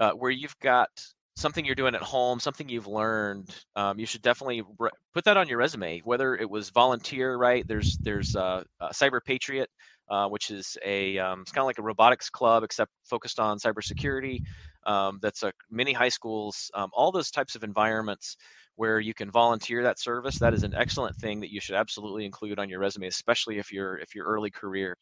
uh, 0.00 0.12
where 0.12 0.30
you've 0.30 0.58
got 0.60 0.88
something 1.36 1.64
you're 1.64 1.74
doing 1.74 1.94
at 1.94 2.02
home, 2.02 2.40
something 2.40 2.68
you've 2.68 2.86
learned, 2.88 3.54
um, 3.76 3.98
you 3.98 4.06
should 4.06 4.22
definitely 4.22 4.62
re- 4.78 4.90
put 5.14 5.24
that 5.24 5.36
on 5.36 5.48
your 5.48 5.58
resume. 5.58 6.00
Whether 6.04 6.34
it 6.36 6.48
was 6.48 6.70
volunteer, 6.70 7.36
right? 7.36 7.66
There's 7.66 7.96
there's 8.02 8.34
uh, 8.36 8.62
Cyber 8.92 9.20
Patriot, 9.24 9.68
uh, 10.08 10.28
which 10.28 10.50
is 10.50 10.76
a 10.84 11.18
um, 11.18 11.42
it's 11.42 11.52
kind 11.52 11.62
of 11.62 11.66
like 11.66 11.78
a 11.78 11.82
robotics 11.82 12.30
club 12.30 12.62
except 12.64 12.90
focused 13.04 13.38
on 13.38 13.58
cybersecurity 13.58 14.40
um, 14.88 15.18
that's 15.20 15.42
a 15.42 15.52
many 15.70 15.92
high 15.92 16.08
schools, 16.08 16.70
um, 16.74 16.90
all 16.94 17.12
those 17.12 17.30
types 17.30 17.54
of 17.54 17.62
environments 17.62 18.36
where 18.76 19.00
you 19.00 19.12
can 19.12 19.30
volunteer 19.30 19.82
that 19.82 19.98
service. 20.00 20.38
That 20.38 20.54
is 20.54 20.62
an 20.62 20.74
excellent 20.74 21.14
thing 21.16 21.40
that 21.40 21.52
you 21.52 21.60
should 21.60 21.74
absolutely 21.74 22.24
include 22.24 22.58
on 22.58 22.70
your 22.70 22.80
resume, 22.80 23.06
especially 23.06 23.58
if 23.58 23.70
you're 23.70 23.98
if 23.98 24.14
you're 24.14 24.24
early 24.24 24.50
career. 24.50 24.96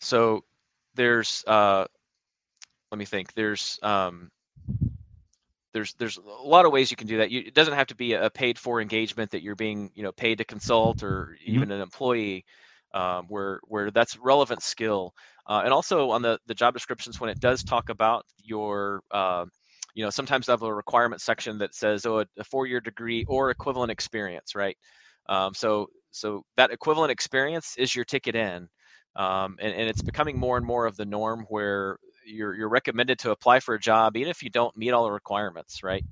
So 0.00 0.44
there's 0.94 1.44
uh, 1.46 1.86
let 2.92 2.98
me 2.98 3.04
think. 3.04 3.34
There's 3.34 3.80
um, 3.82 4.30
there's 5.72 5.94
there's 5.94 6.18
a 6.18 6.46
lot 6.46 6.66
of 6.66 6.72
ways 6.72 6.90
you 6.90 6.96
can 6.96 7.08
do 7.08 7.18
that. 7.18 7.32
You, 7.32 7.40
it 7.46 7.54
doesn't 7.54 7.74
have 7.74 7.88
to 7.88 7.96
be 7.96 8.12
a 8.12 8.30
paid 8.30 8.58
for 8.58 8.80
engagement 8.80 9.32
that 9.32 9.42
you're 9.42 9.56
being 9.56 9.90
you 9.94 10.04
know 10.04 10.12
paid 10.12 10.38
to 10.38 10.44
consult 10.44 11.02
or 11.02 11.36
mm-hmm. 11.42 11.56
even 11.56 11.72
an 11.72 11.80
employee 11.80 12.44
um, 12.94 13.26
where 13.28 13.60
where 13.64 13.90
that's 13.90 14.16
relevant 14.18 14.62
skill. 14.62 15.14
Uh, 15.48 15.62
and 15.64 15.72
also 15.72 16.10
on 16.10 16.22
the 16.22 16.38
the 16.46 16.54
job 16.54 16.74
descriptions 16.74 17.20
when 17.20 17.30
it 17.30 17.40
does 17.40 17.62
talk 17.64 17.88
about 17.88 18.24
your 18.42 19.00
uh, 19.10 19.44
you 19.94 20.04
know 20.04 20.10
sometimes 20.10 20.48
I 20.48 20.52
have 20.52 20.62
a 20.62 20.74
requirement 20.74 21.20
section 21.20 21.58
that 21.58 21.74
says 21.74 22.06
oh 22.06 22.20
a, 22.20 22.26
a 22.38 22.44
four 22.44 22.66
year 22.66 22.80
degree 22.80 23.24
or 23.28 23.50
equivalent 23.50 23.90
experience 23.90 24.54
right. 24.54 24.76
Um, 25.28 25.54
so 25.54 25.88
so 26.10 26.42
that 26.56 26.70
equivalent 26.70 27.10
experience 27.10 27.74
is 27.78 27.94
your 27.94 28.04
ticket 28.04 28.34
in. 28.34 28.68
Um, 29.16 29.56
and, 29.60 29.74
and 29.74 29.88
it's 29.88 30.02
becoming 30.02 30.38
more 30.38 30.56
and 30.56 30.66
more 30.66 30.86
of 30.86 30.96
the 30.96 31.04
norm 31.04 31.44
where 31.48 31.98
you're, 32.24 32.54
you're 32.54 32.68
recommended 32.68 33.18
to 33.20 33.30
apply 33.30 33.58
for 33.60 33.74
a 33.74 33.80
job 33.80 34.16
even 34.16 34.28
if 34.28 34.42
you 34.42 34.50
don't 34.50 34.76
meet 34.76 34.90
all 34.90 35.04
the 35.04 35.10
requirements 35.10 35.82
right 35.82 36.04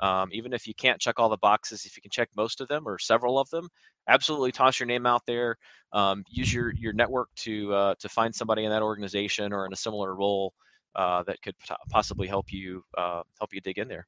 um, 0.00 0.28
even 0.32 0.52
if 0.52 0.66
you 0.66 0.74
can't 0.74 1.00
check 1.00 1.18
all 1.18 1.28
the 1.28 1.36
boxes, 1.36 1.84
if 1.84 1.96
you 1.96 2.02
can 2.02 2.10
check 2.10 2.28
most 2.36 2.60
of 2.60 2.68
them 2.68 2.86
or 2.86 2.98
several 2.98 3.38
of 3.38 3.48
them, 3.50 3.68
absolutely 4.08 4.52
toss 4.52 4.78
your 4.78 4.86
name 4.86 5.06
out 5.06 5.22
there. 5.26 5.56
Um, 5.92 6.24
use 6.28 6.52
your 6.52 6.72
your 6.74 6.92
network 6.92 7.28
to 7.36 7.72
uh, 7.72 7.94
to 8.00 8.08
find 8.08 8.34
somebody 8.34 8.64
in 8.64 8.70
that 8.70 8.82
organization 8.82 9.52
or 9.52 9.66
in 9.66 9.72
a 9.72 9.76
similar 9.76 10.14
role 10.14 10.52
uh, 10.96 11.22
that 11.24 11.40
could 11.42 11.54
possibly 11.90 12.26
help 12.26 12.52
you 12.52 12.84
uh, 12.96 13.22
help 13.38 13.52
you 13.52 13.60
dig 13.60 13.78
in 13.78 13.88
there. 13.88 14.06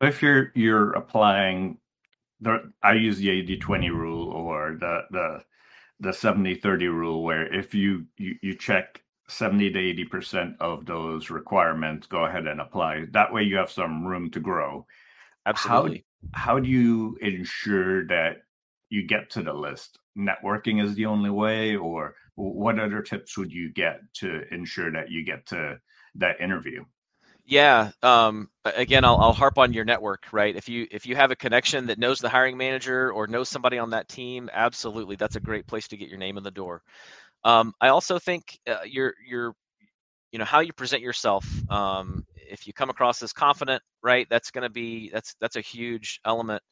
If 0.00 0.22
you're 0.22 0.52
you're 0.54 0.92
applying, 0.92 1.78
the, 2.40 2.72
I 2.82 2.94
use 2.94 3.18
the 3.18 3.28
80-20 3.28 3.90
rule 3.90 4.30
or 4.30 4.76
the 4.78 5.02
the 5.10 5.44
the 5.98 6.10
70-30 6.10 6.80
rule, 6.92 7.22
where 7.22 7.52
if 7.52 7.74
you 7.74 8.06
you, 8.18 8.34
you 8.42 8.54
check 8.54 9.02
70 9.28 9.70
to 9.72 9.78
80 9.78 10.04
percent 10.04 10.56
of 10.60 10.86
those 10.86 11.30
requirements 11.30 12.06
go 12.06 12.24
ahead 12.24 12.46
and 12.46 12.60
apply 12.60 13.04
that 13.10 13.32
way 13.32 13.42
you 13.42 13.56
have 13.56 13.70
some 13.70 14.06
room 14.06 14.30
to 14.30 14.40
grow 14.40 14.86
absolutely 15.46 16.04
how 16.32 16.54
how 16.54 16.58
do 16.58 16.68
you 16.68 17.16
ensure 17.20 18.06
that 18.06 18.38
you 18.88 19.06
get 19.06 19.30
to 19.30 19.42
the 19.42 19.52
list? 19.52 19.98
Networking 20.16 20.82
is 20.82 20.94
the 20.94 21.06
only 21.06 21.30
way, 21.30 21.76
or 21.76 22.14
what 22.34 22.78
other 22.78 23.02
tips 23.02 23.36
would 23.36 23.52
you 23.52 23.72
get 23.72 24.00
to 24.14 24.42
ensure 24.52 24.90
that 24.92 25.10
you 25.10 25.24
get 25.24 25.46
to 25.46 25.78
that 26.16 26.40
interview? 26.40 26.84
Yeah. 27.44 27.92
Um, 28.02 28.48
again, 28.64 29.04
I'll, 29.04 29.18
I'll 29.18 29.32
harp 29.32 29.56
on 29.56 29.72
your 29.72 29.84
network, 29.84 30.26
right? 30.32 30.56
If 30.56 30.68
you 30.68 30.88
if 30.90 31.06
you 31.06 31.14
have 31.14 31.30
a 31.30 31.36
connection 31.36 31.86
that 31.86 31.98
knows 31.98 32.18
the 32.18 32.28
hiring 32.28 32.56
manager 32.56 33.12
or 33.12 33.28
knows 33.28 33.48
somebody 33.48 33.78
on 33.78 33.90
that 33.90 34.08
team, 34.08 34.50
absolutely, 34.52 35.14
that's 35.14 35.36
a 35.36 35.40
great 35.40 35.66
place 35.66 35.86
to 35.88 35.96
get 35.96 36.08
your 36.08 36.18
name 36.18 36.38
in 36.38 36.42
the 36.42 36.50
door. 36.50 36.82
Um, 37.44 37.72
I 37.80 37.88
also 37.88 38.18
think 38.18 38.58
uh, 38.68 38.78
your 38.84 39.14
your 39.26 39.54
you 40.32 40.38
know 40.38 40.44
how 40.44 40.60
you 40.60 40.72
present 40.72 41.02
yourself. 41.02 41.46
Um, 41.70 42.24
if 42.36 42.66
you 42.66 42.72
come 42.72 42.90
across 42.90 43.22
as 43.22 43.32
confident, 43.32 43.82
right, 44.02 44.26
that's 44.30 44.50
going 44.50 44.62
to 44.62 44.70
be 44.70 45.10
that's 45.12 45.34
that's 45.40 45.56
a 45.56 45.60
huge 45.60 46.20
element 46.24 46.62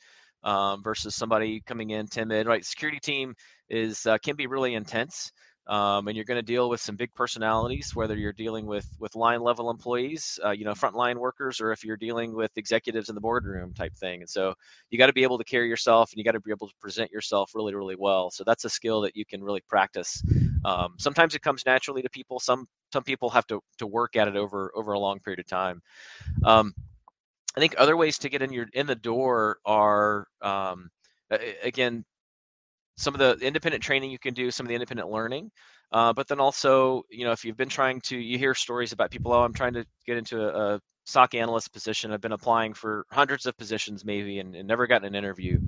um, 0.42 0.83
versus 0.83 1.14
somebody 1.14 1.62
coming 1.66 1.90
in 1.90 2.07
timid. 2.07 2.46
Right, 2.46 2.64
security 2.64 3.00
team 3.00 3.35
is 3.68 4.07
uh, 4.07 4.18
can 4.18 4.37
be 4.37 4.46
really 4.46 4.74
intense 4.74 5.33
um, 5.66 6.09
and 6.09 6.16
you're 6.16 6.27
going 6.27 6.38
to 6.38 6.42
deal 6.42 6.68
with 6.68 6.81
some 6.81 6.94
big 6.96 7.12
personalities, 7.14 7.94
whether 7.94 8.16
you're 8.16 8.33
dealing 8.33 8.66
with 8.66 8.87
with 8.98 9.14
line 9.14 9.40
level 9.40 9.70
employees, 9.70 10.38
uh, 10.44 10.50
you 10.50 10.64
know, 10.64 10.72
frontline 10.72 11.16
workers, 11.16 11.61
or 11.61 11.72
if 11.72 11.85
you're 11.85 11.96
dealing 11.96 12.35
with 12.35 12.50
executives 12.57 13.09
in 13.09 13.14
the 13.14 13.20
boardroom 13.20 13.72
type 13.72 13.94
thing. 13.94 14.20
And 14.20 14.29
so 14.29 14.55
you 14.90 14.98
got 14.98 15.07
to 15.07 15.12
be 15.12 15.22
able 15.22 15.38
to 15.38 15.44
carry 15.44 15.68
yourself, 15.68 16.12
and 16.12 16.18
you 16.18 16.24
got 16.24 16.33
to 16.33 16.40
be 16.40 16.50
able 16.50 16.68
to 16.68 16.74
present 16.81 17.11
yourself 17.11 17.53
really, 17.55 17.74
really 17.74 17.96
well. 17.98 18.31
So 18.31 18.44
that's 18.44 18.64
a 18.64 18.70
skill 18.70 19.00
that 19.03 19.16
you 19.16 19.24
can 19.24 19.42
really 19.42 19.62
practice. 19.68 20.22
Um, 20.64 20.94
sometimes 20.98 21.35
it 21.35 21.42
comes 21.42 21.64
naturally 21.64 22.03
to 22.03 22.11
people. 22.11 22.40
Some 22.40 22.66
some 22.92 23.03
people 23.03 23.31
have 23.31 23.46
to 23.46 23.61
to 23.79 23.87
work 23.87 24.16
at 24.16 24.29
it 24.29 24.37
over 24.37 24.70
over 24.74 24.92
a 24.92 24.98
long 24.98 25.18
period 25.20 25.40
of 25.40 25.46
time. 25.46 25.81
Um, 26.44 26.74
I 27.57 27.61
think 27.61 27.74
other 27.79 27.96
ways 27.96 28.18
to 28.18 28.29
get 28.29 28.42
in 28.42 28.53
your 28.53 28.66
in 28.74 28.87
the 28.87 28.94
door 28.96 29.59
are 29.64 30.27
um, 30.42 30.90
again 31.62 32.05
some 32.96 33.14
of 33.14 33.18
the 33.18 33.44
independent 33.44 33.83
training 33.83 34.11
you 34.11 34.18
can 34.18 34.35
do, 34.35 34.50
some 34.50 34.66
of 34.66 34.68
the 34.68 34.74
independent 34.74 35.11
learning. 35.11 35.50
Uh, 35.92 36.12
but 36.12 36.26
then 36.28 36.40
also, 36.40 37.02
you 37.11 37.24
know, 37.24 37.33
if 37.33 37.44
you've 37.44 37.57
been 37.57 37.68
trying 37.68 38.00
to, 38.00 38.16
you 38.16 38.38
hear 38.38 38.54
stories 38.54 38.92
about 38.92 39.11
people, 39.11 39.33
oh, 39.33 39.42
I'm 39.42 39.52
trying 39.52 39.74
to 39.74 39.85
get 40.07 40.16
into 40.16 40.40
a, 40.40 40.74
a 40.74 40.80
SOC 41.04 41.35
analyst 41.35 41.72
position. 41.72 42.12
I've 42.12 42.20
been 42.20 42.33
applying 42.33 42.74
for 42.74 43.04
hundreds 43.11 43.46
of 43.46 43.57
positions 43.57 44.04
maybe 44.04 44.38
and, 44.38 44.54
and 44.57 44.66
never 44.66 44.87
gotten 44.87 45.07
an 45.07 45.14
interview. 45.14 45.61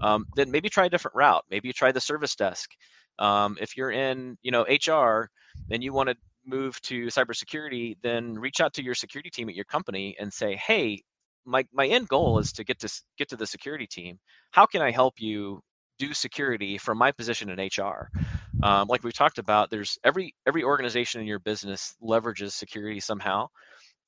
Um, 0.00 0.26
then 0.34 0.50
maybe 0.50 0.68
try 0.68 0.86
a 0.86 0.90
different 0.90 1.16
route. 1.16 1.44
Maybe 1.50 1.68
you 1.68 1.72
try 1.72 1.92
the 1.92 2.00
service 2.00 2.34
desk. 2.34 2.70
Um, 3.18 3.58
if 3.60 3.76
you're 3.76 3.90
in, 3.90 4.38
you 4.42 4.50
know, 4.50 4.62
HR 4.62 5.28
and 5.70 5.82
you 5.82 5.92
want 5.92 6.08
to 6.08 6.16
move 6.46 6.80
to 6.82 7.06
cybersecurity, 7.06 7.96
then 8.02 8.34
reach 8.34 8.60
out 8.60 8.74
to 8.74 8.82
your 8.82 8.94
security 8.94 9.30
team 9.30 9.48
at 9.48 9.54
your 9.54 9.64
company 9.64 10.16
and 10.18 10.32
say, 10.32 10.56
hey, 10.56 11.02
my, 11.44 11.64
my 11.72 11.86
end 11.86 12.08
goal 12.08 12.38
is 12.38 12.52
to 12.52 12.64
get 12.64 12.78
to 12.80 13.02
get 13.16 13.28
to 13.30 13.36
the 13.36 13.46
security 13.46 13.86
team. 13.86 14.18
How 14.50 14.66
can 14.66 14.82
I 14.82 14.90
help 14.90 15.14
you 15.18 15.60
do 15.98 16.14
security 16.14 16.78
from 16.78 16.98
my 16.98 17.12
position 17.12 17.50
in 17.50 17.58
HR. 17.58 18.10
Um, 18.62 18.88
like 18.88 19.04
we 19.04 19.12
talked 19.12 19.38
about, 19.38 19.70
there's 19.70 19.98
every 20.04 20.34
every 20.46 20.64
organization 20.64 21.20
in 21.20 21.26
your 21.26 21.38
business 21.38 21.94
leverages 22.02 22.52
security 22.52 23.00
somehow, 23.00 23.48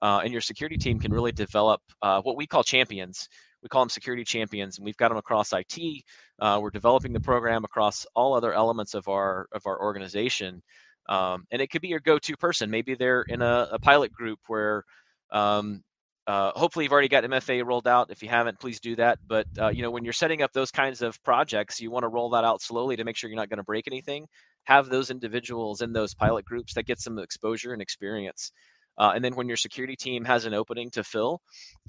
uh, 0.02 0.20
and 0.24 0.32
your 0.32 0.40
security 0.40 0.76
team 0.76 0.98
can 0.98 1.12
really 1.12 1.32
develop 1.32 1.80
uh, 2.02 2.20
what 2.22 2.36
we 2.36 2.46
call 2.46 2.62
champions. 2.62 3.28
We 3.62 3.68
call 3.68 3.82
them 3.82 3.90
security 3.90 4.24
champions, 4.24 4.78
and 4.78 4.84
we've 4.84 4.96
got 4.96 5.08
them 5.10 5.18
across 5.18 5.52
IT. 5.52 6.04
Uh, 6.40 6.58
we're 6.62 6.70
developing 6.70 7.12
the 7.12 7.20
program 7.20 7.64
across 7.64 8.06
all 8.14 8.34
other 8.34 8.54
elements 8.54 8.94
of 8.94 9.06
our 9.08 9.46
of 9.52 9.66
our 9.66 9.80
organization, 9.80 10.62
um, 11.08 11.44
and 11.50 11.60
it 11.60 11.68
could 11.70 11.82
be 11.82 11.88
your 11.88 12.00
go-to 12.00 12.36
person. 12.36 12.70
Maybe 12.70 12.94
they're 12.94 13.22
in 13.22 13.42
a, 13.42 13.68
a 13.72 13.78
pilot 13.78 14.12
group 14.12 14.38
where 14.46 14.84
um, 15.30 15.82
uh, 16.30 16.52
hopefully, 16.54 16.84
you've 16.84 16.92
already 16.92 17.08
got 17.08 17.24
MFA 17.24 17.66
rolled 17.66 17.88
out. 17.88 18.12
If 18.12 18.22
you 18.22 18.28
haven't, 18.28 18.60
please 18.60 18.78
do 18.78 18.94
that. 18.94 19.18
But 19.26 19.48
uh, 19.58 19.70
you 19.70 19.82
know, 19.82 19.90
when 19.90 20.04
you're 20.04 20.12
setting 20.12 20.42
up 20.42 20.52
those 20.52 20.70
kinds 20.70 21.02
of 21.02 21.20
projects, 21.24 21.80
you 21.80 21.90
want 21.90 22.04
to 22.04 22.08
roll 22.08 22.30
that 22.30 22.44
out 22.44 22.62
slowly 22.62 22.94
to 22.94 23.02
make 23.02 23.16
sure 23.16 23.28
you're 23.28 23.36
not 23.36 23.48
going 23.48 23.56
to 23.56 23.64
break 23.64 23.88
anything. 23.88 24.28
Have 24.62 24.88
those 24.88 25.10
individuals 25.10 25.82
in 25.82 25.92
those 25.92 26.14
pilot 26.14 26.44
groups 26.44 26.74
that 26.74 26.86
get 26.86 27.00
some 27.00 27.18
exposure 27.18 27.72
and 27.72 27.82
experience. 27.82 28.52
Uh, 28.96 29.10
and 29.12 29.24
then 29.24 29.34
when 29.34 29.48
your 29.48 29.56
security 29.56 29.96
team 29.96 30.24
has 30.24 30.44
an 30.44 30.54
opening 30.54 30.90
to 30.92 31.02
fill, 31.02 31.40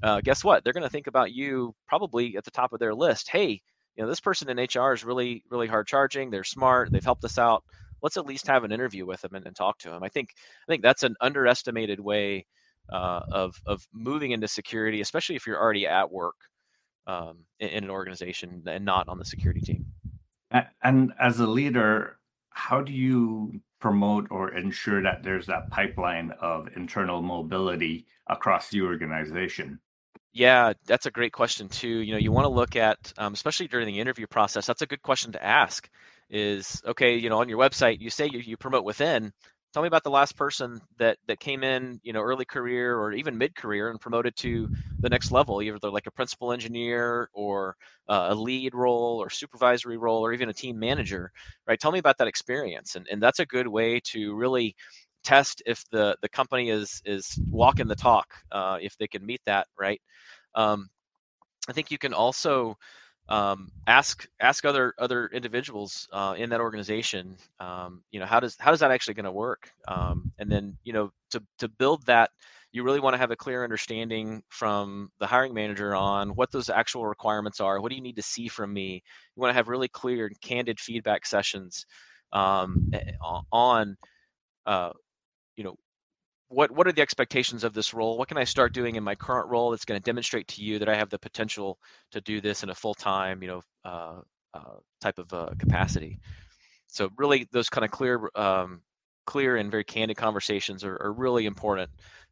uh, 0.02 0.22
guess 0.22 0.44
what? 0.44 0.64
They're 0.64 0.74
going 0.74 0.82
to 0.82 0.90
think 0.90 1.06
about 1.06 1.32
you 1.32 1.76
probably 1.88 2.36
at 2.36 2.44
the 2.44 2.50
top 2.50 2.74
of 2.74 2.80
their 2.80 2.96
list. 2.96 3.30
Hey, 3.30 3.62
you 3.96 4.04
know, 4.04 4.10
this 4.10 4.22
person 4.22 4.50
in 4.50 4.58
HR 4.58 4.94
is 4.94 5.06
really, 5.06 5.44
really 5.52 5.68
hard 5.68 5.86
charging. 5.86 6.32
They're 6.32 6.44
smart. 6.44 6.92
They've 6.92 7.04
helped 7.04 7.26
us 7.26 7.38
out. 7.38 7.64
Let's 8.02 8.18
at 8.18 8.26
least 8.26 8.48
have 8.48 8.64
an 8.64 8.72
interview 8.72 9.06
with 9.06 9.22
them 9.22 9.36
and, 9.36 9.46
and 9.46 9.56
talk 9.56 9.78
to 9.80 9.92
them. 9.92 10.02
I 10.02 10.10
think, 10.10 10.30
I 10.68 10.72
think 10.72 10.82
that's 10.82 11.04
an 11.04 11.16
underestimated 11.22 12.00
way 12.00 12.48
uh, 12.90 13.22
of 13.32 13.62
of 13.66 13.86
moving 13.94 14.32
into 14.32 14.48
security, 14.48 15.02
especially 15.02 15.36
if 15.36 15.48
you're 15.48 15.60
already 15.60 15.88
at 15.88 16.12
work 16.12 16.36
um, 17.08 17.40
in, 17.60 17.70
in, 17.70 17.84
an 17.86 17.90
organization 17.90 18.64
and 18.68 18.86
not 18.86 19.08
on 19.08 19.18
the 19.18 19.26
security 19.26 19.62
team. 19.62 19.86
And 20.84 21.14
as 21.20 21.40
a 21.40 21.48
leader, 21.48 22.18
how 22.50 22.82
do 22.82 22.92
you 22.92 23.62
promote 23.80 24.28
or 24.30 24.54
ensure 24.54 25.02
that 25.02 25.24
there's 25.24 25.48
that 25.48 25.70
pipeline 25.72 26.32
of 26.42 26.70
internal 26.76 27.22
mobility 27.22 28.06
across 28.28 28.70
the 28.70 28.82
organization? 28.82 29.80
Yeah, 30.34 30.74
that's 30.86 31.06
a 31.06 31.12
great 31.12 31.34
question 31.34 31.68
too. 31.68 31.88
You 31.88 32.14
know, 32.14 32.20
you 32.20 32.32
want 32.32 32.46
to 32.46 32.50
look 32.50 32.76
at, 32.76 33.12
um, 33.18 33.34
especially 33.34 33.68
during 33.68 33.88
the 33.88 34.00
interview 34.00 34.28
process. 34.28 34.66
That's 34.66 34.82
a 34.82 34.88
good 34.88 35.02
question 35.02 35.32
to 35.34 35.44
ask. 35.44 35.90
Is 36.30 36.82
okay, 36.86 37.18
you 37.18 37.30
know, 37.30 37.40
on 37.40 37.50
your 37.50 37.58
website, 37.58 38.00
you 38.00 38.10
say 38.10 38.30
you, 38.32 38.40
you 38.40 38.56
promote 38.56 38.86
within, 38.86 39.34
tell 39.74 39.82
me 39.84 39.88
about 39.88 40.04
the 40.04 40.10
last 40.12 40.36
person 40.36 40.82
that 40.98 41.18
that 41.28 41.40
came 41.40 41.64
in 41.64 42.00
you 42.04 42.14
know 42.14 42.22
early 42.22 42.46
career 42.46 42.98
or 42.98 43.14
even 43.14 43.38
mid 43.38 43.56
career 43.56 43.90
and 43.90 44.00
promoted 44.00 44.36
to 44.38 44.70
the 45.02 45.10
next 45.10 45.32
level 45.32 45.62
either 45.62 45.78
like 45.90 46.08
a 46.08 46.12
principal 46.12 46.52
engineer 46.52 47.30
or 47.34 47.76
uh, 48.10 48.28
a 48.32 48.36
lead 48.36 48.74
role 48.76 49.22
or 49.22 49.30
supervisory 49.30 49.98
role 49.98 50.26
or 50.26 50.34
even 50.34 50.50
a 50.50 50.54
team 50.54 50.78
manager 50.80 51.32
right? 51.68 51.80
Tell 51.80 51.92
me 51.92 52.00
about 52.00 52.18
that 52.18 52.28
experience 52.28 52.96
and, 52.96 53.08
and 53.12 53.22
that's 53.22 53.40
a 53.40 53.46
good 53.46 53.68
way 53.68 54.00
to 54.06 54.36
really 54.36 54.76
test 55.24 55.62
if 55.66 55.84
the 55.92 56.16
the 56.22 56.30
company 56.30 56.70
is 56.70 57.02
is 57.06 57.40
walking 57.50 57.88
the 57.88 57.96
talk 57.96 58.28
uh, 58.52 58.78
if 58.82 58.98
they 58.98 59.08
can 59.08 59.26
meet 59.26 59.42
that 59.46 59.68
right? 59.80 60.02
Um, 60.56 60.90
i 61.70 61.74
think 61.74 61.92
you 61.92 61.98
can 61.98 62.14
also 62.14 62.76
um, 63.32 63.72
ask 63.88 64.28
ask 64.42 64.66
other 64.66 64.94
other 65.00 65.28
individuals 65.28 66.08
uh, 66.12 66.36
in 66.38 66.50
that 66.50 66.60
organization 66.60 67.38
um, 67.62 68.04
you 68.12 68.20
know 68.20 68.26
how 68.26 68.40
does 68.42 68.58
how 68.60 68.72
does 68.72 68.82
that 68.82 68.92
actually 68.92 69.14
going 69.14 69.26
to 69.26 69.32
work? 69.32 69.72
Um, 69.88 70.32
and 70.38 70.52
then 70.52 70.78
you 70.84 70.94
know 70.94 71.12
to 71.32 71.42
to 71.60 71.70
build 71.70 72.06
that 72.08 72.30
you 72.74 72.84
really 72.84 73.00
want 73.00 73.14
to 73.14 73.18
have 73.18 73.32
a 73.32 73.36
clear 73.36 73.64
understanding 73.64 74.44
from 74.50 75.12
the 75.20 75.28
hiring 75.28 75.54
manager 75.54 75.96
on 75.96 76.30
what 76.30 76.52
those 76.52 76.70
actual 76.70 77.06
requirements 77.06 77.60
are. 77.62 77.82
What 77.82 77.90
do 77.90 77.96
you 77.96 78.02
need 78.02 78.16
to 78.18 78.22
see 78.22 78.48
from 78.48 78.74
me? 78.74 79.04
You 79.36 79.42
want 79.42 79.52
to 79.52 79.56
have 79.56 79.68
really 79.68 79.90
clear 79.90 80.26
and 80.26 80.40
candid 80.42 80.80
feedback 80.80 81.26
sessions 81.26 81.86
um, 82.34 82.92
on 83.52 83.98
uh, 84.66 84.92
you 85.56 85.64
know 85.64 85.76
what 86.52 86.72
what 86.72 86.88
are 86.88 86.92
the 86.92 87.02
expectations 87.02 87.64
of 87.64 87.74
this 87.74 87.94
role? 87.94 88.18
What 88.18 88.28
can 88.28 88.38
I 88.38 88.44
start 88.44 88.74
doing 88.74 88.96
in 88.96 89.04
my 89.04 89.16
current 89.16 89.50
role 89.50 89.72
that's 89.72 89.86
going 89.86 90.00
to 90.00 90.04
demonstrate 90.04 90.48
to 90.50 90.64
you 90.64 90.80
that 90.80 90.90
I 90.90 90.96
have 90.96 91.10
the 91.10 91.20
potential 91.20 91.78
to 92.12 92.22
do 92.22 92.42
this 92.42 92.64
in 92.64 92.70
a 92.70 92.76
full 92.76 92.94
time, 92.94 93.42
you 93.42 93.48
know, 93.48 93.62
uh, 93.86 94.22
uh, 94.54 94.76
type 95.00 95.18
of 95.18 95.34
uh, 95.34 95.50
capacity? 95.58 96.20
So 96.88 97.10
really, 97.18 97.48
those 97.52 97.70
kind 97.70 97.86
of 97.86 97.92
clear, 97.92 98.30
um, 98.36 98.82
clear 99.26 99.56
and 99.56 99.72
very 99.72 99.86
candid 99.86 100.18
conversations 100.18 100.84
are, 100.84 100.98
are 101.02 101.14
really 101.14 101.46
important. 101.46 101.90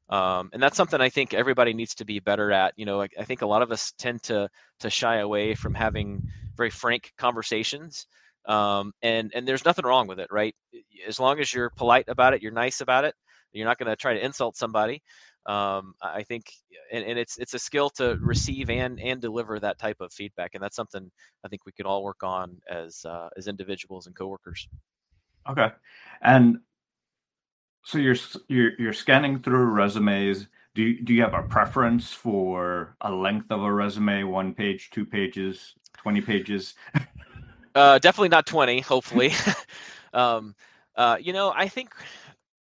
Um, 0.10 0.49
and 0.51 0.62
that's 0.62 0.75
something 0.75 0.99
I 0.99 1.10
think 1.10 1.34
everybody 1.34 1.73
needs 1.73 1.95
to 1.95 2.05
be 2.05 2.19
better 2.19 2.51
at. 2.51 2.73
You 2.75 2.86
know, 2.86 3.01
I, 3.01 3.08
I 3.17 3.23
think 3.23 3.41
a 3.41 3.47
lot 3.47 3.62
of 3.62 3.71
us 3.71 3.93
tend 3.97 4.23
to 4.23 4.49
to 4.82 4.89
shy 4.89 5.17
away 5.17 5.55
from 5.55 5.73
having 5.73 6.23
very 6.58 6.71
frank 6.71 7.13
conversations. 7.17 8.05
Um, 8.45 8.91
and 9.01 9.32
and 9.34 9.47
there's 9.47 9.65
nothing 9.65 9.86
wrong 9.86 10.08
with 10.08 10.19
it, 10.19 10.27
right? 10.29 10.55
As 11.08 11.19
long 11.19 11.39
as 11.39 11.53
you're 11.53 11.69
polite 11.69 12.05
about 12.10 12.34
it, 12.34 12.41
you're 12.41 12.51
nice 12.51 12.82
about 12.82 13.05
it 13.05 13.15
you're 13.53 13.67
not 13.67 13.77
going 13.77 13.89
to 13.89 13.95
try 13.95 14.13
to 14.13 14.23
insult 14.23 14.55
somebody. 14.55 15.01
Um, 15.45 15.93
I 16.01 16.23
think, 16.23 16.51
and, 16.91 17.03
and, 17.05 17.17
it's 17.17 17.38
it's 17.39 17.53
a 17.53 17.59
skill 17.59 17.89
to 17.91 18.17
receive 18.21 18.69
and 18.69 18.99
and 18.99 19.21
deliver 19.21 19.59
that 19.59 19.79
type 19.79 19.97
of 19.99 20.13
feedback, 20.13 20.51
and 20.53 20.62
that's 20.62 20.75
something 20.75 21.09
I 21.43 21.47
think 21.47 21.65
we 21.65 21.71
can 21.71 21.85
all 21.85 22.03
work 22.03 22.21
on 22.23 22.57
as 22.69 23.03
uh, 23.05 23.29
as 23.38 23.47
individuals 23.47 24.05
and 24.05 24.15
coworkers. 24.15 24.67
Okay, 25.49 25.69
and 26.21 26.59
so 27.83 27.97
you're 27.97 28.17
you're 28.47 28.71
you're 28.77 28.93
scanning 28.93 29.39
through 29.39 29.65
resumes. 29.65 30.47
Do 30.75 30.83
you, 30.83 31.01
do 31.01 31.13
you 31.13 31.21
have 31.23 31.33
a 31.33 31.41
preference 31.41 32.13
for 32.13 32.95
a 33.01 33.12
length 33.12 33.51
of 33.51 33.63
a 33.63 33.73
resume? 33.73 34.23
One 34.23 34.53
page, 34.53 34.91
two 34.91 35.05
pages, 35.05 35.73
twenty 35.97 36.21
pages? 36.21 36.75
uh, 37.75 37.97
definitely 37.99 38.29
not 38.29 38.45
twenty. 38.45 38.81
Hopefully, 38.81 39.31
um, 40.13 40.53
uh, 40.95 41.17
you 41.19 41.33
know, 41.33 41.51
I 41.55 41.67
think 41.67 41.93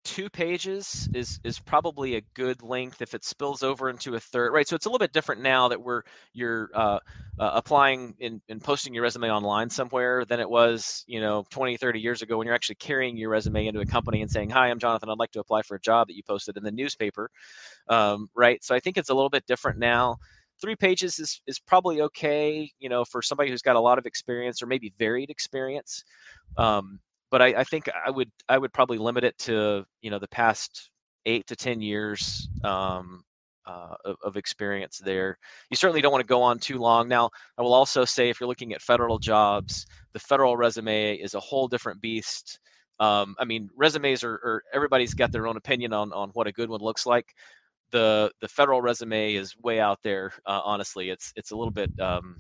two 0.07 0.31
pages 0.31 1.09
is 1.15 1.41
is 1.43 1.59
probably 1.59 2.15
a 2.15 2.21
good 2.35 2.63
length 2.63 3.03
if 3.03 3.13
it 3.13 3.25
spills 3.25 3.65
over 3.65 3.91
into 3.91 4.15
a 4.15 4.21
third 4.21 4.53
right? 4.53 4.67
So 4.67 4.77
it's 4.77 4.87
a 4.87 4.89
little 4.89 5.01
bit 5.01 5.13
different 5.13 5.43
now 5.43 5.67
that 5.67 5.83
we're 5.83 6.03
you're 6.33 6.71
uh, 6.73 7.01
uh, 7.41 7.51
applying 7.55 8.15
and, 8.21 8.41
posting 8.63 8.95
your 8.95 9.03
resume 9.03 9.29
online 9.29 9.69
somewhere 9.69 10.25
than 10.25 10.39
it 10.39 10.49
was 10.49 11.05
you 11.09 11.21
know 11.21 11.45
20 11.51 11.77
30 11.77 11.99
years 11.99 12.23
ago 12.23 12.39
when 12.39 12.47
you're 12.47 12.55
actually 12.55 12.77
carrying 12.77 13.17
your 13.17 13.31
resume 13.31 13.67
into 13.67 13.81
a 13.81 13.85
company 13.87 14.23
and 14.23 14.31
saying 14.31 14.49
hi 14.49 14.69
i'm 14.71 14.79
jonathan. 14.79 15.11
I'd 15.11 15.19
like 15.19 15.33
to 15.33 15.41
apply 15.41 15.63
for 15.63 15.75
a 15.75 15.81
job 15.81 16.07
that 16.07 16.15
you 16.15 16.23
posted 16.23 16.57
in 16.57 16.63
the 16.63 16.71
newspaper. 16.71 17.29
Um, 17.89 18.29
right? 18.37 18.63
So 18.63 18.77
i 18.77 18.81
think 18.81 18.97
it's 18.97 19.11
a 19.11 19.15
little 19.15 19.31
bit 19.31 19.45
different 19.47 19.79
now. 19.79 20.19
Three 20.61 20.77
pages 20.77 21.19
is 21.19 21.41
is 21.49 21.59
probably 21.59 22.01
okay, 22.03 22.71
you 22.79 22.89
know, 22.89 23.05
for 23.05 23.21
somebody 23.23 23.51
who's 23.51 23.61
got 23.61 23.77
a 23.77 23.81
lot 23.81 23.99
of 23.99 24.07
experience 24.07 24.63
or 24.63 24.67
maybe 24.67 24.93
varied 24.99 25.31
experience. 25.31 26.05
Um, 26.57 27.01
but 27.37 27.43
I, 27.43 27.61
I 27.61 27.65
think 27.65 27.91
I 28.07 28.11
would 28.11 28.31
I 28.49 28.57
would 28.57 28.73
probably 28.73 28.97
limit 28.97 29.23
it 29.23 29.37
to 29.41 29.85
you 30.01 30.11
know 30.11 30.19
the 30.19 30.27
past 30.29 30.89
eight 31.27 31.47
to 31.49 31.55
ten 31.55 31.83
years 31.83 32.49
um, 32.65 33.23
uh, 33.67 33.95
of, 34.07 34.17
of, 34.25 34.37
experience 34.39 35.03
there. 35.05 35.37
You 35.69 35.77
certainly 35.77 36.01
don't 36.01 36.13
want 36.13 36.23
to 36.23 36.27
go 36.27 36.41
on 36.41 36.59
too 36.59 36.79
long. 36.79 37.09
Now, 37.09 37.29
I 37.59 37.63
will 37.63 37.75
also 37.75 38.07
say 38.07 38.31
if 38.31 38.41
you're 38.41 38.49
looking 38.49 38.73
at 38.73 38.81
federal 38.81 39.19
jobs, 39.19 39.85
the 40.15 40.19
federal 40.19 40.57
resume 40.57 41.17
is 41.17 41.35
a 41.35 41.41
whole 41.41 41.69
different 41.69 42.01
beast. 42.01 42.59
Um, 43.01 43.37
I 43.39 43.45
mean, 43.45 43.69
resumes 43.77 44.25
are, 44.25 44.33
are, 44.33 44.63
everybody's 44.73 45.13
got 45.13 45.31
their 45.31 45.47
own 45.47 45.59
opinion 45.59 45.93
on 45.93 46.15
on 46.15 46.31
what 46.31 46.47
a 46.47 46.53
good 46.53 46.71
one 46.71 46.81
looks 46.81 47.05
like. 47.05 47.35
The 47.91 48.31
the 48.41 48.49
federal 48.49 48.81
resume 48.81 49.35
is 49.35 49.55
way 49.63 49.79
out 49.79 49.99
there. 50.03 50.33
Uh, 50.47 50.63
honestly, 50.65 51.11
it's 51.11 51.35
it's 51.37 51.51
a 51.51 51.57
little 51.57 51.71
bit 51.71 51.91
um, 52.01 52.37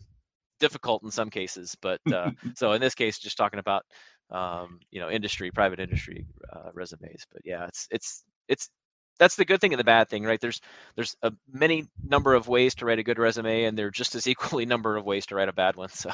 difficult 0.59 1.03
in 1.03 1.11
some 1.11 1.29
cases, 1.29 1.77
but 1.83 2.01
uh, 2.11 2.31
so 2.57 2.73
in 2.73 2.81
this 2.81 2.95
case, 2.95 3.19
just 3.19 3.37
talking 3.37 3.61
about 3.61 3.85
um, 4.31 4.81
you 4.91 5.01
know 5.01 5.11
industry, 5.11 5.51
private 5.51 5.81
industry 5.81 6.27
uh, 6.53 6.71
resumes. 6.75 7.25
But 7.33 7.43
yeah, 7.45 7.67
it's 7.67 7.89
it's 7.91 8.25
it's 8.49 8.71
that's 9.19 9.37
the 9.37 9.45
good 9.45 9.61
thing 9.61 9.73
and 9.73 9.81
the 9.81 9.85
bad 9.85 10.09
thing, 10.09 10.25
right? 10.25 10.41
There's 10.41 10.61
there's 10.95 11.17
a 11.23 11.33
many 11.53 11.87
number 12.05 12.35
of 12.35 12.49
ways 12.49 12.75
to 12.77 12.87
write 12.87 12.99
a 12.99 13.03
good 13.03 13.19
resume, 13.19 13.65
and 13.65 13.77
there 13.79 13.87
are 13.87 13.91
just 13.91 14.15
as 14.15 14.27
equally 14.29 14.67
number 14.67 14.97
of 14.97 15.05
ways 15.05 15.27
to 15.27 15.35
write 15.35 15.49
a 15.49 15.53
bad 15.53 15.77
one. 15.77 15.89
So, 15.89 16.11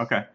okay, 0.00 0.26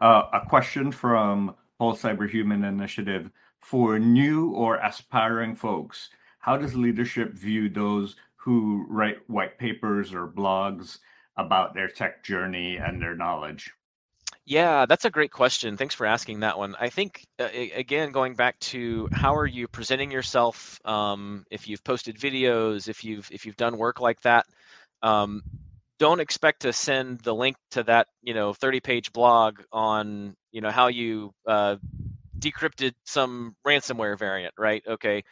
uh, 0.00 0.22
a 0.32 0.40
question 0.48 0.92
from 0.92 1.54
Whole 1.78 1.94
Cyberhuman 1.94 2.66
Initiative 2.66 3.30
for 3.60 3.98
new 3.98 4.50
or 4.50 4.76
aspiring 4.76 5.54
folks. 5.54 6.10
How 6.38 6.56
does 6.58 6.74
leadership 6.74 7.32
view 7.32 7.70
those 7.70 8.16
who 8.36 8.84
write 8.90 9.18
white 9.28 9.58
papers 9.58 10.12
or 10.12 10.28
blogs 10.28 10.98
about 11.38 11.74
their 11.74 11.88
tech 11.88 12.22
journey 12.22 12.76
and 12.76 13.00
their 13.00 13.16
knowledge? 13.16 13.72
Yeah, 14.46 14.84
that's 14.86 15.06
a 15.06 15.10
great 15.10 15.30
question. 15.32 15.76
Thanks 15.78 15.94
for 15.94 16.04
asking 16.04 16.40
that 16.40 16.58
one. 16.58 16.74
I 16.78 16.90
think 16.90 17.24
uh, 17.40 17.48
again, 17.74 18.12
going 18.12 18.34
back 18.34 18.58
to 18.60 19.08
how 19.12 19.34
are 19.36 19.46
you 19.46 19.66
presenting 19.68 20.10
yourself? 20.10 20.78
Um, 20.84 21.44
if 21.50 21.66
you've 21.66 21.82
posted 21.82 22.18
videos, 22.18 22.88
if 22.88 23.04
you've 23.04 23.26
if 23.32 23.46
you've 23.46 23.56
done 23.56 23.78
work 23.78 24.00
like 24.00 24.20
that, 24.22 24.44
um, 25.02 25.42
don't 25.98 26.20
expect 26.20 26.62
to 26.62 26.72
send 26.74 27.20
the 27.20 27.34
link 27.34 27.56
to 27.70 27.82
that 27.84 28.08
you 28.22 28.34
know 28.34 28.52
30 28.52 28.80
page 28.80 29.12
blog 29.12 29.60
on 29.72 30.34
you 30.52 30.60
know 30.60 30.70
how 30.70 30.88
you 30.88 31.32
uh, 31.48 31.76
decrypted 32.38 32.92
some 33.04 33.54
ransomware 33.66 34.18
variant, 34.18 34.54
right? 34.58 34.82
Okay. 34.86 35.22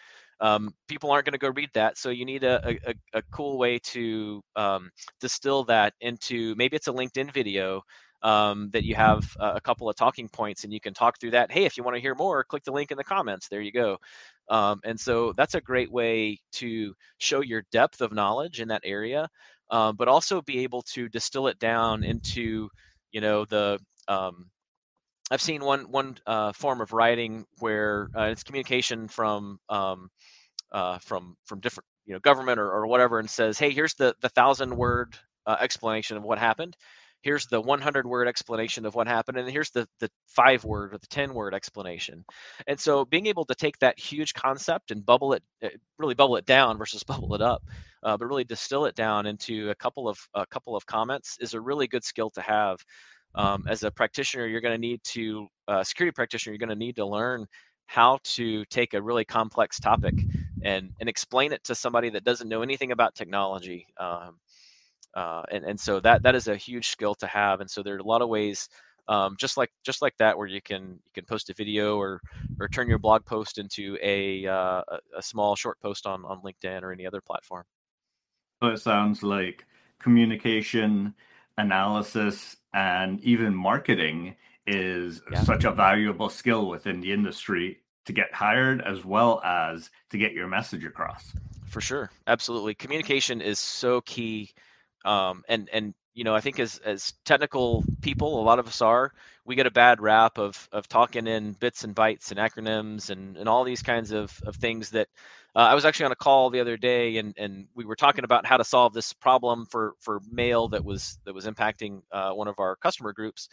Um, 0.40 0.74
people 0.88 1.12
aren't 1.12 1.24
going 1.24 1.34
to 1.34 1.38
go 1.38 1.50
read 1.50 1.70
that, 1.74 1.96
so 1.96 2.10
you 2.10 2.24
need 2.24 2.42
a, 2.42 2.76
a, 2.86 2.94
a 3.14 3.22
cool 3.30 3.58
way 3.58 3.78
to 3.78 4.42
um, 4.56 4.90
distill 5.20 5.62
that 5.64 5.94
into 6.00 6.54
maybe 6.56 6.74
it's 6.76 6.88
a 6.88 6.92
LinkedIn 6.92 7.32
video 7.32 7.82
um, 8.22 8.70
that 8.72 8.84
you 8.84 8.94
have 8.94 9.24
a 9.40 9.60
couple 9.60 9.88
of 9.88 9.96
talking 9.96 10.28
points 10.28 10.64
and 10.64 10.72
you 10.72 10.80
can 10.80 10.94
talk 10.94 11.18
through 11.18 11.32
that. 11.32 11.50
Hey, 11.50 11.64
if 11.64 11.76
you 11.76 11.82
want 11.82 11.96
to 11.96 12.00
hear 12.00 12.14
more, 12.14 12.44
click 12.44 12.64
the 12.64 12.72
link 12.72 12.90
in 12.90 12.96
the 12.96 13.04
comments. 13.04 13.48
There 13.48 13.60
you 13.60 13.72
go. 13.72 13.98
Um, 14.48 14.80
and 14.84 14.98
so 14.98 15.32
that's 15.36 15.54
a 15.54 15.60
great 15.60 15.90
way 15.90 16.38
to 16.52 16.94
show 17.18 17.40
your 17.40 17.62
depth 17.72 18.00
of 18.00 18.12
knowledge 18.12 18.60
in 18.60 18.68
that 18.68 18.82
area, 18.84 19.28
um, 19.70 19.96
but 19.96 20.08
also 20.08 20.42
be 20.42 20.60
able 20.60 20.82
to 20.94 21.08
distill 21.08 21.46
it 21.48 21.58
down 21.58 22.04
into, 22.04 22.68
you 23.12 23.20
know, 23.20 23.44
the 23.46 23.78
um, 24.08 24.50
I've 25.30 25.40
seen 25.42 25.64
one 25.64 25.90
one 25.90 26.18
uh, 26.26 26.52
form 26.52 26.80
of 26.80 26.92
writing 26.92 27.46
where 27.58 28.08
uh, 28.16 28.24
it's 28.24 28.42
communication 28.42 29.08
from 29.08 29.58
um, 29.68 30.10
uh, 30.72 30.98
from 30.98 31.36
from 31.46 31.60
different 31.60 31.86
you 32.06 32.14
know 32.14 32.20
government 32.20 32.58
or, 32.58 32.70
or 32.70 32.86
whatever, 32.86 33.18
and 33.18 33.30
says, 33.30 33.58
hey, 33.58 33.70
here's 33.70 33.94
the 33.94 34.14
the 34.20 34.28
thousand 34.30 34.76
word 34.76 35.16
uh, 35.46 35.56
explanation 35.60 36.16
of 36.16 36.24
what 36.24 36.38
happened 36.38 36.76
here's 37.22 37.46
the 37.46 37.60
100 37.60 38.06
word 38.06 38.28
explanation 38.28 38.84
of 38.86 38.94
what 38.94 39.06
happened 39.06 39.38
and 39.38 39.48
here's 39.50 39.70
the 39.70 39.88
the 40.00 40.10
five 40.26 40.64
word 40.64 40.94
or 40.94 40.98
the 40.98 41.06
10 41.08 41.34
word 41.34 41.54
explanation. 41.54 42.24
And 42.66 42.78
so 42.78 43.04
being 43.04 43.26
able 43.26 43.44
to 43.46 43.54
take 43.54 43.78
that 43.78 43.98
huge 43.98 44.34
concept 44.34 44.90
and 44.90 45.04
bubble 45.04 45.32
it 45.34 45.42
eh, 45.62 45.70
really 45.98 46.14
bubble 46.14 46.36
it 46.36 46.46
down 46.46 46.78
versus 46.78 47.02
bubble 47.04 47.34
it 47.34 47.42
up 47.42 47.62
uh, 48.02 48.16
but 48.16 48.26
really 48.26 48.44
distill 48.44 48.84
it 48.86 48.94
down 48.94 49.26
into 49.26 49.70
a 49.70 49.74
couple 49.74 50.08
of 50.08 50.18
a 50.34 50.46
couple 50.46 50.76
of 50.76 50.86
comments 50.86 51.36
is 51.40 51.54
a 51.54 51.60
really 51.60 51.86
good 51.86 52.04
skill 52.04 52.30
to 52.30 52.40
have. 52.42 52.78
Um, 53.34 53.64
as 53.66 53.82
a 53.82 53.90
practitioner 53.90 54.46
you're 54.46 54.60
going 54.60 54.74
to 54.74 54.80
need 54.80 55.00
to 55.04 55.46
uh, 55.66 55.82
security 55.82 56.12
practitioner 56.14 56.52
you're 56.52 56.58
going 56.58 56.68
to 56.68 56.84
need 56.84 56.96
to 56.96 57.06
learn 57.06 57.46
how 57.86 58.18
to 58.24 58.64
take 58.66 58.94
a 58.94 59.00
really 59.02 59.24
complex 59.24 59.80
topic 59.80 60.14
and 60.62 60.90
and 61.00 61.08
explain 61.08 61.52
it 61.52 61.64
to 61.64 61.74
somebody 61.74 62.10
that 62.10 62.24
doesn't 62.24 62.48
know 62.48 62.62
anything 62.62 62.92
about 62.92 63.14
technology. 63.14 63.86
Um, 63.98 64.38
uh, 65.14 65.42
and 65.50 65.64
and 65.64 65.78
so 65.78 66.00
that 66.00 66.22
that 66.22 66.34
is 66.34 66.48
a 66.48 66.56
huge 66.56 66.88
skill 66.88 67.14
to 67.16 67.26
have. 67.26 67.60
And 67.60 67.70
so 67.70 67.82
there 67.82 67.94
are 67.94 67.98
a 67.98 68.04
lot 68.04 68.22
of 68.22 68.28
ways, 68.28 68.68
um, 69.08 69.36
just 69.38 69.56
like 69.56 69.70
just 69.84 70.02
like 70.02 70.16
that, 70.18 70.36
where 70.36 70.46
you 70.46 70.62
can 70.62 70.82
you 71.04 71.10
can 71.14 71.24
post 71.24 71.50
a 71.50 71.54
video 71.54 71.96
or 71.96 72.20
or 72.60 72.68
turn 72.68 72.88
your 72.88 72.98
blog 72.98 73.24
post 73.24 73.58
into 73.58 73.98
a 74.02 74.46
uh, 74.46 74.82
a 75.16 75.22
small 75.22 75.56
short 75.56 75.80
post 75.80 76.06
on 76.06 76.24
on 76.24 76.40
LinkedIn 76.42 76.82
or 76.82 76.92
any 76.92 77.06
other 77.06 77.20
platform. 77.20 77.64
So 78.62 78.68
it 78.68 78.78
sounds 78.78 79.22
like 79.22 79.66
communication, 79.98 81.14
analysis, 81.58 82.56
and 82.72 83.20
even 83.20 83.54
marketing 83.54 84.36
is 84.66 85.20
yeah. 85.30 85.42
such 85.42 85.64
a 85.64 85.72
valuable 85.72 86.28
skill 86.28 86.68
within 86.68 87.00
the 87.00 87.12
industry 87.12 87.78
to 88.04 88.12
get 88.12 88.32
hired 88.32 88.80
as 88.82 89.04
well 89.04 89.40
as 89.44 89.90
to 90.10 90.18
get 90.18 90.32
your 90.32 90.46
message 90.46 90.84
across. 90.84 91.32
For 91.66 91.80
sure, 91.80 92.10
absolutely. 92.26 92.74
Communication 92.74 93.40
is 93.40 93.58
so 93.58 94.00
key 94.02 94.52
um, 95.04 95.42
and 95.48 95.68
and 95.72 95.94
you 96.14 96.24
know, 96.24 96.34
I 96.34 96.40
think 96.40 96.60
as 96.60 96.78
as 96.84 97.14
technical 97.24 97.84
people, 98.02 98.40
a 98.40 98.44
lot 98.44 98.58
of 98.58 98.66
us 98.66 98.82
are, 98.82 99.12
we 99.44 99.54
get 99.56 99.66
a 99.66 99.70
bad 99.70 100.00
rap 100.00 100.38
of 100.38 100.68
of 100.72 100.88
talking 100.88 101.26
in 101.26 101.52
bits 101.54 101.84
and 101.84 101.94
bytes 101.94 102.30
and 102.30 102.38
acronyms 102.40 103.10
and 103.10 103.36
and 103.36 103.48
all 103.48 103.64
these 103.64 103.82
kinds 103.82 104.12
of 104.12 104.38
of 104.46 104.56
things 104.56 104.90
that. 104.90 105.08
Uh, 105.54 105.58
I 105.58 105.74
was 105.74 105.84
actually 105.84 106.06
on 106.06 106.12
a 106.12 106.16
call 106.16 106.48
the 106.48 106.60
other 106.60 106.78
day, 106.78 107.18
and 107.18 107.34
and 107.36 107.66
we 107.74 107.84
were 107.84 107.94
talking 107.94 108.24
about 108.24 108.46
how 108.46 108.56
to 108.56 108.64
solve 108.64 108.94
this 108.94 109.12
problem 109.12 109.66
for 109.66 109.92
for 110.00 110.20
mail 110.30 110.68
that 110.68 110.82
was 110.82 111.18
that 111.26 111.34
was 111.34 111.44
impacting 111.44 112.00
uh, 112.10 112.32
one 112.32 112.48
of 112.48 112.58
our 112.58 112.74
customer 112.76 113.12
groups, 113.12 113.50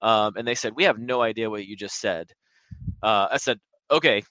um, 0.00 0.34
and 0.36 0.48
they 0.48 0.54
said 0.54 0.72
we 0.74 0.84
have 0.84 0.98
no 0.98 1.20
idea 1.22 1.50
what 1.50 1.66
you 1.66 1.76
just 1.76 2.00
said. 2.00 2.32
Uh, 3.02 3.28
I 3.30 3.36
said, 3.38 3.60
okay, 3.90 4.22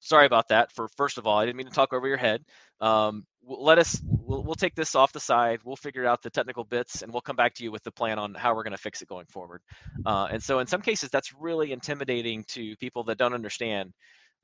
sorry 0.00 0.26
about 0.26 0.48
that. 0.48 0.72
For 0.72 0.88
first 0.96 1.18
of 1.18 1.26
all, 1.26 1.38
I 1.38 1.46
didn't 1.46 1.56
mean 1.56 1.66
to 1.66 1.72
talk 1.72 1.92
over 1.92 2.06
your 2.08 2.16
head. 2.16 2.44
Um, 2.80 3.24
let 3.48 3.78
us 3.78 4.00
we'll, 4.04 4.42
we'll 4.44 4.54
take 4.54 4.74
this 4.74 4.94
off 4.94 5.12
the 5.12 5.20
side 5.20 5.60
we'll 5.64 5.76
figure 5.76 6.06
out 6.06 6.22
the 6.22 6.30
technical 6.30 6.64
bits 6.64 7.02
and 7.02 7.12
we'll 7.12 7.22
come 7.22 7.36
back 7.36 7.54
to 7.54 7.64
you 7.64 7.72
with 7.72 7.82
the 7.82 7.90
plan 7.90 8.18
on 8.18 8.34
how 8.34 8.54
we're 8.54 8.62
going 8.62 8.76
to 8.76 8.82
fix 8.82 9.00
it 9.02 9.08
going 9.08 9.26
forward. 9.26 9.62
Uh, 10.04 10.28
and 10.30 10.42
so 10.42 10.58
in 10.58 10.66
some 10.66 10.82
cases 10.82 11.08
that's 11.10 11.32
really 11.34 11.72
intimidating 11.72 12.44
to 12.44 12.76
people 12.76 13.02
that 13.04 13.18
don't 13.18 13.34
understand 13.34 13.92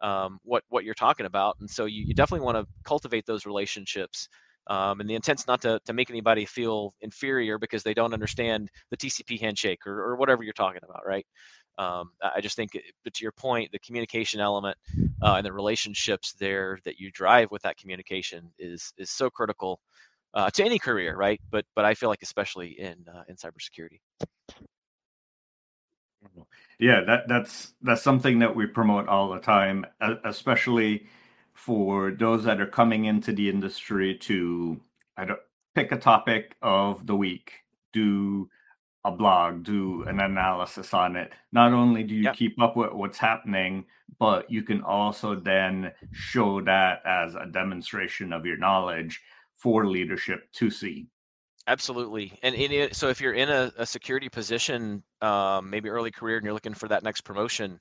um, 0.01 0.39
what 0.43 0.65
what 0.69 0.85
you're 0.85 0.95
talking 0.95 1.27
about. 1.27 1.57
And 1.61 1.71
so 1.71 1.85
you, 1.85 2.05
you 2.07 2.15
definitely 2.15 2.45
want 2.45 2.57
to 2.57 2.67
cultivate 2.85 3.27
those 3.27 3.47
relationships 3.47 4.29
um, 4.67 5.01
and 5.01 5.09
the 5.09 5.15
intent's 5.15 5.47
not 5.47 5.61
to, 5.63 5.79
to 5.85 5.93
make 5.93 6.11
anybody 6.11 6.47
feel 6.47 6.95
inferior 7.03 7.59
because 7.59 7.83
they 7.83 7.95
don't 7.95 8.15
understand 8.15 8.71
the 8.91 8.97
tcp 8.97 9.39
handshake 9.41 9.87
or, 9.87 10.01
or 10.01 10.17
whatever 10.17 10.43
you're 10.43 10.55
talking 10.55 10.81
about 10.83 11.07
right? 11.07 11.27
Um, 11.77 12.11
I 12.23 12.41
just 12.41 12.55
think, 12.55 12.71
but 13.03 13.15
to 13.15 13.23
your 13.23 13.33
point, 13.33 13.73
the 13.73 13.81
communication 13.81 14.41
element 14.41 14.79
uh, 15.25 15.37
and 15.37 15.47
the 15.47 15.53
relationships 15.53 16.35
there 16.39 16.79
that 16.85 17.01
you 17.01 17.11
drive 17.11 17.51
with 17.51 17.63
that 17.63 17.79
communication 17.79 18.51
is 18.59 18.93
is 18.99 19.11
so 19.11 19.31
critical 19.31 19.81
uh, 20.35 20.51
to 20.51 20.63
any 20.63 20.79
career, 20.79 21.17
right? 21.17 21.41
But 21.51 21.65
but 21.75 21.85
I 21.85 21.95
feel 21.95 22.11
like 22.11 22.23
especially 22.23 22.79
in 22.79 22.97
uh, 23.13 23.23
in 23.29 23.37
cybersecurity. 23.37 24.01
Yeah, 26.79 27.01
that 27.07 27.29
that's 27.29 27.73
that's 27.83 28.03
something 28.03 28.39
that 28.41 28.55
we 28.55 28.67
promote 28.67 29.09
all 29.09 29.31
the 29.31 29.41
time, 29.41 29.87
especially 30.25 31.07
for 31.55 32.11
those 32.11 32.45
that 32.45 32.61
are 32.61 32.67
coming 32.67 33.07
into 33.07 33.33
the 33.33 33.49
industry 33.49 34.17
to 34.19 34.81
I 35.17 35.25
don't 35.25 35.41
pick 35.75 35.93
a 35.93 35.97
topic 35.97 36.57
of 36.61 37.07
the 37.07 37.17
week, 37.17 37.53
do 37.93 38.51
a 39.05 39.11
blog, 39.11 39.65
do 39.65 40.03
an 40.05 40.21
analysis 40.21 40.93
on 40.93 41.17
it. 41.17 41.33
Not 41.53 41.73
only 41.73 42.03
do 42.03 42.15
you 42.15 42.25
yep. 42.25 42.37
keep 42.37 42.61
up 42.61 42.77
with 42.77 42.93
what's 42.93 43.19
happening, 43.19 43.85
but 44.19 44.51
you 44.51 44.63
can 44.63 44.83
also 44.83 45.35
then 45.35 45.93
show 46.13 46.61
that 46.63 47.03
as 47.07 47.35
a 47.35 47.47
demonstration 47.47 48.33
of 48.33 48.47
your 48.47 48.57
knowledge 48.57 49.21
for 49.57 49.87
leadership 49.87 50.51
to 50.53 50.71
see. 50.71 51.07
Absolutely. 51.67 52.39
And 52.43 52.55
in 52.55 52.93
so 52.93 53.09
if 53.09 53.21
you're 53.21 53.33
in 53.33 53.49
a, 53.49 53.73
a 53.79 53.87
security 53.87 54.29
position, 54.29 55.03
um, 55.23 55.71
maybe 55.71 55.89
early 55.89 56.11
career, 56.11 56.37
and 56.37 56.45
you're 56.45 56.53
looking 56.53 56.75
for 56.75 56.89
that 56.89 57.03
next 57.03 57.23
promotion, 57.23 57.81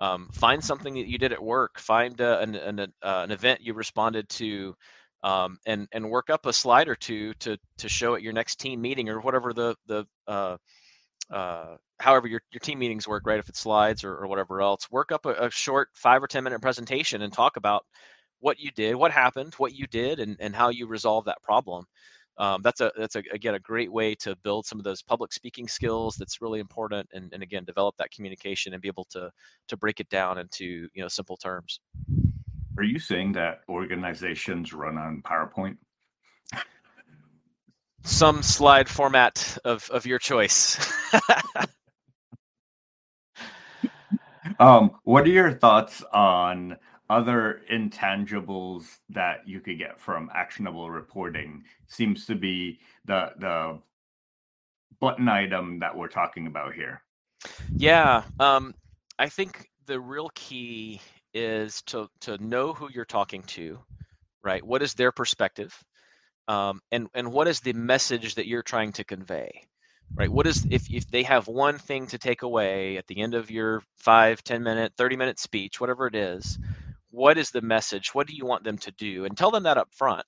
um, 0.00 0.28
find 0.32 0.62
something 0.62 0.94
that 0.94 1.08
you 1.08 1.18
did 1.18 1.32
at 1.32 1.42
work. 1.42 1.78
Find 1.78 2.20
uh, 2.20 2.38
an 2.40 2.54
an, 2.54 2.80
uh, 2.80 2.86
an 3.02 3.32
event 3.32 3.60
you 3.60 3.74
responded 3.74 4.28
to, 4.30 4.76
um, 5.24 5.58
and 5.66 5.88
and 5.90 6.08
work 6.08 6.30
up 6.30 6.46
a 6.46 6.52
slide 6.52 6.88
or 6.88 6.94
two 6.94 7.34
to 7.34 7.56
to 7.78 7.88
show 7.88 8.14
at 8.14 8.22
your 8.22 8.32
next 8.32 8.60
team 8.60 8.80
meeting 8.80 9.08
or 9.08 9.20
whatever 9.20 9.52
the 9.52 9.74
the 9.86 10.06
uh, 10.28 10.56
uh, 11.30 11.76
however 12.00 12.26
your, 12.26 12.42
your 12.52 12.60
team 12.60 12.78
meetings 12.78 13.08
work, 13.08 13.26
right? 13.26 13.38
If 13.38 13.48
it's 13.48 13.60
slides 13.60 14.04
or, 14.04 14.14
or 14.16 14.26
whatever 14.26 14.60
else, 14.60 14.90
work 14.90 15.12
up 15.12 15.26
a, 15.26 15.46
a, 15.46 15.50
short 15.50 15.88
five 15.94 16.22
or 16.22 16.26
ten 16.26 16.44
minute 16.44 16.60
presentation 16.60 17.22
and 17.22 17.32
talk 17.32 17.56
about 17.56 17.84
what 18.40 18.58
you 18.58 18.70
did, 18.72 18.94
what 18.94 19.10
happened, 19.10 19.54
what 19.54 19.74
you 19.74 19.86
did, 19.86 20.20
and 20.20 20.36
and 20.40 20.54
how 20.54 20.68
you 20.68 20.86
resolved 20.86 21.26
that 21.28 21.42
problem. 21.42 21.86
um, 22.38 22.62
that's 22.62 22.80
a 22.80 22.92
that's 22.96 23.16
a, 23.16 23.22
again 23.32 23.54
a 23.54 23.60
great 23.60 23.92
way 23.92 24.14
to 24.16 24.36
build 24.42 24.66
some 24.66 24.78
of 24.78 24.84
those 24.84 25.02
public 25.02 25.32
speaking 25.32 25.68
skills 25.68 26.16
that's 26.16 26.40
really 26.40 26.60
important 26.60 27.08
and, 27.12 27.32
and 27.32 27.42
again 27.42 27.64
develop 27.64 27.96
that 27.96 28.10
communication 28.10 28.72
and 28.72 28.82
be 28.82 28.88
able 28.88 29.04
to 29.04 29.30
to 29.68 29.76
break 29.76 30.00
it 30.00 30.08
down 30.08 30.38
into 30.38 30.88
you 30.94 31.02
know 31.02 31.08
simple 31.08 31.36
terms 31.36 31.80
are 32.76 32.84
you 32.84 32.98
saying 32.98 33.32
that 33.32 33.60
organizations 33.68 34.72
run 34.72 34.98
on 34.98 35.22
powerpoint 35.22 35.76
some 38.04 38.42
slide 38.42 38.88
format 38.88 39.58
of 39.64 39.88
of 39.90 40.06
your 40.06 40.18
choice. 40.18 40.78
Um, 44.60 44.92
what 45.02 45.24
are 45.24 45.30
your 45.30 45.52
thoughts 45.52 46.04
on 46.12 46.76
other 47.10 47.62
intangibles 47.72 48.84
that 49.08 49.48
you 49.48 49.58
could 49.58 49.78
get 49.78 49.98
from 49.98 50.30
actionable 50.32 50.90
reporting? 50.90 51.64
Seems 51.88 52.26
to 52.26 52.36
be 52.36 52.78
the 53.04 53.32
the 53.38 53.78
button 55.00 55.28
item 55.28 55.80
that 55.80 55.96
we're 55.96 56.08
talking 56.08 56.46
about 56.46 56.74
here. 56.74 57.02
Yeah 57.74 58.22
um, 58.38 58.74
i 59.18 59.28
think 59.28 59.68
the 59.86 59.98
real 59.98 60.30
key 60.34 61.00
is 61.32 61.82
to 61.82 62.08
to 62.20 62.38
know 62.38 62.72
who 62.72 62.88
you're 62.92 63.04
talking 63.04 63.42
to 63.42 63.78
right? 64.44 64.62
What 64.62 64.82
is 64.82 64.94
their 64.94 65.10
perspective 65.10 65.74
um, 66.48 66.80
and 66.92 67.08
and 67.14 67.32
what 67.32 67.48
is 67.48 67.60
the 67.60 67.72
message 67.72 68.34
that 68.36 68.46
you're 68.46 68.62
trying 68.62 68.92
to 68.92 69.04
convey 69.04 69.62
right? 70.16 70.30
What 70.30 70.46
is 70.46 70.66
if, 70.70 70.88
if 70.92 71.08
they 71.08 71.22
have 71.24 71.48
one 71.48 71.78
thing 71.78 72.06
to 72.08 72.18
take 72.18 72.42
away 72.42 72.98
at 72.98 73.06
the 73.08 73.20
end 73.20 73.34
of 73.34 73.50
your 73.50 73.82
five 73.96 74.42
ten 74.44 74.62
minute 74.62 74.92
30 74.96 75.16
minute 75.16 75.40
speech 75.40 75.80
whatever 75.80 76.06
it 76.06 76.14
is 76.14 76.58
what 77.10 77.38
is 77.38 77.50
the 77.50 77.62
message? 77.62 78.14
What 78.14 78.26
do 78.26 78.34
you 78.34 78.44
want 78.44 78.64
them 78.64 78.76
to 78.78 78.90
do? 78.92 79.24
And 79.24 79.36
tell 79.36 79.50
them 79.52 79.62
that 79.64 79.78
up 79.78 79.88
front 79.92 80.26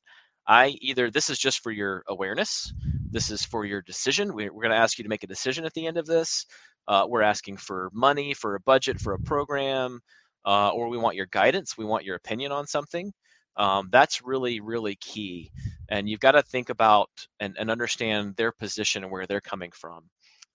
i 0.49 0.69
either 0.81 1.11
this 1.11 1.29
is 1.29 1.39
just 1.39 1.61
for 1.61 1.73
your 1.73 2.05
awareness. 2.09 2.73
This 3.11 3.31
is 3.31 3.45
for 3.45 3.65
your 3.65 3.83
decision. 3.83 4.35
We, 4.35 4.47
are 4.47 4.53
we're 4.53 4.63
going 4.63 4.73
to 4.73 4.79
ask 4.79 4.99
you 4.99 5.03
to 5.05 5.09
make 5.09 5.25
a 5.25 5.29
decision 5.29 5.65
at 5.65 5.75
the 5.75 5.87
end 5.87 5.99
of 5.99 6.07
this. 6.07 6.47
Uh, 6.89 7.05
we're 7.09 7.23
asking 7.23 7.57
for 7.57 7.91
money 7.93 8.33
for 8.35 8.55
a 8.55 8.61
budget 8.61 9.01
for 9.01 9.15
a 9.15 9.19
program 9.19 10.01
uh, 10.45 10.71
or 10.71 10.89
we 10.89 10.99
want 10.99 11.17
your 11.17 11.27
guidance. 11.27 11.77
We 11.77 11.85
want 11.85 12.05
your 12.05 12.17
opinion 12.17 12.53
on 12.53 12.67
something 12.67 13.13
um, 13.57 13.89
that's 13.91 14.23
really 14.23 14.61
really 14.61 14.97
key 14.97 15.51
and 15.89 16.09
you've 16.09 16.21
got 16.21 16.33
to 16.33 16.43
think 16.43 16.69
about 16.69 17.11
and, 17.41 17.57
and 17.59 17.71
understand 17.71 18.35
their 18.37 18.53
position 18.53 19.03
and 19.05 19.13
where 19.13 19.27
they're 19.27 19.41
coming 19.41 19.71
from 19.73 20.05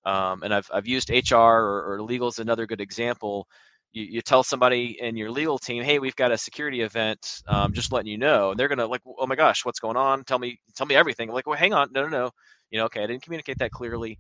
um, 0.06 0.44
and 0.44 0.54
I've, 0.54 0.70
I've 0.74 0.88
used 0.88 1.10
hr 1.10 1.36
or, 1.36 1.94
or 1.94 2.02
legal 2.02 2.28
as 2.28 2.40
another 2.40 2.66
good 2.66 2.82
example 2.82 3.48
you, 3.94 4.04
you 4.04 4.22
tell 4.22 4.44
somebody 4.44 4.98
in 5.02 5.18
your 5.18 5.30
legal 5.32 5.58
team, 5.60 5.84
hey, 5.84 6.00
we've 6.00 6.16
got 6.16 6.32
a 6.32 6.38
security 6.38 6.82
event, 6.82 7.42
um, 7.48 7.74
just 7.74 7.92
letting 7.92 8.10
you 8.10 8.18
know, 8.18 8.52
and 8.52 8.60
they're 8.60 8.70
gonna 8.70 8.86
like, 8.88 9.02
oh 9.06 9.28
my 9.28 9.36
gosh, 9.36 9.66
what's 9.66 9.80
going 9.80 9.98
on? 9.98 10.24
Tell 10.24 10.40
me, 10.40 10.60
tell 10.76 10.88
me 10.88 10.96
everything. 10.96 11.28
I'm 11.30 11.36
like, 11.36 11.46
well, 11.46 11.58
hang 11.58 11.74
on, 11.74 11.90
no, 11.92 12.04
no, 12.04 12.08
no, 12.10 12.32
you 12.70 12.80
know, 12.80 12.86
okay, 12.86 13.04
I 13.04 13.08
didn't 13.08 13.24
communicate 13.24 13.58
that 13.60 13.72
clearly. 13.72 14.18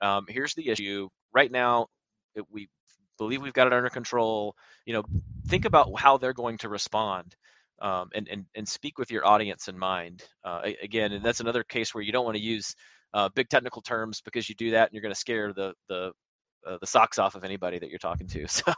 Um, 0.00 0.26
here's 0.28 0.54
the 0.54 0.68
issue. 0.68 1.08
Right 1.32 1.50
now, 1.50 1.86
it, 2.34 2.44
we 2.50 2.68
believe 3.18 3.42
we've 3.42 3.52
got 3.52 3.66
it 3.66 3.72
under 3.72 3.90
control. 3.90 4.54
You 4.86 4.94
know, 4.94 5.04
think 5.48 5.64
about 5.64 5.88
how 5.98 6.18
they're 6.18 6.32
going 6.32 6.58
to 6.58 6.68
respond. 6.68 7.36
Um, 7.82 8.10
and, 8.14 8.28
and 8.28 8.44
and 8.54 8.68
speak 8.68 8.98
with 8.98 9.10
your 9.10 9.26
audience 9.26 9.68
in 9.68 9.78
mind. 9.78 10.24
Uh, 10.44 10.60
again, 10.82 11.12
and 11.12 11.24
that's 11.24 11.40
another 11.40 11.64
case 11.64 11.94
where 11.94 12.04
you 12.04 12.12
don't 12.12 12.26
want 12.26 12.36
to 12.36 12.42
use 12.42 12.74
uh, 13.14 13.28
big 13.34 13.48
technical 13.48 13.82
terms 13.82 14.20
because 14.20 14.48
you 14.48 14.54
do 14.54 14.70
that 14.72 14.88
and 14.88 14.94
you're 14.94 15.02
going 15.02 15.14
to 15.14 15.18
scare 15.18 15.52
the 15.52 15.72
the 15.88 16.12
uh, 16.66 16.76
the 16.80 16.86
socks 16.86 17.18
off 17.18 17.34
of 17.34 17.44
anybody 17.44 17.78
that 17.78 17.90
you're 17.90 17.98
talking 17.98 18.26
to. 18.28 18.46
So, 18.62 18.72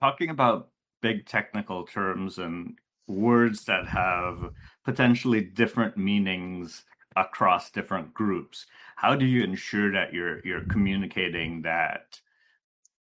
talking 0.00 0.30
about 0.30 0.68
big 1.02 1.26
technical 1.26 1.84
terms 1.84 2.38
and 2.38 2.78
words 3.08 3.64
that 3.64 3.88
have 3.88 4.50
potentially 4.84 5.40
different 5.40 5.96
meanings 5.96 6.84
across 7.16 7.70
different 7.70 8.14
groups, 8.14 8.66
how 8.96 9.16
do 9.16 9.26
you 9.26 9.42
ensure 9.42 9.90
that 9.92 10.12
you're 10.12 10.40
you're 10.46 10.64
communicating 10.66 11.62
that 11.62 12.20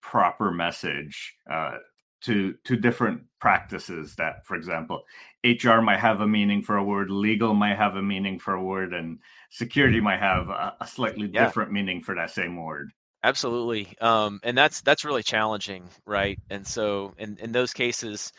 proper 0.01 0.51
message 0.51 1.35
uh, 1.51 1.77
to 2.25 2.53
to 2.63 2.75
different 2.75 3.21
practices 3.39 4.15
that 4.15 4.45
for 4.45 4.55
example 4.55 5.03
hr 5.43 5.79
might 5.81 5.99
have 5.99 6.21
a 6.21 6.27
meaning 6.27 6.61
for 6.61 6.77
a 6.77 6.83
word 6.83 7.09
legal 7.09 7.53
might 7.53 7.77
have 7.77 7.95
a 7.95 8.01
meaning 8.01 8.39
for 8.39 8.53
a 8.53 8.63
word 8.63 8.93
and 8.93 9.19
security 9.49 10.01
might 10.01 10.19
have 10.19 10.49
a, 10.49 10.75
a 10.81 10.87
slightly 10.87 11.29
yeah. 11.31 11.45
different 11.45 11.71
meaning 11.71 12.01
for 12.01 12.15
that 12.15 12.31
same 12.31 12.55
word 12.57 12.91
Absolutely. 13.25 13.97
Um, 14.01 14.39
and 14.43 14.55
that's 14.55 14.81
that's 14.81 15.03
really 15.03 15.23
challenging, 15.23 15.89
right? 16.05 16.37
And 16.51 16.65
so 16.65 17.15
in, 17.17 17.39
in 17.39 17.51
those 17.51 17.73
cases, 17.73 18.31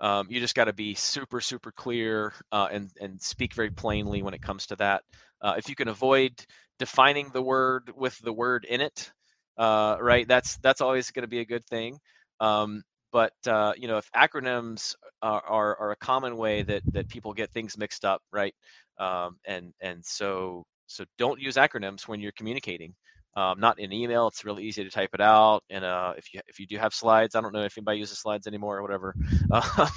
um, 0.00 0.26
you 0.28 0.38
just 0.38 0.54
got 0.54 0.66
to 0.66 0.74
be 0.74 0.94
super, 0.94 1.40
super 1.40 1.72
clear 1.72 2.34
uh, 2.52 2.68
and 2.70 2.90
and 3.00 3.18
speak 3.22 3.54
very 3.54 3.70
plainly 3.70 4.22
when 4.22 4.34
it 4.34 4.42
comes 4.42 4.66
to 4.66 4.76
that. 4.76 5.02
Uh, 5.40 5.54
if 5.56 5.70
you 5.70 5.74
can 5.74 5.88
avoid 5.88 6.44
defining 6.78 7.30
the 7.30 7.40
word 7.40 7.90
with 7.96 8.18
the 8.18 8.34
word 8.34 8.66
in 8.68 8.82
it, 8.82 9.10
uh, 9.56 9.96
right? 9.98 10.28
That's 10.28 10.58
that's 10.58 10.82
always 10.82 11.10
going 11.10 11.22
to 11.22 11.28
be 11.28 11.40
a 11.40 11.46
good 11.46 11.64
thing. 11.64 11.98
Um, 12.38 12.82
but 13.14 13.34
uh, 13.48 13.74
you 13.78 13.88
know, 13.88 13.98
if 13.98 14.10
acronyms 14.16 14.94
are, 15.22 15.42
are, 15.48 15.78
are 15.80 15.92
a 15.92 15.96
common 15.96 16.36
way 16.36 16.62
that 16.64 16.82
that 16.92 17.08
people 17.08 17.34
get 17.34 17.50
things 17.52 17.78
mixed 17.78 18.04
up, 18.04 18.22
right? 18.32 18.54
Um, 18.98 19.38
and 19.46 19.72
and 19.82 20.04
so 20.04 20.66
so 20.88 21.06
don't 21.18 21.40
use 21.40 21.56
acronyms 21.56 22.08
when 22.08 22.20
you're 22.20 22.32
communicating 22.32 22.94
um, 23.36 23.60
not 23.60 23.78
in 23.80 23.92
email. 23.92 24.28
It's 24.28 24.44
really 24.44 24.64
easy 24.64 24.84
to 24.84 24.90
type 24.90 25.10
it 25.14 25.20
out. 25.20 25.62
And 25.70 25.84
uh, 25.84 26.14
if 26.18 26.34
you 26.34 26.40
if 26.48 26.60
you 26.60 26.66
do 26.66 26.78
have 26.78 26.94
slides, 26.94 27.36
I 27.36 27.40
don't 27.40 27.54
know 27.54 27.64
if 27.64 27.78
anybody 27.78 27.98
uses 28.00 28.18
slides 28.20 28.46
anymore 28.46 28.78
or 28.78 28.82
whatever. 28.82 29.14
Uh, 29.50 29.88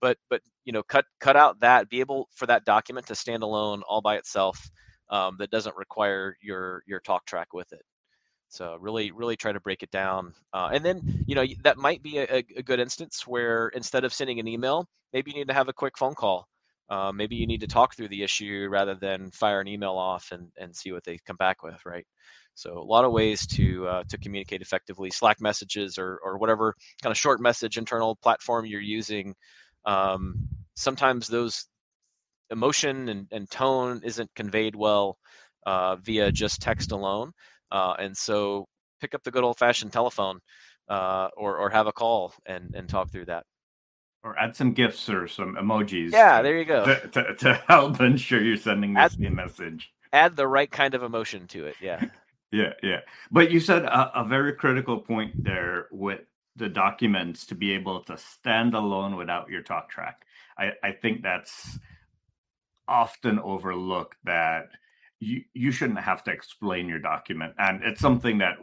but 0.00 0.18
but 0.30 0.42
you 0.64 0.72
know, 0.72 0.82
cut 0.82 1.04
cut 1.20 1.36
out 1.36 1.60
that. 1.60 1.88
Be 1.90 2.00
able 2.00 2.28
for 2.34 2.46
that 2.46 2.64
document 2.64 3.06
to 3.08 3.14
stand 3.16 3.42
alone 3.42 3.82
all 3.88 4.00
by 4.02 4.16
itself. 4.16 4.70
Um, 5.10 5.36
that 5.38 5.50
doesn't 5.50 5.76
require 5.76 6.36
your 6.42 6.82
your 6.86 7.00
talk 7.00 7.26
track 7.26 7.54
with 7.54 7.72
it. 7.72 7.82
So 8.48 8.76
really, 8.80 9.10
really 9.10 9.36
try 9.36 9.52
to 9.52 9.60
break 9.60 9.82
it 9.82 9.90
down. 9.90 10.32
Uh, 10.52 10.70
and 10.72 10.84
then, 10.84 11.24
you 11.26 11.34
know, 11.34 11.44
that 11.64 11.76
might 11.76 12.02
be 12.02 12.18
a, 12.18 12.44
a, 12.56 12.62
good 12.62 12.80
instance 12.80 13.26
where 13.26 13.68
instead 13.68 14.04
of 14.04 14.12
sending 14.12 14.40
an 14.40 14.48
email, 14.48 14.86
maybe 15.12 15.30
you 15.30 15.36
need 15.36 15.48
to 15.48 15.54
have 15.54 15.68
a 15.68 15.72
quick 15.72 15.98
phone 15.98 16.14
call. 16.14 16.46
Uh, 16.88 17.12
maybe 17.12 17.36
you 17.36 17.46
need 17.46 17.60
to 17.60 17.66
talk 17.66 17.94
through 17.94 18.08
the 18.08 18.22
issue 18.22 18.66
rather 18.70 18.94
than 18.94 19.30
fire 19.30 19.60
an 19.60 19.68
email 19.68 19.92
off 19.92 20.30
and, 20.32 20.48
and 20.56 20.74
see 20.74 20.92
what 20.92 21.04
they 21.04 21.18
come 21.26 21.36
back 21.36 21.62
with, 21.62 21.84
right? 21.84 22.06
So 22.54 22.78
a 22.78 22.82
lot 22.82 23.04
of 23.04 23.12
ways 23.12 23.46
to 23.48 23.86
uh, 23.86 24.02
to 24.08 24.18
communicate 24.18 24.62
effectively. 24.62 25.10
Slack 25.10 25.40
messages 25.40 25.96
or 25.96 26.18
or 26.24 26.38
whatever 26.38 26.74
kind 27.00 27.12
of 27.12 27.16
short 27.16 27.40
message 27.40 27.78
internal 27.78 28.16
platform 28.16 28.66
you're 28.66 28.80
using. 28.80 29.36
Um, 29.84 30.34
sometimes 30.74 31.28
those 31.28 31.68
emotion 32.50 33.08
and, 33.10 33.28
and 33.30 33.48
tone 33.48 34.00
isn't 34.02 34.34
conveyed 34.34 34.74
well 34.74 35.18
uh, 35.66 35.96
via 35.96 36.32
just 36.32 36.60
text 36.60 36.90
alone, 36.90 37.30
uh, 37.70 37.94
and 37.98 38.16
so 38.16 38.66
pick 39.00 39.14
up 39.14 39.22
the 39.22 39.30
good 39.30 39.44
old 39.44 39.58
fashioned 39.58 39.92
telephone 39.92 40.38
uh, 40.88 41.28
or 41.36 41.58
or 41.58 41.70
have 41.70 41.86
a 41.86 41.92
call 41.92 42.32
and 42.46 42.74
and 42.74 42.88
talk 42.88 43.10
through 43.10 43.26
that 43.26 43.44
or 44.24 44.38
add 44.38 44.56
some 44.56 44.72
gifs 44.72 45.08
or 45.08 45.28
some 45.28 45.56
emojis. 45.56 46.12
Yeah, 46.12 46.38
to, 46.38 46.42
there 46.42 46.58
you 46.58 46.64
go. 46.64 46.84
To, 46.84 47.08
to, 47.08 47.34
to 47.36 47.54
help 47.66 48.00
ensure 48.00 48.42
you're 48.42 48.56
sending 48.56 48.94
the 48.94 49.08
same 49.08 49.34
message. 49.34 49.92
Add 50.12 50.36
the 50.36 50.46
right 50.46 50.70
kind 50.70 50.94
of 50.94 51.02
emotion 51.02 51.46
to 51.48 51.66
it. 51.66 51.76
Yeah. 51.80 52.04
Yeah, 52.50 52.72
yeah. 52.82 53.00
But 53.30 53.50
you 53.50 53.60
said 53.60 53.84
a, 53.84 54.20
a, 54.20 54.24
very 54.24 54.54
critical 54.54 55.00
point 55.00 55.44
there 55.44 55.86
with 55.90 56.22
the 56.56 56.70
documents 56.70 57.44
to 57.48 57.54
be 57.54 57.72
able 57.72 58.02
to 58.04 58.16
stand 58.16 58.72
alone 58.72 59.16
without 59.16 59.50
your 59.50 59.60
talk 59.60 59.90
track. 59.90 60.24
I, 60.56 60.70
I 60.82 60.92
think 60.92 61.20
that's 61.20 61.78
often 62.88 63.38
overlooked 63.38 64.16
that 64.24 64.68
you 65.20 65.42
you 65.54 65.70
shouldn't 65.70 66.00
have 66.00 66.24
to 66.24 66.30
explain 66.30 66.88
your 66.88 67.00
document. 67.00 67.54
And 67.58 67.82
it's 67.82 68.00
something 68.00 68.38
that 68.38 68.56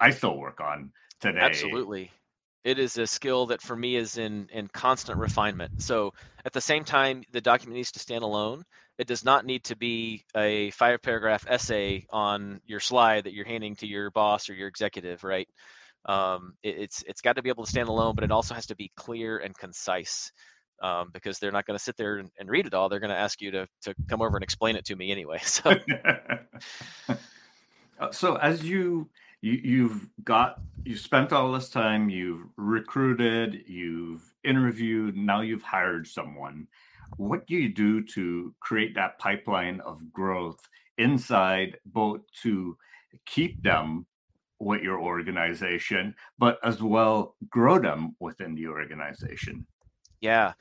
I 0.00 0.10
still 0.10 0.38
work 0.38 0.60
on 0.60 0.92
today. 1.20 1.40
Absolutely. 1.40 2.10
It 2.64 2.78
is 2.78 2.96
a 2.96 3.06
skill 3.06 3.46
that 3.46 3.60
for 3.60 3.74
me 3.74 3.96
is 3.96 4.18
in 4.18 4.48
in 4.52 4.68
constant 4.68 5.18
refinement. 5.18 5.82
So 5.82 6.12
at 6.44 6.52
the 6.52 6.60
same 6.60 6.84
time 6.84 7.24
the 7.32 7.40
document 7.40 7.76
needs 7.76 7.92
to 7.92 7.98
stand 7.98 8.22
alone 8.22 8.64
it 8.98 9.06
does 9.06 9.24
not 9.24 9.44
need 9.44 9.64
to 9.64 9.76
be 9.76 10.24
a 10.36 10.70
five 10.70 11.02
paragraph 11.02 11.44
essay 11.48 12.06
on 12.10 12.60
your 12.66 12.80
slide 12.80 13.24
that 13.24 13.32
you're 13.32 13.46
handing 13.46 13.74
to 13.76 13.86
your 13.86 14.10
boss 14.10 14.48
or 14.48 14.54
your 14.54 14.68
executive, 14.68 15.24
right? 15.24 15.48
Um, 16.06 16.54
it, 16.62 16.76
it's 16.78 17.02
it's 17.06 17.20
got 17.20 17.36
to 17.36 17.42
be 17.42 17.48
able 17.48 17.64
to 17.64 17.70
stand 17.70 17.88
alone, 17.88 18.14
but 18.14 18.24
it 18.24 18.30
also 18.30 18.54
has 18.54 18.66
to 18.66 18.76
be 18.76 18.92
clear 18.96 19.38
and 19.38 19.56
concise 19.56 20.30
um, 20.82 21.10
because 21.12 21.38
they're 21.38 21.52
not 21.52 21.66
going 21.66 21.78
to 21.78 21.82
sit 21.82 21.96
there 21.96 22.18
and, 22.18 22.30
and, 22.38 22.50
read 22.50 22.66
it 22.66 22.74
all. 22.74 22.88
They're 22.88 23.00
going 23.00 23.10
to 23.10 23.16
ask 23.16 23.40
you 23.40 23.50
to 23.52 23.66
to 23.82 23.94
come 24.08 24.20
over 24.20 24.36
and 24.36 24.44
explain 24.44 24.76
it 24.76 24.84
to 24.86 24.96
me 24.96 25.10
anyway. 25.10 25.40
So, 25.46 25.74
uh, 27.98 28.10
so 28.10 28.36
as 28.36 28.62
you 28.64 29.08
you 29.40 29.52
you've 29.62 30.08
got 30.24 30.60
you 30.84 30.96
spent 30.96 31.32
all 31.32 31.52
this 31.52 31.70
time, 31.70 32.10
you've 32.10 32.46
recruited, 32.56 33.64
you've 33.66 34.34
interviewed, 34.44 35.16
now 35.16 35.40
you've 35.40 35.62
hired 35.62 36.06
someone 36.06 36.66
what 37.16 37.46
do 37.46 37.54
you 37.56 37.68
do 37.68 38.02
to 38.02 38.54
create 38.60 38.94
that 38.94 39.18
pipeline 39.18 39.80
of 39.80 40.12
growth 40.12 40.68
inside 40.98 41.76
both 41.86 42.20
to 42.42 42.76
keep 43.26 43.62
them 43.62 44.06
with 44.58 44.82
your 44.82 45.00
organization 45.00 46.14
but 46.38 46.58
as 46.62 46.80
well 46.80 47.34
grow 47.50 47.78
them 47.78 48.14
within 48.20 48.54
the 48.54 48.66
organization 48.66 49.66
yeah 50.22 50.54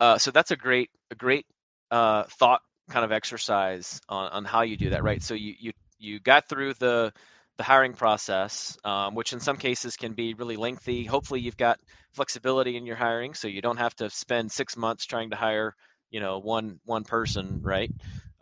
uh, 0.00 0.18
so 0.18 0.32
that's 0.32 0.52
a 0.52 0.56
great 0.56 0.90
a 1.12 1.16
great 1.16 1.46
uh, 1.92 2.24
thought 2.38 2.62
kind 2.90 3.04
of 3.04 3.12
exercise 3.12 4.00
on, 4.08 4.30
on 4.32 4.44
how 4.44 4.62
you 4.62 4.76
do 4.76 4.90
that, 4.90 5.04
right? 5.04 5.22
So 5.22 5.34
you 5.34 5.54
you 5.60 5.72
you 5.98 6.20
got 6.20 6.48
through 6.48 6.74
the 6.74 7.12
the 7.58 7.64
hiring 7.64 7.94
process, 7.94 8.78
um, 8.84 9.14
which 9.14 9.32
in 9.34 9.40
some 9.40 9.56
cases 9.56 9.96
can 9.96 10.14
be 10.14 10.34
really 10.34 10.56
lengthy. 10.56 11.04
Hopefully, 11.06 11.40
you've 11.40 11.56
got 11.58 11.78
flexibility 12.14 12.76
in 12.76 12.86
your 12.86 12.96
hiring, 12.96 13.34
so 13.34 13.48
you 13.48 13.62
don't 13.62 13.78
have 13.78 13.94
to 13.96 14.10
spend 14.10 14.52
six 14.52 14.76
months 14.76 15.06
trying 15.06 15.30
to 15.30 15.36
hire, 15.36 15.74
you 16.10 16.20
know, 16.20 16.38
one 16.40 16.80
one 16.86 17.04
person, 17.04 17.60
right? 17.62 17.90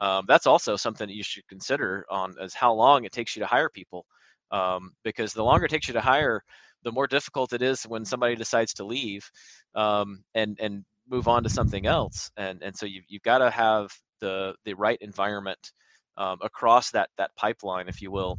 Um, 0.01 0.25
that's 0.29 0.47
also 0.47 0.77
something 0.77 1.07
that 1.09 1.15
you 1.17 1.23
should 1.25 1.47
consider 1.49 2.05
on 2.11 2.35
as 2.41 2.55
how 2.55 2.73
long 2.75 3.05
it 3.05 3.13
takes 3.13 3.37
you 3.37 3.41
to 3.41 3.47
hire 3.47 3.69
people, 3.71 4.07
um, 4.51 4.93
because 5.05 5.33
the 5.33 5.45
longer 5.45 5.67
it 5.67 5.71
takes 5.71 5.89
you 5.89 5.95
to 5.95 6.01
hire, 6.01 6.43
the 6.85 6.93
more 6.93 7.07
difficult 7.07 7.53
it 7.53 7.63
is 7.63 7.85
when 7.85 8.05
somebody 8.05 8.35
decides 8.37 8.75
to 8.75 8.85
leave 8.85 9.31
um, 9.75 10.25
and 10.35 10.59
and 10.61 10.85
move 11.09 11.29
on 11.29 11.43
to 11.43 11.49
something 11.49 11.87
else. 11.87 12.31
And 12.37 12.63
and 12.63 12.77
so 12.77 12.87
you 12.87 13.03
you've 13.09 13.23
got 13.23 13.39
to 13.39 13.51
have 13.51 13.91
the 14.21 14.55
the 14.65 14.75
right 14.75 14.99
environment 15.01 15.73
um, 16.17 16.39
across 16.43 16.91
that 16.93 17.11
that 17.19 17.35
pipeline, 17.37 17.89
if 17.89 18.03
you 18.03 18.11
will. 18.11 18.39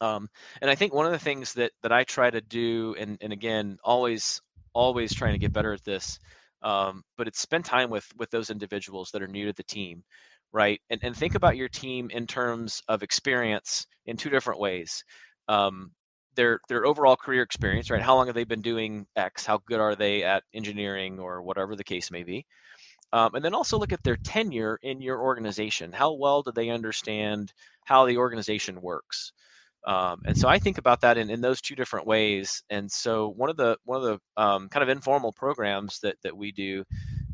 Um, 0.00 0.28
and 0.62 0.70
I 0.70 0.74
think 0.74 0.94
one 0.94 1.06
of 1.06 1.12
the 1.12 1.18
things 1.18 1.54
that 1.54 1.72
that 1.82 1.92
I 1.92 2.04
try 2.04 2.30
to 2.30 2.40
do, 2.40 2.94
and 2.98 3.18
and 3.20 3.32
again, 3.32 3.78
always 3.84 4.40
always 4.72 5.12
trying 5.14 5.32
to 5.32 5.38
get 5.38 5.52
better 5.52 5.72
at 5.72 5.84
this, 5.84 6.18
um, 6.62 7.02
but 7.16 7.28
it's 7.28 7.40
spend 7.40 7.64
time 7.64 7.90
with 7.90 8.06
with 8.16 8.30
those 8.30 8.50
individuals 8.50 9.10
that 9.12 9.22
are 9.22 9.28
new 9.28 9.46
to 9.46 9.52
the 9.52 9.62
team, 9.64 10.02
right? 10.52 10.80
And 10.90 11.00
and 11.02 11.16
think 11.16 11.34
about 11.34 11.56
your 11.56 11.68
team 11.68 12.10
in 12.10 12.26
terms 12.26 12.82
of 12.88 13.02
experience 13.02 13.86
in 14.06 14.16
two 14.16 14.30
different 14.30 14.60
ways. 14.60 15.04
Um, 15.48 15.92
their 16.40 16.58
their 16.70 16.86
overall 16.86 17.16
career 17.16 17.42
experience, 17.42 17.90
right? 17.90 18.00
How 18.00 18.16
long 18.16 18.26
have 18.26 18.34
they 18.34 18.44
been 18.44 18.62
doing 18.62 19.06
X? 19.14 19.44
How 19.44 19.60
good 19.66 19.78
are 19.78 19.94
they 19.94 20.22
at 20.22 20.42
engineering 20.54 21.18
or 21.18 21.42
whatever 21.42 21.76
the 21.76 21.84
case 21.84 22.10
may 22.10 22.22
be? 22.22 22.46
Um, 23.12 23.34
and 23.34 23.44
then 23.44 23.52
also 23.52 23.78
look 23.78 23.92
at 23.92 24.02
their 24.04 24.16
tenure 24.16 24.78
in 24.82 25.02
your 25.02 25.20
organization. 25.20 25.92
How 25.92 26.14
well 26.14 26.42
do 26.42 26.50
they 26.50 26.70
understand 26.70 27.52
how 27.84 28.06
the 28.06 28.16
organization 28.16 28.80
works? 28.80 29.32
Um, 29.86 30.22
and 30.24 30.38
so 30.38 30.48
I 30.48 30.58
think 30.58 30.78
about 30.78 31.02
that 31.02 31.18
in, 31.18 31.28
in 31.28 31.42
those 31.42 31.60
two 31.60 31.74
different 31.74 32.06
ways. 32.06 32.62
And 32.70 32.90
so 32.90 33.34
one 33.36 33.50
of 33.50 33.58
the 33.58 33.76
one 33.84 34.02
of 34.02 34.04
the 34.04 34.42
um, 34.42 34.70
kind 34.70 34.82
of 34.82 34.88
informal 34.88 35.32
programs 35.32 36.00
that 36.00 36.16
that 36.22 36.34
we 36.34 36.52
do 36.52 36.84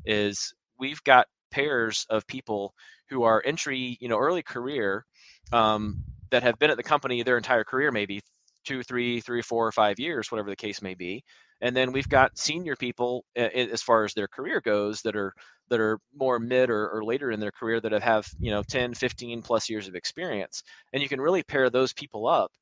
is 0.05 0.53
we've 0.81 1.03
got 1.05 1.29
pairs 1.53 2.07
of 2.11 2.27
people 2.27 2.75
who 3.09 3.23
are 3.23 3.41
entry, 3.47 3.99
you 4.01 4.09
know, 4.09 4.19
early 4.19 4.43
career 4.43 5.05
um, 5.53 6.03
that 6.33 6.43
have 6.43 6.59
been 6.59 6.71
at 6.71 6.77
the 6.77 6.83
company 6.83 7.23
their 7.23 7.37
entire 7.37 7.63
career, 7.63 7.93
maybe 7.93 8.21
two, 8.67 8.83
three, 8.83 9.21
three, 9.21 9.43
four, 9.43 9.67
or 9.67 9.73
five 9.73 9.99
years, 9.99 10.31
whatever 10.31 10.51
the 10.51 10.57
case 10.57 10.83
may 10.83 10.95
be. 10.95 11.23
And 11.63 11.75
then 11.75 11.93
we've 11.93 12.09
got 12.09 12.37
senior 12.39 12.77
people 12.77 13.25
as 13.37 13.83
far 13.83 14.05
as 14.05 14.13
their 14.15 14.29
career 14.29 14.61
goes 14.61 15.01
that 15.03 15.17
are 15.17 15.33
that 15.71 15.81
are 15.81 15.99
more 16.15 16.39
mid 16.39 16.71
or, 16.71 16.89
or 16.91 17.05
later 17.05 17.31
in 17.31 17.41
their 17.41 17.51
career 17.53 17.81
that 17.81 17.93
have 18.03 18.29
you 18.39 18.51
know 18.51 18.63
10 18.63 18.95
15 18.95 19.43
plus 19.43 19.69
years 19.71 19.89
of 19.89 19.95
experience. 19.95 20.63
And 20.93 21.03
you 21.03 21.09
can 21.09 21.21
really 21.21 21.43
pair 21.43 21.71
those 21.71 21.93
people 21.95 22.29
up 22.29 22.53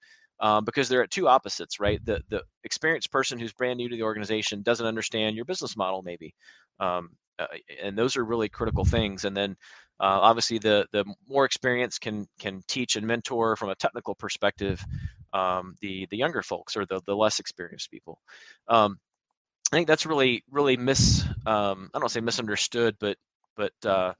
um, 0.40 0.64
because 0.64 0.88
they're 0.88 1.02
at 1.02 1.10
two 1.10 1.28
opposites 1.28 1.80
right? 1.80 2.00
The 2.04 2.20
the 2.30 2.42
experienced 2.64 3.10
person 3.10 3.38
who's 3.38 3.52
brand 3.52 3.78
new 3.78 3.88
to 3.88 3.96
the 3.96 4.02
organization 4.04 4.62
doesn't 4.62 4.86
understand 4.86 5.36
your 5.36 5.44
business 5.44 5.76
model 5.76 6.02
maybe 6.02 6.34
um, 6.80 7.10
uh, 7.38 7.46
and 7.82 7.98
those 7.98 8.16
are 8.16 8.24
really 8.24 8.48
critical 8.48 8.84
things. 8.84 9.24
And 9.24 9.36
then 9.36 9.56
uh, 10.00 10.20
obviously 10.22 10.58
the 10.58 10.86
the 10.92 11.04
more 11.28 11.44
experience 11.44 11.98
can 11.98 12.26
can 12.38 12.62
teach 12.68 12.96
and 12.96 13.06
mentor 13.06 13.56
from 13.56 13.70
a 13.70 13.74
technical 13.74 14.14
perspective 14.14 14.84
um, 15.34 15.76
the 15.82 16.06
the 16.10 16.18
younger 16.18 16.42
folks 16.42 16.76
or 16.76 16.86
the 16.86 17.00
the 17.06 17.16
less 17.16 17.40
experienced 17.40 17.90
people 17.90 18.20
um, 18.68 18.98
I 19.72 19.76
think 19.76 19.88
that's 19.88 20.06
really 20.06 20.44
really 20.50 20.76
mis 20.76 21.24
um, 21.46 21.90
I 21.94 21.98
don't 21.98 22.10
say 22.10 22.20
misunderstood, 22.20 22.96
but 23.00 23.16
but 23.56 23.72
uh, 23.84 24.14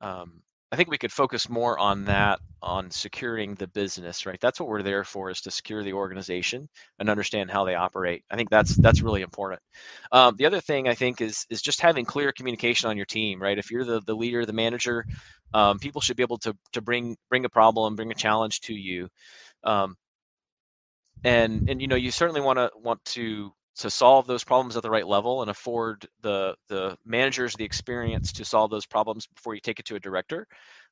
um, 0.00 0.42
I 0.72 0.76
think 0.76 0.90
we 0.90 0.98
could 0.98 1.12
focus 1.12 1.48
more 1.48 1.78
on 1.78 2.04
that 2.06 2.40
on 2.62 2.90
securing 2.90 3.54
the 3.54 3.68
business, 3.68 4.26
right? 4.26 4.40
That's 4.40 4.60
what 4.60 4.68
we're 4.68 4.82
there 4.82 5.04
for 5.04 5.30
is 5.30 5.40
to 5.42 5.50
secure 5.50 5.82
the 5.84 5.92
organization 5.94 6.68
and 6.98 7.08
understand 7.08 7.50
how 7.50 7.64
they 7.64 7.74
operate. 7.76 8.24
I 8.30 8.36
think 8.36 8.50
that's 8.50 8.76
that's 8.78 9.02
really 9.02 9.22
important. 9.22 9.62
Um, 10.12 10.36
the 10.36 10.46
other 10.46 10.60
thing 10.60 10.88
I 10.88 10.94
think 10.94 11.20
is 11.22 11.46
is 11.50 11.62
just 11.62 11.80
having 11.80 12.04
clear 12.04 12.32
communication 12.32 12.90
on 12.90 12.96
your 12.96 13.06
team, 13.06 13.40
right? 13.42 13.58
If 13.58 13.70
you're 13.70 13.84
the 13.84 14.00
the 14.06 14.16
leader, 14.16 14.44
the 14.46 14.52
manager, 14.52 15.06
um, 15.54 15.78
people 15.78 16.00
should 16.02 16.16
be 16.16 16.24
able 16.24 16.38
to 16.40 16.54
to 16.72 16.82
bring 16.82 17.16
bring 17.30 17.44
a 17.46 17.50
problem, 17.50 17.96
bring 17.96 18.12
a 18.12 18.14
challenge 18.16 18.60
to 18.62 18.74
you. 18.74 19.08
Um, 19.64 19.96
and 21.26 21.62
and 21.68 21.82
you 21.82 21.88
know 21.88 21.96
you 21.96 22.12
certainly 22.12 22.42
want 22.42 22.58
to 22.58 22.70
want 22.82 23.04
to 23.06 23.52
to 23.76 23.90
solve 23.90 24.26
those 24.26 24.44
problems 24.44 24.76
at 24.76 24.82
the 24.84 24.90
right 24.90 25.08
level 25.08 25.42
and 25.42 25.50
afford 25.50 26.08
the 26.22 26.56
the 26.68 26.96
managers 27.06 27.56
the 27.56 27.64
experience 27.64 28.32
to 28.32 28.44
solve 28.44 28.70
those 28.70 28.86
problems 28.86 29.28
before 29.28 29.54
you 29.54 29.60
take 29.62 29.80
it 29.80 29.86
to 29.86 29.96
a 29.96 30.00
director. 30.00 30.46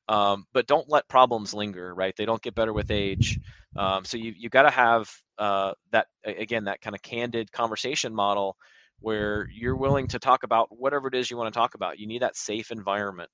Um, 0.09 0.45
but 0.53 0.67
don't 0.67 0.89
let 0.89 1.07
problems 1.09 1.53
linger, 1.53 1.95
right? 1.95 2.15
They 2.17 2.25
don't 2.25 2.41
get 2.43 2.55
better 2.55 2.73
with 2.73 2.91
age. 2.91 3.39
Um, 3.75 4.05
so 4.05 4.17
you 4.17 4.33
you 4.37 4.49
got 4.49 4.63
to 4.63 4.71
have 4.71 5.09
uh, 5.39 5.73
that 5.93 6.07
again 6.25 6.65
that 6.65 6.81
kind 6.81 6.95
of 6.95 7.03
candid 7.03 7.51
conversation 7.53 8.13
model 8.15 8.57
where 9.01 9.47
you're 9.51 9.77
willing 9.77 10.07
to 10.09 10.19
talk 10.19 10.43
about 10.43 10.67
whatever 10.77 11.07
it 11.07 11.15
is 11.15 11.29
you 11.31 11.37
want 11.37 11.53
to 11.53 11.57
talk 11.59 11.75
about. 11.75 11.99
You 11.99 12.07
need 12.07 12.23
that 12.23 12.37
safe 12.37 12.71
environment. 12.71 13.31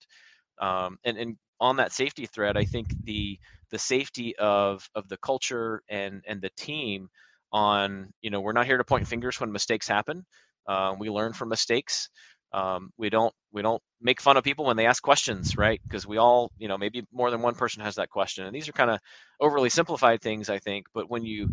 Um, 0.61 0.97
and 1.05 1.17
and 1.17 1.37
on 1.59 1.77
that 1.77 1.91
safety 1.93 2.27
thread, 2.27 2.57
I 2.57 2.65
think 2.65 2.95
the 3.05 3.39
the 3.71 3.79
safety 3.79 4.35
of 4.37 4.87
of 4.95 5.09
the 5.09 5.17
culture 5.17 5.83
and 5.89 6.23
and 6.27 6.41
the 6.41 6.51
team 6.57 7.09
on 7.53 8.11
you 8.21 8.29
know 8.29 8.41
we're 8.41 8.53
not 8.53 8.65
here 8.67 8.77
to 8.77 8.83
point 8.85 9.07
fingers 9.07 9.39
when 9.41 9.51
mistakes 9.51 9.87
happen. 9.87 10.25
Uh, 10.67 10.95
we 10.99 11.09
learn 11.09 11.33
from 11.33 11.49
mistakes. 11.49 12.09
Um, 12.53 12.91
we 12.97 13.09
don't 13.09 13.33
we 13.53 13.61
don't 13.61 13.81
make 14.01 14.21
fun 14.21 14.37
of 14.37 14.43
people 14.43 14.65
when 14.65 14.77
they 14.77 14.85
ask 14.85 15.01
questions 15.01 15.55
right? 15.57 15.81
Because 15.89 16.05
we 16.05 16.17
all 16.17 16.51
you 16.57 16.67
know 16.67 16.77
maybe 16.77 17.03
more 17.13 17.31
than 17.31 17.41
one 17.41 17.55
person 17.55 17.81
has 17.83 17.95
that 17.95 18.09
question 18.09 18.45
and 18.45 18.55
these 18.55 18.67
are 18.67 18.73
kind 18.73 18.91
of 18.91 18.99
overly 19.39 19.69
simplified 19.69 20.21
things 20.21 20.49
i 20.49 20.59
think 20.59 20.85
but 20.93 21.09
when 21.09 21.23
you 21.25 21.49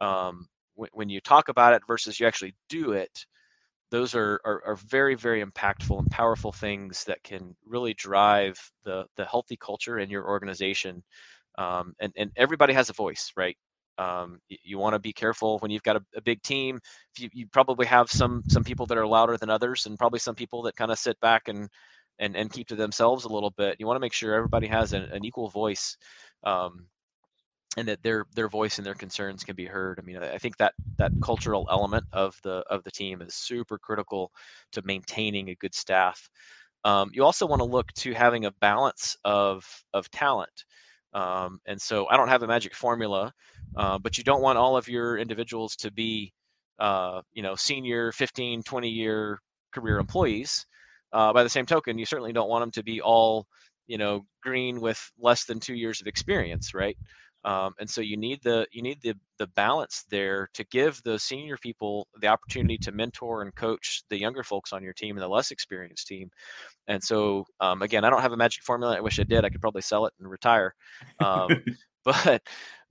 um, 0.00 0.48
w- 0.76 0.90
when 0.92 1.08
you 1.08 1.20
talk 1.20 1.48
about 1.48 1.74
it 1.74 1.82
versus 1.86 2.18
you 2.20 2.26
actually 2.26 2.54
do 2.68 2.92
it 2.92 3.26
those 3.94 4.14
are, 4.14 4.40
are, 4.44 4.62
are 4.66 4.76
very 4.76 5.14
very 5.14 5.44
impactful 5.44 5.98
and 5.98 6.10
powerful 6.10 6.52
things 6.52 7.04
that 7.04 7.22
can 7.22 7.54
really 7.66 7.94
drive 7.94 8.58
the 8.84 9.04
the 9.16 9.24
healthy 9.24 9.56
culture 9.56 9.98
in 9.98 10.10
your 10.10 10.26
organization 10.28 11.02
um, 11.58 11.94
and 12.00 12.12
and 12.16 12.30
everybody 12.36 12.72
has 12.72 12.90
a 12.90 12.94
voice 12.94 13.32
right 13.36 13.56
um, 13.98 14.40
you, 14.48 14.58
you 14.64 14.78
want 14.78 14.94
to 14.94 14.98
be 14.98 15.12
careful 15.12 15.58
when 15.60 15.70
you've 15.70 15.82
got 15.82 15.96
a, 15.96 16.02
a 16.16 16.20
big 16.20 16.42
team. 16.42 16.80
You, 17.18 17.28
you, 17.32 17.46
probably 17.46 17.86
have 17.86 18.10
some 18.10 18.42
some 18.48 18.64
people 18.64 18.86
that 18.86 18.98
are 18.98 19.06
louder 19.06 19.36
than 19.36 19.50
others, 19.50 19.86
and 19.86 19.98
probably 19.98 20.18
some 20.18 20.34
people 20.34 20.62
that 20.62 20.76
kind 20.76 20.90
of 20.90 20.98
sit 20.98 21.18
back 21.20 21.48
and 21.48 21.68
and 22.18 22.36
and 22.36 22.52
keep 22.52 22.68
to 22.68 22.76
themselves 22.76 23.24
a 23.24 23.28
little 23.28 23.50
bit. 23.50 23.76
You 23.78 23.86
want 23.86 23.96
to 23.96 24.00
make 24.00 24.12
sure 24.12 24.34
everybody 24.34 24.66
has 24.66 24.92
an, 24.92 25.04
an 25.04 25.24
equal 25.24 25.48
voice, 25.48 25.96
um, 26.44 26.86
and 27.76 27.88
that 27.88 28.02
their 28.02 28.26
their 28.34 28.48
voice 28.48 28.78
and 28.78 28.86
their 28.86 28.94
concerns 28.94 29.44
can 29.44 29.56
be 29.56 29.66
heard. 29.66 29.98
I 29.98 30.02
mean, 30.02 30.18
I 30.18 30.38
think 30.38 30.56
that 30.58 30.74
that 30.98 31.12
cultural 31.22 31.66
element 31.70 32.04
of 32.12 32.36
the 32.44 32.64
of 32.70 32.84
the 32.84 32.90
team 32.90 33.20
is 33.22 33.34
super 33.34 33.78
critical 33.78 34.30
to 34.72 34.82
maintaining 34.84 35.50
a 35.50 35.54
good 35.56 35.74
staff. 35.74 36.28
Um, 36.84 37.10
you 37.12 37.24
also 37.24 37.46
want 37.46 37.60
to 37.60 37.64
look 37.66 37.92
to 37.94 38.12
having 38.12 38.44
a 38.44 38.52
balance 38.52 39.16
of 39.24 39.64
of 39.92 40.10
talent. 40.10 40.64
Um, 41.14 41.60
and 41.66 41.80
so 41.80 42.08
I 42.08 42.16
don't 42.16 42.28
have 42.28 42.42
a 42.42 42.46
magic 42.46 42.74
formula, 42.74 43.32
uh, 43.76 43.98
but 43.98 44.18
you 44.18 44.24
don't 44.24 44.42
want 44.42 44.58
all 44.58 44.76
of 44.76 44.88
your 44.88 45.16
individuals 45.16 45.76
to 45.76 45.92
be, 45.92 46.32
uh, 46.80 47.22
you 47.32 47.42
know, 47.42 47.54
senior 47.54 48.12
15, 48.12 48.62
20 48.64 48.88
year 48.90 49.38
career 49.72 49.98
employees. 49.98 50.66
Uh, 51.12 51.32
by 51.32 51.44
the 51.44 51.48
same 51.48 51.66
token, 51.66 51.98
you 51.98 52.06
certainly 52.06 52.32
don't 52.32 52.48
want 52.48 52.62
them 52.62 52.72
to 52.72 52.82
be 52.82 53.00
all, 53.00 53.46
you 53.86 53.96
know, 53.98 54.22
green 54.42 54.80
with 54.80 55.00
less 55.18 55.44
than 55.44 55.60
two 55.60 55.74
years 55.74 56.00
of 56.00 56.08
experience, 56.08 56.74
right? 56.74 56.96
Um, 57.44 57.74
and 57.78 57.88
so 57.88 58.00
you 58.00 58.16
need 58.16 58.42
the 58.42 58.66
you 58.72 58.82
need 58.82 59.00
the 59.02 59.14
the 59.38 59.46
balance 59.48 60.04
there 60.10 60.48
to 60.54 60.64
give 60.64 61.02
the 61.02 61.18
senior 61.18 61.56
people 61.58 62.08
the 62.20 62.28
opportunity 62.28 62.78
to 62.78 62.92
mentor 62.92 63.42
and 63.42 63.54
coach 63.54 64.02
the 64.08 64.18
younger 64.18 64.42
folks 64.42 64.72
on 64.72 64.82
your 64.82 64.94
team 64.94 65.16
and 65.16 65.22
the 65.22 65.28
less 65.28 65.50
experienced 65.50 66.06
team. 66.06 66.30
And 66.88 67.02
so 67.02 67.44
um, 67.60 67.82
again, 67.82 68.04
I 68.04 68.10
don't 68.10 68.22
have 68.22 68.32
a 68.32 68.36
magic 68.36 68.62
formula. 68.62 68.96
I 68.96 69.00
wish 69.00 69.18
I 69.18 69.24
did. 69.24 69.44
I 69.44 69.50
could 69.50 69.60
probably 69.60 69.82
sell 69.82 70.06
it 70.06 70.14
and 70.18 70.30
retire. 70.30 70.74
Um, 71.20 71.62
but 72.04 72.42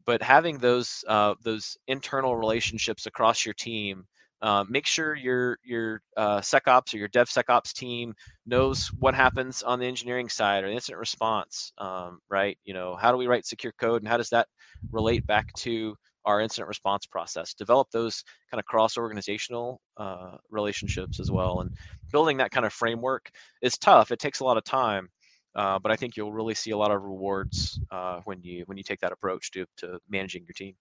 but 0.06 0.22
having 0.22 0.58
those 0.58 1.04
uh, 1.08 1.36
those 1.44 1.78
internal 1.88 2.36
relationships 2.36 3.06
across 3.06 3.46
your 3.46 3.54
team 3.54 4.06
uh, 4.44 4.66
make 4.70 4.86
sure 4.86 5.16
your 5.16 5.58
your 5.64 6.02
uh, 6.18 6.42
SecOps 6.42 6.94
or 6.94 6.98
your 7.00 7.10
DevSecOps 7.10 7.74
team 7.74 8.14
knows 8.46 8.88
what 9.00 9.16
happens 9.16 9.64
on 9.64 9.80
the 9.80 9.88
engineering 9.88 10.30
side 10.30 10.64
or 10.64 10.68
the 10.70 10.74
incident 10.76 11.00
response, 11.00 11.74
um, 11.80 12.20
right? 12.30 12.58
You 12.66 12.76
know, 12.76 12.96
how 12.96 13.12
do 13.12 13.18
we 13.18 13.28
write 13.28 13.46
secure 13.48 13.74
code 13.80 14.02
and 14.04 14.10
how 14.10 14.18
does 14.18 14.30
that 14.32 14.48
relate 14.92 15.26
back 15.28 15.54
to 15.60 15.96
our 16.26 16.42
incident 16.42 16.68
response 16.68 17.06
process? 17.08 17.54
Develop 17.56 17.90
those 17.92 18.24
kind 18.52 18.60
of 18.60 18.66
cross 18.66 18.98
organizational 18.98 19.82
uh, 19.98 20.38
relationships 20.52 21.20
as 21.20 21.32
well. 21.32 21.62
And 21.62 21.72
building 22.12 22.38
that 22.38 22.52
kind 22.52 22.66
of 22.66 22.74
framework 22.74 23.32
is 23.62 23.78
tough. 23.78 24.12
It 24.12 24.20
takes 24.20 24.42
a 24.42 24.46
lot 24.46 24.58
of 24.58 24.64
time. 24.66 25.10
Uh, 25.56 25.80
but 25.80 25.92
I 25.92 25.96
think 25.96 26.18
you'll 26.18 26.34
really 26.34 26.56
see 26.56 26.72
a 26.72 26.78
lot 26.78 26.92
of 26.92 27.04
rewards 27.04 27.80
uh, 27.92 28.22
when 28.26 28.42
you 28.44 28.64
when 28.66 28.78
you 28.78 28.84
take 28.84 29.00
that 29.02 29.12
approach 29.14 29.52
to 29.52 29.66
to 29.78 30.00
managing 30.10 30.44
your 30.46 30.54
team. 30.56 30.76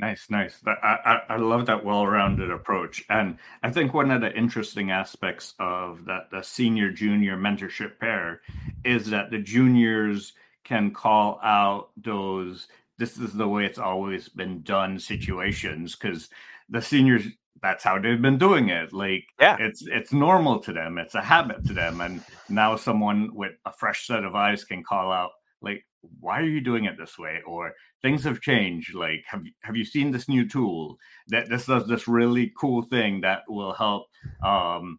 Nice, 0.00 0.30
nice. 0.30 0.58
I, 0.66 0.72
I, 0.82 1.20
I 1.34 1.36
love 1.36 1.66
that 1.66 1.84
well-rounded 1.84 2.50
approach, 2.50 3.04
and 3.10 3.36
I 3.62 3.70
think 3.70 3.92
one 3.92 4.10
of 4.10 4.22
the 4.22 4.34
interesting 4.34 4.90
aspects 4.90 5.52
of 5.58 6.06
that 6.06 6.30
the 6.30 6.42
senior 6.42 6.90
junior 6.90 7.36
mentorship 7.36 7.98
pair 7.98 8.40
is 8.82 9.10
that 9.10 9.30
the 9.30 9.38
juniors 9.38 10.32
can 10.64 10.90
call 10.90 11.38
out 11.42 11.90
those 11.96 12.68
this 12.96 13.18
is 13.18 13.32
the 13.32 13.48
way 13.48 13.64
it's 13.64 13.78
always 13.78 14.28
been 14.28 14.62
done 14.62 14.98
situations 14.98 15.96
because 15.96 16.28
the 16.68 16.80
seniors 16.82 17.24
that's 17.62 17.84
how 17.84 17.98
they've 17.98 18.22
been 18.22 18.38
doing 18.38 18.70
it. 18.70 18.92
Like 18.92 19.24
yeah. 19.38 19.56
it's 19.58 19.86
it's 19.86 20.12
normal 20.12 20.60
to 20.60 20.72
them. 20.72 20.98
It's 20.98 21.14
a 21.14 21.20
habit 21.22 21.64
to 21.66 21.72
them. 21.72 22.00
And 22.00 22.22
now 22.48 22.76
someone 22.76 23.34
with 23.34 23.52
a 23.66 23.72
fresh 23.72 24.06
set 24.06 24.24
of 24.24 24.34
eyes 24.34 24.64
can 24.64 24.82
call 24.82 25.12
out 25.12 25.30
like 25.60 25.84
why 26.20 26.40
are 26.40 26.46
you 26.46 26.60
doing 26.60 26.84
it 26.84 26.96
this 26.98 27.18
way? 27.18 27.40
or 27.46 27.72
things 28.02 28.24
have 28.24 28.40
changed. 28.40 28.94
Like 28.94 29.24
have 29.26 29.42
have 29.62 29.76
you 29.76 29.84
seen 29.84 30.10
this 30.10 30.28
new 30.28 30.48
tool? 30.48 30.96
That 31.28 31.48
this 31.48 31.66
does 31.66 31.86
this 31.86 32.08
really 32.08 32.52
cool 32.58 32.82
thing 32.82 33.20
that 33.22 33.42
will 33.48 33.72
help 33.72 34.06
um 34.42 34.98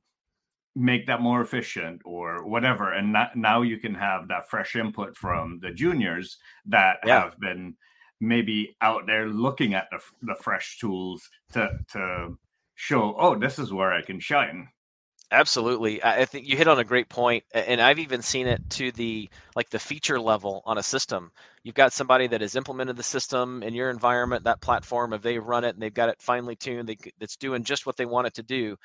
make 0.75 1.07
that 1.07 1.21
more 1.21 1.41
efficient 1.41 2.01
or 2.05 2.45
whatever 2.45 2.93
and 2.93 3.13
that, 3.13 3.35
now 3.35 3.61
you 3.61 3.77
can 3.77 3.93
have 3.93 4.27
that 4.29 4.49
fresh 4.49 4.75
input 4.75 5.17
from 5.17 5.59
the 5.61 5.71
juniors 5.71 6.37
that 6.65 6.97
yeah. 7.05 7.23
have 7.23 7.37
been 7.39 7.75
maybe 8.21 8.75
out 8.81 9.05
there 9.05 9.27
looking 9.27 9.73
at 9.73 9.87
the, 9.91 9.99
the 10.21 10.35
fresh 10.35 10.77
tools 10.79 11.29
to 11.51 11.69
to 11.91 12.37
show 12.75 13.15
oh 13.19 13.37
this 13.37 13.59
is 13.59 13.73
where 13.73 13.91
i 13.91 14.01
can 14.01 14.19
shine 14.19 14.67
absolutely. 15.31 16.03
I 16.03 16.25
think 16.25 16.47
you 16.47 16.57
hit 16.57 16.67
on 16.67 16.79
a 16.79 16.83
great 16.83 17.09
point 17.09 17.43
and 17.53 17.81
i've 17.81 17.99
even 17.99 18.21
seen 18.21 18.47
it 18.47 18.61
to 18.71 18.91
the 18.91 19.29
like 19.55 19.69
the 19.69 19.79
feature 19.79 20.19
level 20.19 20.61
on 20.65 20.77
a 20.77 20.83
system. 20.83 21.31
You've 21.63 21.75
got 21.75 21.93
somebody 21.93 22.27
that 22.27 22.41
has 22.41 22.55
implemented 22.55 22.97
the 22.97 23.03
system 23.03 23.63
in 23.63 23.73
your 23.73 23.89
environment 23.89 24.43
that 24.45 24.61
platform 24.61 25.13
if 25.13 25.21
they 25.21 25.39
run 25.39 25.63
it 25.63 25.75
and 25.75 25.81
they've 25.81 25.93
got 25.93 26.09
it 26.09 26.21
finely 26.21 26.55
tuned 26.55 26.89
they, 26.89 26.97
it's 27.19 27.35
doing 27.37 27.63
just 27.63 27.85
what 27.85 27.97
they 27.97 28.05
want 28.05 28.27
it 28.27 28.33
to 28.35 28.43
do 28.43 28.77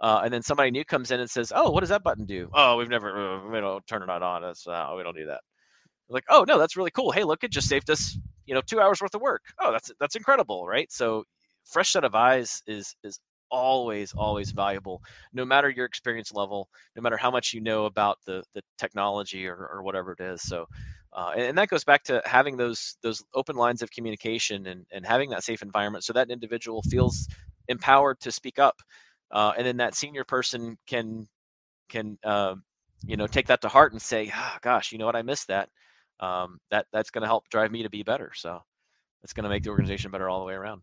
uh, 0.00 0.20
and 0.24 0.32
then 0.32 0.42
somebody 0.42 0.70
new 0.70 0.84
comes 0.84 1.10
in 1.10 1.20
and 1.20 1.30
says 1.30 1.52
oh 1.54 1.70
what 1.70 1.80
does 1.80 1.90
that 1.90 2.02
button 2.02 2.24
do? 2.26 2.50
Oh 2.52 2.76
we've 2.76 2.88
never 2.88 3.36
uh, 3.36 3.48
we 3.48 3.60
don't 3.60 3.86
turn 3.86 4.02
it 4.02 4.10
on 4.10 4.44
it's, 4.44 4.66
uh, 4.66 4.92
we 4.96 5.02
don't 5.02 5.16
do 5.16 5.26
that. 5.26 5.40
Like 6.08 6.24
oh 6.30 6.44
no 6.46 6.58
that's 6.58 6.76
really 6.76 6.90
cool. 6.90 7.10
Hey 7.12 7.24
look 7.24 7.44
it 7.44 7.50
just 7.50 7.68
saved 7.68 7.90
us 7.90 8.18
you 8.46 8.54
know 8.54 8.60
two 8.60 8.80
hours 8.80 9.00
worth 9.00 9.14
of 9.14 9.22
work. 9.22 9.42
Oh 9.60 9.72
that's 9.72 9.90
that's 10.00 10.16
incredible 10.16 10.66
right? 10.66 10.90
So 10.92 11.24
fresh 11.64 11.90
set 11.90 12.04
of 12.04 12.14
eyes 12.14 12.62
is 12.66 12.94
is 13.04 13.18
always 13.50 14.12
always 14.12 14.50
valuable 14.50 15.02
no 15.32 15.44
matter 15.44 15.68
your 15.68 15.84
experience 15.86 16.32
level 16.32 16.68
no 16.96 17.02
matter 17.02 17.16
how 17.16 17.30
much 17.30 17.52
you 17.52 17.60
know 17.60 17.86
about 17.86 18.18
the 18.26 18.42
the 18.54 18.62
technology 18.78 19.46
or, 19.46 19.68
or 19.72 19.82
whatever 19.82 20.12
it 20.12 20.20
is 20.20 20.42
so 20.42 20.66
uh, 21.12 21.30
and, 21.34 21.42
and, 21.42 21.58
that 21.58 21.68
goes 21.68 21.84
back 21.84 22.02
to 22.02 22.20
having 22.26 22.56
those 22.56 22.96
those 23.02 23.22
open 23.34 23.56
lines 23.56 23.80
of 23.80 23.90
communication 23.90 24.66
and, 24.66 24.84
and 24.92 25.06
having 25.06 25.30
that 25.30 25.44
safe 25.44 25.62
environment 25.62 26.04
so 26.04 26.12
that 26.12 26.30
individual 26.30 26.82
feels 26.82 27.28
empowered 27.68 28.18
to 28.20 28.32
speak 28.32 28.58
up 28.58 28.82
uh, 29.30 29.52
and 29.56 29.66
then 29.66 29.76
that 29.76 29.94
senior 29.94 30.24
person 30.24 30.76
can 30.86 31.26
can 31.88 32.18
uh, 32.24 32.54
you 33.06 33.16
know 33.16 33.26
take 33.26 33.46
that 33.46 33.60
to 33.60 33.68
heart 33.68 33.92
and 33.92 34.02
say 34.02 34.30
oh, 34.34 34.56
gosh 34.62 34.92
you 34.92 34.98
know 34.98 35.06
what 35.06 35.16
i 35.16 35.22
missed 35.22 35.48
that 35.48 35.68
um, 36.20 36.58
that 36.70 36.86
that's 36.92 37.10
going 37.10 37.22
to 37.22 37.28
help 37.28 37.48
drive 37.48 37.70
me 37.70 37.82
to 37.82 37.90
be 37.90 38.02
better. 38.02 38.32
So 38.34 38.60
it's 39.22 39.32
going 39.32 39.44
to 39.44 39.50
make 39.50 39.62
the 39.62 39.70
organization 39.70 40.10
better 40.10 40.28
all 40.28 40.40
the 40.40 40.46
way 40.46 40.54
around. 40.54 40.82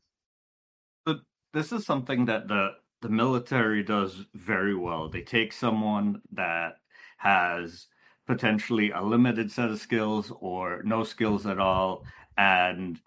This 1.54 1.72
is 1.72 1.86
something 1.86 2.26
that 2.26 2.47
the 2.47 2.72
the 3.01 3.10
military 3.10 3.84
does 3.84 4.26
very 4.34 4.76
well. 4.76 5.10
They 5.10 5.22
take 5.22 5.51
someone 5.51 6.22
that 6.32 6.78
has 7.18 7.88
potentially 8.26 8.91
a 8.91 9.01
limited 9.01 9.51
set 9.51 9.70
of 9.70 9.80
skills 9.80 10.32
or 10.39 10.82
no 10.84 11.04
skills 11.04 11.45
at 11.45 11.60
all 11.60 12.06
and 12.38 13.01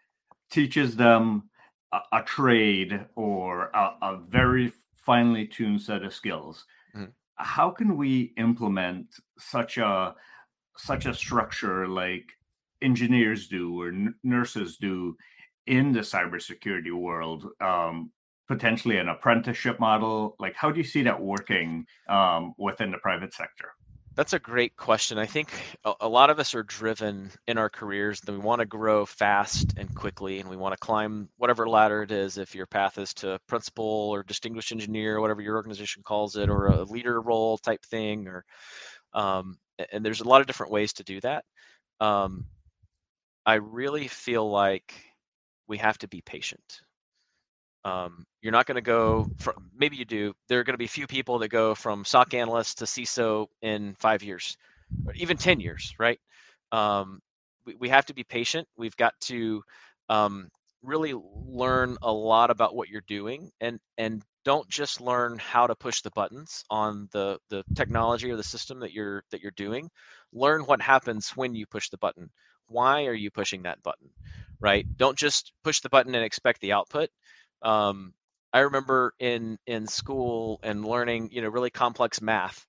teaches 0.50 0.96
them 0.96 1.48
a, 1.92 2.00
a 2.12 2.22
trade 2.22 3.06
or 3.16 3.70
a, 3.74 3.94
a, 4.02 4.20
very 4.28 4.70
finely 4.94 5.46
tuned 5.46 5.80
set 5.80 6.02
of 6.02 6.12
skills. 6.12 6.66
Mm-hmm. 6.94 7.06
How 7.36 7.70
can 7.70 7.96
we 7.96 8.34
implement 8.36 9.16
such 9.38 9.78
a 9.78 10.14
such 10.76 11.06
a 11.06 11.14
structure 11.14 11.88
like 11.88 12.26
engineers 12.82 13.48
do 13.48 13.80
or 13.80 13.88
n- 13.88 14.14
nurses 14.22 14.76
do 14.76 15.16
in 15.66 15.92
the 15.92 16.00
cybersecurity 16.00 16.92
world 16.92 17.46
um, 17.62 18.12
potentially 18.48 18.98
an 18.98 19.08
apprenticeship 19.08 19.78
model 19.80 20.36
like 20.38 20.54
how 20.54 20.70
do 20.70 20.78
you 20.78 20.84
see 20.84 21.02
that 21.02 21.20
working 21.20 21.86
um, 22.08 22.54
within 22.58 22.90
the 22.90 22.98
private 22.98 23.32
sector 23.34 23.70
that's 24.16 24.32
a 24.32 24.38
great 24.38 24.74
question. 24.78 25.18
I 25.18 25.26
think 25.26 25.52
a, 26.00 26.08
lot 26.08 26.30
of 26.30 26.38
us 26.40 26.54
are 26.54 26.62
driven 26.62 27.30
in 27.46 27.58
our 27.58 27.68
careers 27.68 28.18
that 28.22 28.32
we 28.32 28.38
want 28.38 28.60
to 28.60 28.64
grow 28.64 29.04
fast 29.04 29.74
and 29.76 29.94
quickly, 29.94 30.40
and 30.40 30.48
we 30.48 30.56
want 30.56 30.72
to 30.72 30.78
climb 30.78 31.28
whatever 31.36 31.68
ladder 31.68 32.02
it 32.02 32.10
is. 32.10 32.38
If 32.38 32.54
your 32.54 32.64
path 32.64 32.96
is 32.96 33.12
to 33.14 33.38
principal 33.46 33.84
or 33.84 34.22
distinguished 34.22 34.72
engineer, 34.72 35.20
whatever 35.20 35.42
your 35.42 35.56
organization 35.56 36.02
calls 36.02 36.34
it, 36.36 36.48
or 36.48 36.68
a 36.68 36.84
leader 36.84 37.20
role 37.20 37.58
type 37.58 37.84
thing, 37.84 38.26
or 38.26 38.46
um, 39.12 39.58
and 39.92 40.02
there's 40.02 40.22
a 40.22 40.28
lot 40.28 40.40
of 40.40 40.46
different 40.46 40.72
ways 40.72 40.94
to 40.94 41.04
do 41.04 41.20
that. 41.20 41.44
Um, 42.00 42.46
I 43.44 43.56
really 43.56 44.08
feel 44.08 44.50
like 44.50 44.94
we 45.68 45.76
have 45.76 45.98
to 45.98 46.08
be 46.08 46.22
patient. 46.22 46.80
Um, 47.86 48.24
you're 48.42 48.52
not 48.52 48.66
going 48.66 48.76
to 48.76 48.82
go 48.82 49.28
from 49.38 49.70
maybe 49.76 49.96
you 49.96 50.04
do. 50.04 50.34
There 50.48 50.58
are 50.58 50.64
going 50.64 50.74
to 50.74 50.78
be 50.78 50.88
few 50.88 51.06
people 51.06 51.38
that 51.38 51.48
go 51.48 51.74
from 51.74 52.04
SOC 52.04 52.34
analyst 52.34 52.78
to 52.78 52.84
CISO 52.84 53.46
in 53.62 53.94
five 54.00 54.24
years, 54.24 54.56
or 55.06 55.14
even 55.14 55.36
ten 55.36 55.60
years, 55.60 55.94
right? 55.98 56.18
Um, 56.72 57.20
we, 57.64 57.76
we 57.76 57.88
have 57.88 58.06
to 58.06 58.14
be 58.14 58.24
patient. 58.24 58.66
We've 58.76 58.96
got 58.96 59.14
to 59.22 59.62
um, 60.08 60.48
really 60.82 61.14
learn 61.14 61.96
a 62.02 62.12
lot 62.12 62.50
about 62.50 62.74
what 62.74 62.88
you're 62.88 63.02
doing 63.06 63.50
and 63.60 63.78
and 63.98 64.22
don't 64.44 64.68
just 64.68 65.00
learn 65.00 65.38
how 65.38 65.66
to 65.66 65.74
push 65.74 66.02
the 66.02 66.10
buttons 66.12 66.64
on 66.70 67.08
the 67.12 67.38
the 67.50 67.64
technology 67.74 68.30
or 68.30 68.36
the 68.36 68.42
system 68.44 68.80
that 68.80 68.92
you're 68.92 69.22
that 69.30 69.40
you're 69.40 69.52
doing 69.56 69.90
learn 70.32 70.62
what 70.62 70.80
happens 70.80 71.30
when 71.30 71.54
you 71.54 71.66
push 71.66 71.88
the 71.88 71.98
button 71.98 72.30
why 72.68 73.06
are 73.06 73.14
you 73.14 73.30
pushing 73.30 73.62
that 73.62 73.82
button 73.82 74.08
right 74.60 74.86
don't 74.96 75.18
just 75.18 75.52
push 75.64 75.80
the 75.80 75.88
button 75.88 76.14
and 76.14 76.24
expect 76.24 76.60
the 76.60 76.72
output 76.72 77.08
um, 77.62 78.12
i 78.52 78.60
remember 78.60 79.14
in 79.18 79.58
in 79.66 79.86
school 79.86 80.60
and 80.62 80.84
learning 80.84 81.28
you 81.32 81.42
know 81.42 81.48
really 81.48 81.70
complex 81.70 82.20
math 82.20 82.66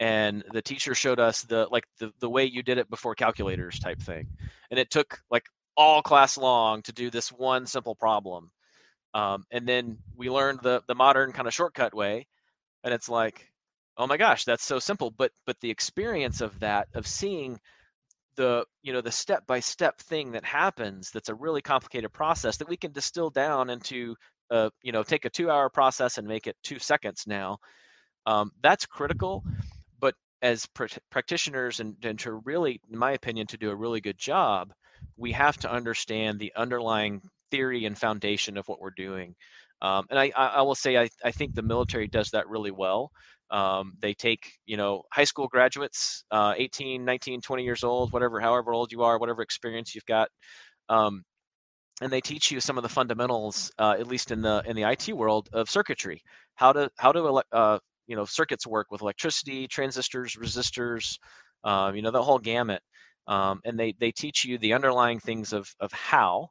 and 0.00 0.44
the 0.52 0.62
teacher 0.62 0.94
showed 0.94 1.20
us 1.20 1.42
the 1.42 1.66
like 1.70 1.84
the, 1.98 2.12
the 2.20 2.30
way 2.30 2.44
you 2.44 2.62
did 2.62 2.78
it 2.78 2.90
before 2.90 3.14
calculators 3.14 3.78
type 3.78 4.00
thing 4.00 4.26
and 4.70 4.78
it 4.80 4.90
took 4.90 5.20
like 5.30 5.44
all 5.76 6.02
class 6.02 6.36
long 6.36 6.82
to 6.82 6.92
do 6.92 7.10
this 7.10 7.30
one 7.32 7.66
simple 7.66 7.94
problem 7.94 8.50
um, 9.14 9.44
and 9.50 9.66
then 9.66 9.98
we 10.16 10.28
learned 10.30 10.60
the 10.62 10.82
the 10.88 10.94
modern 10.94 11.32
kind 11.32 11.46
of 11.48 11.54
shortcut 11.54 11.94
way, 11.94 12.26
and 12.84 12.92
it's 12.92 13.08
like, 13.08 13.50
oh 13.96 14.06
my 14.06 14.16
gosh, 14.16 14.44
that's 14.44 14.64
so 14.64 14.78
simple. 14.78 15.10
But 15.10 15.32
but 15.46 15.60
the 15.60 15.70
experience 15.70 16.40
of 16.40 16.58
that, 16.60 16.88
of 16.94 17.06
seeing 17.06 17.60
the 18.36 18.64
you 18.82 18.92
know 18.92 19.00
the 19.00 19.12
step 19.12 19.46
by 19.46 19.60
step 19.60 19.98
thing 20.00 20.32
that 20.32 20.44
happens, 20.44 21.10
that's 21.10 21.28
a 21.28 21.34
really 21.34 21.62
complicated 21.62 22.12
process 22.12 22.56
that 22.58 22.68
we 22.68 22.76
can 22.76 22.92
distill 22.92 23.30
down 23.30 23.70
into 23.70 24.14
a 24.50 24.70
you 24.82 24.92
know 24.92 25.02
take 25.02 25.24
a 25.24 25.30
two 25.30 25.50
hour 25.50 25.68
process 25.68 26.18
and 26.18 26.26
make 26.26 26.46
it 26.46 26.56
two 26.62 26.78
seconds 26.78 27.24
now. 27.26 27.58
Um, 28.26 28.50
that's 28.62 28.86
critical. 28.86 29.44
But 30.00 30.14
as 30.42 30.66
pr- 30.66 30.86
practitioners 31.10 31.80
and, 31.80 31.96
and 32.02 32.18
to 32.20 32.32
really, 32.44 32.80
in 32.90 32.98
my 32.98 33.12
opinion, 33.12 33.46
to 33.48 33.58
do 33.58 33.70
a 33.70 33.76
really 33.76 34.00
good 34.00 34.18
job, 34.18 34.72
we 35.16 35.32
have 35.32 35.56
to 35.58 35.70
understand 35.70 36.38
the 36.38 36.52
underlying 36.56 37.20
theory 37.50 37.84
and 37.84 37.98
foundation 37.98 38.56
of 38.56 38.66
what 38.68 38.80
we're 38.80 38.90
doing. 38.90 39.34
Um, 39.82 40.06
and 40.08 40.18
I, 40.18 40.32
I, 40.34 40.62
will 40.62 40.74
say 40.74 40.96
I, 40.96 41.08
I 41.22 41.30
think 41.30 41.54
the 41.54 41.62
military 41.62 42.08
does 42.08 42.30
that 42.30 42.48
really 42.48 42.70
well. 42.70 43.10
Um, 43.50 43.94
they 44.00 44.14
take 44.14 44.52
you 44.66 44.76
know 44.76 45.02
high 45.12 45.24
school 45.24 45.48
graduates, 45.48 46.24
uh, 46.30 46.54
18, 46.56 47.04
19, 47.04 47.40
20 47.40 47.64
years 47.64 47.84
old, 47.84 48.12
whatever, 48.12 48.40
however 48.40 48.72
old 48.72 48.92
you 48.92 49.02
are, 49.02 49.18
whatever 49.18 49.42
experience 49.42 49.94
you've 49.94 50.06
got, 50.06 50.28
um, 50.88 51.22
and 52.02 52.12
they 52.12 52.20
teach 52.20 52.50
you 52.50 52.60
some 52.60 52.76
of 52.76 52.82
the 52.82 52.88
fundamentals, 52.88 53.70
uh, 53.78 53.96
at 53.98 54.08
least 54.08 54.30
in 54.30 54.42
the 54.42 54.62
in 54.66 54.76
the 54.76 54.84
IT 54.84 55.12
world, 55.12 55.48
of 55.52 55.70
circuitry, 55.70 56.22
how 56.56 56.72
to 56.72 56.90
how 56.98 57.12
to 57.12 57.42
uh, 57.52 57.78
you 58.06 58.16
know 58.16 58.24
circuits 58.24 58.66
work 58.66 58.88
with 58.90 59.02
electricity, 59.02 59.68
transistors, 59.68 60.36
resistors, 60.36 61.18
um, 61.64 61.94
you 61.96 62.02
know 62.02 62.10
the 62.10 62.22
whole 62.22 62.38
gamut. 62.38 62.82
Um, 63.26 63.60
and 63.64 63.78
they 63.78 63.94
they 64.00 64.12
teach 64.12 64.44
you 64.44 64.58
the 64.58 64.74
underlying 64.74 65.20
things 65.20 65.52
of 65.52 65.68
of 65.80 65.92
how 65.92 66.48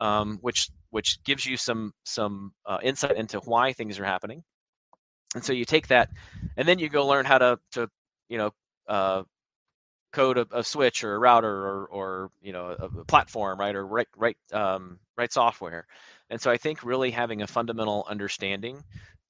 um, 0.00 0.38
which 0.42 0.68
which 0.90 1.22
gives 1.24 1.46
you 1.46 1.56
some 1.56 1.92
some 2.04 2.52
uh, 2.66 2.78
insight 2.82 3.16
into 3.16 3.38
why 3.40 3.72
things 3.72 3.98
are 3.98 4.04
happening. 4.04 4.42
And 5.34 5.44
so 5.44 5.52
you 5.52 5.64
take 5.64 5.88
that, 5.88 6.10
and 6.56 6.66
then 6.66 6.78
you 6.78 6.88
go 6.88 7.06
learn 7.06 7.24
how 7.24 7.38
to 7.38 7.58
to 7.72 7.88
you 8.28 8.38
know 8.38 8.50
uh, 8.88 9.22
code 10.12 10.38
a, 10.38 10.46
a, 10.52 10.64
switch 10.64 11.04
or 11.04 11.14
a 11.14 11.18
router 11.18 11.50
or 11.50 11.86
or 11.86 12.30
you 12.40 12.52
know 12.52 12.76
a, 12.78 13.00
a 13.00 13.04
platform, 13.04 13.58
right? 13.58 13.74
Or 13.74 13.86
write 13.86 14.08
write 14.16 14.36
um, 14.52 14.98
write 15.18 15.32
software. 15.32 15.86
And 16.30 16.40
so 16.40 16.50
I 16.50 16.56
think 16.56 16.84
really 16.84 17.10
having 17.10 17.42
a 17.42 17.46
fundamental 17.46 18.06
understanding 18.08 18.82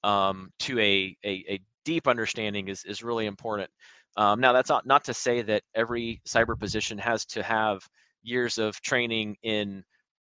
um, 0.03 0.51
to 0.59 0.79
a, 0.79 1.17
a, 1.25 1.29
a 1.49 1.59
deep 1.83 2.07
understanding 2.07 2.67
is 2.67 2.83
is 2.85 3.03
really 3.03 3.25
important. 3.25 3.69
Um, 4.17 4.39
now 4.39 4.53
that's 4.53 4.69
not 4.69 4.85
not 4.85 5.03
to 5.05 5.13
say 5.13 5.41
that 5.41 5.63
every 5.73 6.21
cyber 6.27 6.57
position 6.57 6.97
has 6.99 7.25
to 7.27 7.43
have 7.43 7.81
years 8.23 8.57
of 8.57 8.79
training 8.81 9.37
in 9.43 9.83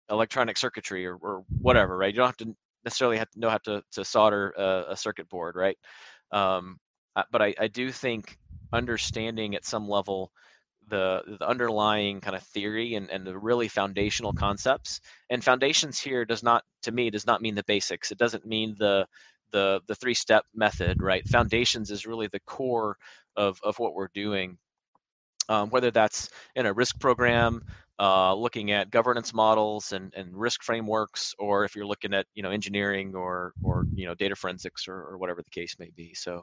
electronic 0.09 0.57
circuitry 0.57 1.05
or, 1.05 1.15
or 1.15 1.43
whatever, 1.61 1.97
right? 1.97 2.13
You 2.13 2.17
don't 2.17 2.27
have 2.27 2.37
to 2.37 2.55
necessarily 2.83 3.17
have 3.17 3.29
to 3.31 3.39
know 3.39 3.49
how 3.49 3.59
to, 3.59 3.83
to 3.93 4.05
solder 4.05 4.51
a, 4.57 4.85
a 4.91 4.97
circuit 4.97 5.29
board, 5.29 5.55
right? 5.55 5.77
Um, 6.31 6.77
but 7.31 7.41
I, 7.41 7.53
I 7.59 7.67
do 7.67 7.91
think 7.91 8.37
understanding 8.73 9.55
at 9.55 9.65
some 9.65 9.87
level 9.87 10.31
the 10.87 11.21
the 11.39 11.47
underlying 11.47 12.21
kind 12.21 12.35
of 12.35 12.43
theory 12.43 12.95
and, 12.95 13.09
and 13.09 13.25
the 13.25 13.37
really 13.37 13.67
foundational 13.67 14.33
concepts 14.33 14.99
and 15.29 15.43
foundations 15.43 15.99
here 15.99 16.25
does 16.25 16.43
not 16.43 16.63
to 16.83 16.91
me 16.91 17.09
does 17.09 17.25
not 17.27 17.41
mean 17.41 17.55
the 17.55 17.63
basics. 17.63 18.11
It 18.11 18.17
doesn't 18.17 18.45
mean 18.45 18.75
the 18.77 19.05
the 19.51 19.81
the 19.87 19.95
three 19.95 20.13
step 20.13 20.45
method 20.53 21.01
right? 21.01 21.27
Foundations 21.27 21.91
is 21.91 22.05
really 22.05 22.27
the 22.27 22.39
core 22.41 22.97
of 23.35 23.59
of 23.63 23.79
what 23.79 23.93
we're 23.93 24.09
doing. 24.13 24.57
Um, 25.49 25.69
whether 25.69 25.91
that's 25.91 26.29
in 26.55 26.65
a 26.65 26.73
risk 26.73 26.99
program 26.99 27.61
uh, 28.01 28.33
looking 28.33 28.71
at 28.71 28.89
governance 28.89 29.31
models 29.31 29.91
and, 29.91 30.11
and 30.15 30.35
risk 30.35 30.63
frameworks 30.63 31.35
or 31.37 31.63
if 31.65 31.75
you're 31.75 31.85
looking 31.85 32.15
at 32.15 32.25
you 32.33 32.41
know 32.41 32.49
engineering 32.49 33.13
or 33.13 33.53
or 33.63 33.85
you 33.93 34.07
know 34.07 34.15
data 34.15 34.35
forensics 34.35 34.87
or, 34.87 34.95
or 34.95 35.19
whatever 35.19 35.43
the 35.43 35.51
case 35.51 35.75
may 35.77 35.91
be. 35.95 36.11
So 36.15 36.41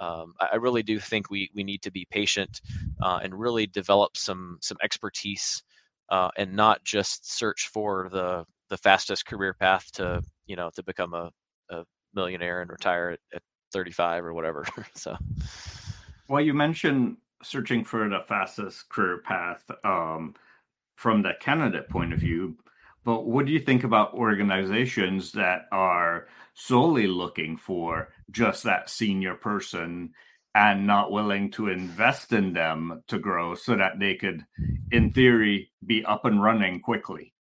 um, 0.00 0.34
I, 0.40 0.56
really 0.56 0.82
do 0.82 0.98
think 0.98 1.30
we 1.30 1.50
we 1.54 1.62
need 1.62 1.82
to 1.82 1.92
be 1.92 2.04
patient 2.10 2.60
uh, 3.00 3.20
and 3.22 3.32
really 3.32 3.68
develop 3.68 4.16
some 4.16 4.58
some 4.60 4.76
expertise 4.82 5.62
uh, 6.08 6.30
and 6.36 6.54
not 6.54 6.82
just 6.82 7.32
search 7.32 7.70
for 7.72 8.08
the 8.10 8.44
the 8.68 8.76
fastest 8.78 9.24
career 9.24 9.54
path 9.54 9.90
to 9.92 10.20
you 10.46 10.56
know 10.56 10.68
to 10.74 10.82
become 10.82 11.14
a, 11.14 11.30
a 11.70 11.84
millionaire 12.12 12.60
and 12.60 12.72
retire 12.72 13.10
at, 13.10 13.20
at 13.36 13.42
35 13.72 14.24
or 14.24 14.34
whatever. 14.34 14.66
So. 14.94 15.16
Well 16.26 16.42
you 16.42 16.54
mentioned 16.54 17.18
searching 17.40 17.84
for 17.84 18.08
the 18.08 18.18
fastest 18.26 18.88
career 18.88 19.18
path 19.18 19.64
um, 19.84 20.34
from 20.98 21.22
the 21.22 21.32
candidate 21.40 21.88
point 21.88 22.12
of 22.12 22.18
view 22.18 22.56
but 23.08 23.24
what 23.26 23.46
do 23.46 23.52
you 23.52 23.60
think 23.60 23.84
about 23.84 24.12
organizations 24.12 25.32
that 25.32 25.62
are 25.72 26.26
solely 26.52 27.06
looking 27.06 27.56
for 27.56 28.10
just 28.30 28.64
that 28.64 28.90
senior 28.90 29.34
person 29.34 30.10
and 30.54 30.86
not 30.86 31.10
willing 31.10 31.50
to 31.52 31.68
invest 31.68 32.34
in 32.34 32.52
them 32.52 33.02
to 33.08 33.18
grow 33.18 33.54
so 33.54 33.76
that 33.76 33.98
they 33.98 34.14
could, 34.14 34.44
in 34.92 35.12
theory, 35.12 35.70
be 35.86 36.04
up 36.04 36.26
and 36.26 36.42
running 36.42 36.80
quickly? 36.80 37.32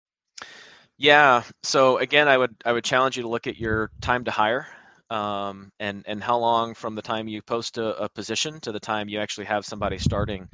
Yeah. 0.98 1.42
So 1.64 1.98
again, 1.98 2.28
I 2.28 2.38
would 2.38 2.54
I 2.64 2.70
would 2.70 2.84
challenge 2.84 3.16
you 3.16 3.24
to 3.24 3.28
look 3.28 3.48
at 3.48 3.58
your 3.58 3.90
time 4.00 4.22
to 4.26 4.30
hire, 4.30 4.68
um, 5.10 5.72
and 5.80 6.04
and 6.06 6.22
how 6.22 6.38
long 6.38 6.74
from 6.74 6.94
the 6.94 7.02
time 7.02 7.26
you 7.26 7.42
post 7.42 7.76
a, 7.76 8.04
a, 8.04 8.08
position 8.08 8.60
to 8.60 8.70
the 8.70 8.78
time 8.78 9.08
you 9.08 9.18
actually 9.18 9.46
have 9.46 9.66
somebody 9.66 9.98
starting. 9.98 10.48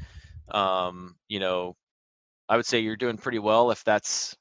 Um, 0.49 1.17
you 1.29 1.39
know, 1.39 1.77
I 2.53 2.57
would 2.57 2.67
say 2.67 2.81
you're 2.81 2.97
doing 2.97 3.17
pretty 3.17 3.39
well 3.39 3.71
if 3.71 3.83
that's 3.83 4.37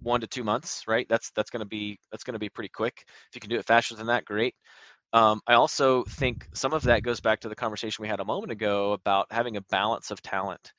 one 0.00 0.22
to 0.22 0.26
two 0.26 0.42
months, 0.42 0.84
right? 0.88 1.06
That's 1.06 1.30
that's 1.32 1.50
going 1.50 1.60
to 1.60 1.66
be 1.66 1.98
that's 2.10 2.24
going 2.24 2.32
to 2.32 2.38
be 2.38 2.48
pretty 2.48 2.70
quick. 2.70 3.04
If 3.28 3.34
you 3.34 3.42
can 3.42 3.50
do 3.50 3.58
it 3.58 3.66
faster 3.66 3.94
than 3.94 4.06
that, 4.06 4.24
great. 4.24 4.54
Um, 5.12 5.42
I 5.46 5.52
also 5.52 6.02
think 6.04 6.48
some 6.54 6.72
of 6.72 6.82
that 6.84 7.02
goes 7.02 7.20
back 7.20 7.40
to 7.40 7.50
the 7.50 7.54
conversation 7.54 8.00
we 8.00 8.08
had 8.08 8.20
a 8.20 8.24
moment 8.24 8.52
ago 8.52 8.92
about 8.92 9.26
having 9.30 9.58
a 9.58 9.60
balance 9.70 10.10
of 10.10 10.22
talent. 10.22 10.72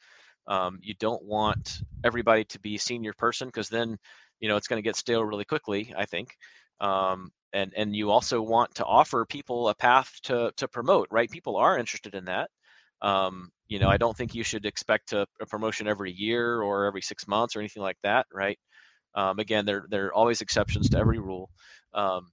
Um, 0.48 0.80
you 0.82 0.96
don't 0.96 1.24
want 1.24 1.84
everybody 2.04 2.44
to 2.46 2.60
be 2.60 2.80
senior 2.80 3.14
person 3.14 3.48
because 3.50 3.70
then 3.70 3.96
you 4.40 4.50
know 4.50 4.58
it's 4.58 4.68
going 4.68 4.82
to 4.82 4.90
get 4.90 4.96
stale 4.96 5.24
really 5.24 5.46
quickly. 5.46 5.94
I 5.96 6.06
think, 6.06 6.36
um, 6.80 7.30
and 7.54 7.72
and 7.78 7.96
you 7.96 8.10
also 8.10 8.42
want 8.42 8.74
to 8.78 8.86
offer 8.86 9.28
people 9.28 9.70
a 9.70 9.76
path 9.76 10.12
to 10.24 10.52
to 10.58 10.68
promote. 10.68 11.08
Right? 11.12 11.30
People 11.30 11.56
are 11.56 11.78
interested 11.78 12.16
in 12.16 12.26
that. 12.26 12.50
Um, 13.04 13.52
you 13.74 13.80
know, 13.80 13.90
I 13.90 13.98
don't 13.98 14.16
think 14.16 14.36
you 14.36 14.44
should 14.44 14.66
expect 14.68 15.14
a, 15.14 15.26
a 15.42 15.48
promotion 15.48 15.88
every 15.88 16.12
year 16.12 16.62
or 16.62 16.86
every 16.86 17.02
six 17.02 17.28
months 17.28 17.56
or 17.56 17.60
anything 17.60 17.82
like 17.84 17.98
that. 18.04 18.28
Right? 18.32 18.60
Um, 19.16 19.40
again, 19.40 19.66
there 19.66 19.86
there 19.90 20.08
are 20.08 20.14
always 20.14 20.42
exceptions 20.42 20.90
to 20.90 21.00
every 21.00 21.20
rule, 21.20 21.50
um, 21.94 22.32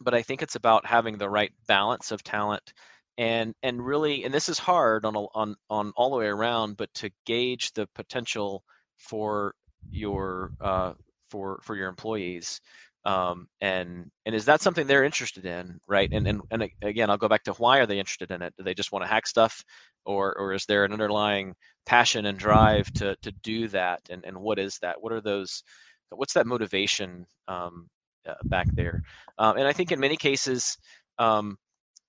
but 0.00 0.14
I 0.14 0.22
think 0.22 0.42
it's 0.42 0.54
about 0.56 0.86
having 0.86 1.18
the 1.18 1.28
right 1.28 1.52
balance 1.66 2.12
of 2.12 2.22
talent 2.22 2.72
and 3.18 3.54
and 3.62 3.84
really 3.84 4.24
and 4.24 4.32
this 4.32 4.48
is 4.48 4.58
hard 4.58 5.04
on 5.04 5.16
on 5.16 5.56
on 5.68 5.92
all 5.96 6.10
the 6.10 6.16
way 6.16 6.26
around, 6.26 6.76
but 6.76 6.92
to 6.94 7.10
gauge 7.26 7.72
the 7.74 7.86
potential 7.94 8.62
for 8.98 9.54
your 9.90 10.52
uh, 10.60 10.94
for 11.30 11.60
for 11.62 11.76
your 11.76 11.88
employees 11.88 12.60
um, 13.04 13.46
and 13.60 14.10
and 14.26 14.34
is 14.34 14.44
that 14.46 14.60
something 14.60 14.86
they're 14.86 15.04
interested 15.04 15.46
in 15.46 15.78
right? 15.88 16.08
And, 16.12 16.26
and 16.28 16.42
and 16.50 16.68
again 16.82 17.10
i'll 17.10 17.16
go 17.18 17.28
back 17.28 17.44
to 17.44 17.52
why 17.54 17.78
are 17.78 17.86
they 17.86 17.98
interested 17.98 18.30
in 18.30 18.42
it? 18.42 18.54
Do 18.56 18.64
they 18.64 18.74
just 18.74 18.92
want 18.92 19.04
to 19.04 19.08
hack 19.08 19.26
stuff? 19.26 19.62
Or 20.04 20.36
or 20.38 20.52
is 20.54 20.64
there 20.66 20.84
an 20.84 20.92
underlying 20.92 21.54
passion 21.86 22.26
and 22.26 22.38
drive 22.38 22.90
to 22.94 23.16
to 23.22 23.32
do 23.42 23.68
that? 23.68 24.00
And 24.10 24.24
and 24.24 24.36
what 24.38 24.58
is 24.58 24.78
that? 24.82 25.00
What 25.02 25.12
are 25.12 25.20
those 25.20 25.62
what's 26.10 26.34
that 26.34 26.46
motivation 26.46 27.26
um, 27.48 27.88
uh, 28.28 28.34
back 28.44 28.68
there? 28.76 29.02
Um, 29.38 29.56
and 29.56 29.66
i 29.66 29.72
think 29.72 29.92
in 29.92 30.00
many 30.00 30.16
cases 30.16 30.76
um, 31.18 31.56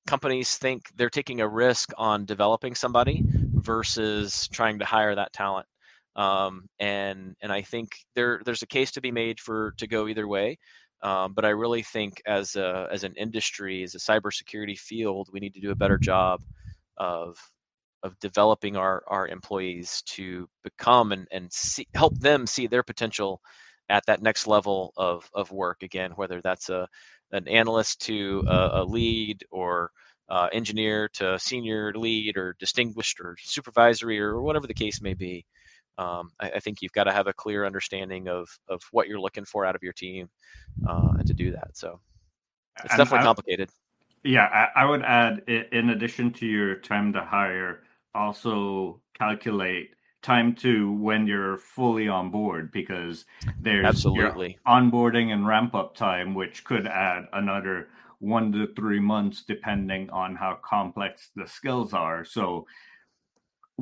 companies 0.07 0.57
think 0.57 0.83
they're 0.95 1.09
taking 1.09 1.41
a 1.41 1.47
risk 1.47 1.91
on 1.97 2.25
developing 2.25 2.75
somebody 2.75 3.23
versus 3.55 4.47
trying 4.51 4.79
to 4.79 4.85
hire 4.85 5.15
that 5.15 5.33
talent 5.33 5.65
um, 6.16 6.68
and 6.80 7.36
and 7.41 7.51
I 7.51 7.62
think 7.62 7.89
there 8.16 8.41
there's 8.45 8.64
a 8.64 8.68
case 8.68 8.91
to 8.91 9.01
be 9.01 9.12
made 9.12 9.39
for 9.39 9.74
to 9.78 9.88
go 9.88 10.07
either 10.07 10.28
way. 10.28 10.57
Um, 11.03 11.34
but 11.34 11.45
I 11.45 11.49
really 11.49 11.82
think 11.82 12.22
as 12.28 12.55
a, 12.55 12.88
as 12.91 13.03
an 13.03 13.16
industry, 13.18 13.82
as 13.84 13.95
a 13.95 13.97
cybersecurity 13.97 14.78
field, 14.78 15.30
we 15.34 15.39
need 15.39 15.55
to 15.55 15.59
do 15.62 15.72
a 15.72 15.76
better 15.76 15.97
job 15.97 16.41
of 16.97 17.38
of 18.03 18.18
developing 18.20 18.76
our 18.78 19.03
our 19.07 19.28
employees 19.28 20.01
to 20.07 20.47
become 20.64 21.12
and 21.12 21.28
and 21.32 21.51
see, 21.51 21.88
help 21.95 22.18
them 22.20 22.47
see 22.47 22.68
their 22.68 22.84
potential 22.84 23.41
at 23.89 24.05
that 24.07 24.22
next 24.22 24.47
level 24.47 24.93
of 24.97 25.30
of 25.34 25.51
work. 25.51 25.84
Again, 25.84 26.12
whether 26.16 26.41
that's 26.41 26.70
a 26.70 26.88
an 27.32 27.47
analyst 27.47 28.01
to 28.01 28.43
a, 28.47 28.82
a 28.82 28.84
lead 28.84 29.43
or 29.51 29.91
uh, 30.30 30.49
engineer 30.53 31.09
to 31.14 31.38
senior 31.39 31.93
lead 31.95 32.38
or 32.38 32.55
distinguished 32.59 33.20
or 33.20 33.36
supervisory 33.41 34.20
or 34.20 34.41
whatever 34.41 34.68
the 34.68 34.74
case 34.74 35.01
may 35.01 35.14
be 35.14 35.45
um, 36.02 36.32
I, 36.39 36.52
I, 36.56 36.60
think 36.60 36.82
you've 36.82 36.91
got 36.93 37.04
to 37.04 37.12
have 37.12 37.28
a 37.28 37.34
clear 37.34 37.66
understanding 37.66 38.28
of 38.28 38.49
of 38.68 38.82
what 38.91 39.08
you're 39.08 39.20
looking 39.20 39.45
for 39.45 39.66
out 39.66 39.76
of 39.76 39.84
your 39.84 39.93
team 39.93 40.30
uh, 40.88 41.14
and 41.18 41.28
to 41.28 41.34
do 41.34 41.52
that. 41.52 41.70
So 41.74 41.99
it's 42.84 42.93
and 42.93 42.97
definitely 42.97 43.20
I, 43.20 43.24
complicated. 43.24 43.70
Yeah, 44.24 44.45
I, 44.45 44.82
I, 44.82 44.86
would 44.86 45.02
add, 45.04 45.43
in 45.47 45.89
addition 45.89 46.32
to 46.34 46.45
your 46.45 46.76
time 46.76 47.12
to 47.14 47.22
hire, 47.22 47.84
also 48.14 49.02
calculate 49.18 49.91
time 50.22 50.54
to 50.54 50.91
when 50.93 51.26
you're 51.26 51.58
fully 51.58 52.08
on 52.08 52.30
board 52.30 52.72
because 52.72 53.26
there's 53.60 53.86
absolutely 53.86 54.60
onboarding 54.68 55.34
and 55.34 55.47
ramp 55.47 55.74
up 55.74 55.95
time, 55.95 56.36
which 56.36 56.64
could 56.64 56.86
add 56.86 57.26
another 57.34 57.89
one 58.20 58.52
to 58.52 58.68
three 58.76 58.99
months 58.99 59.43
depending 59.43 60.08
on 60.12 60.36
how 60.36 60.60
complex 60.64 61.32
the 61.36 61.47
skills 61.47 61.93
are. 61.93 62.24
So 62.24 62.68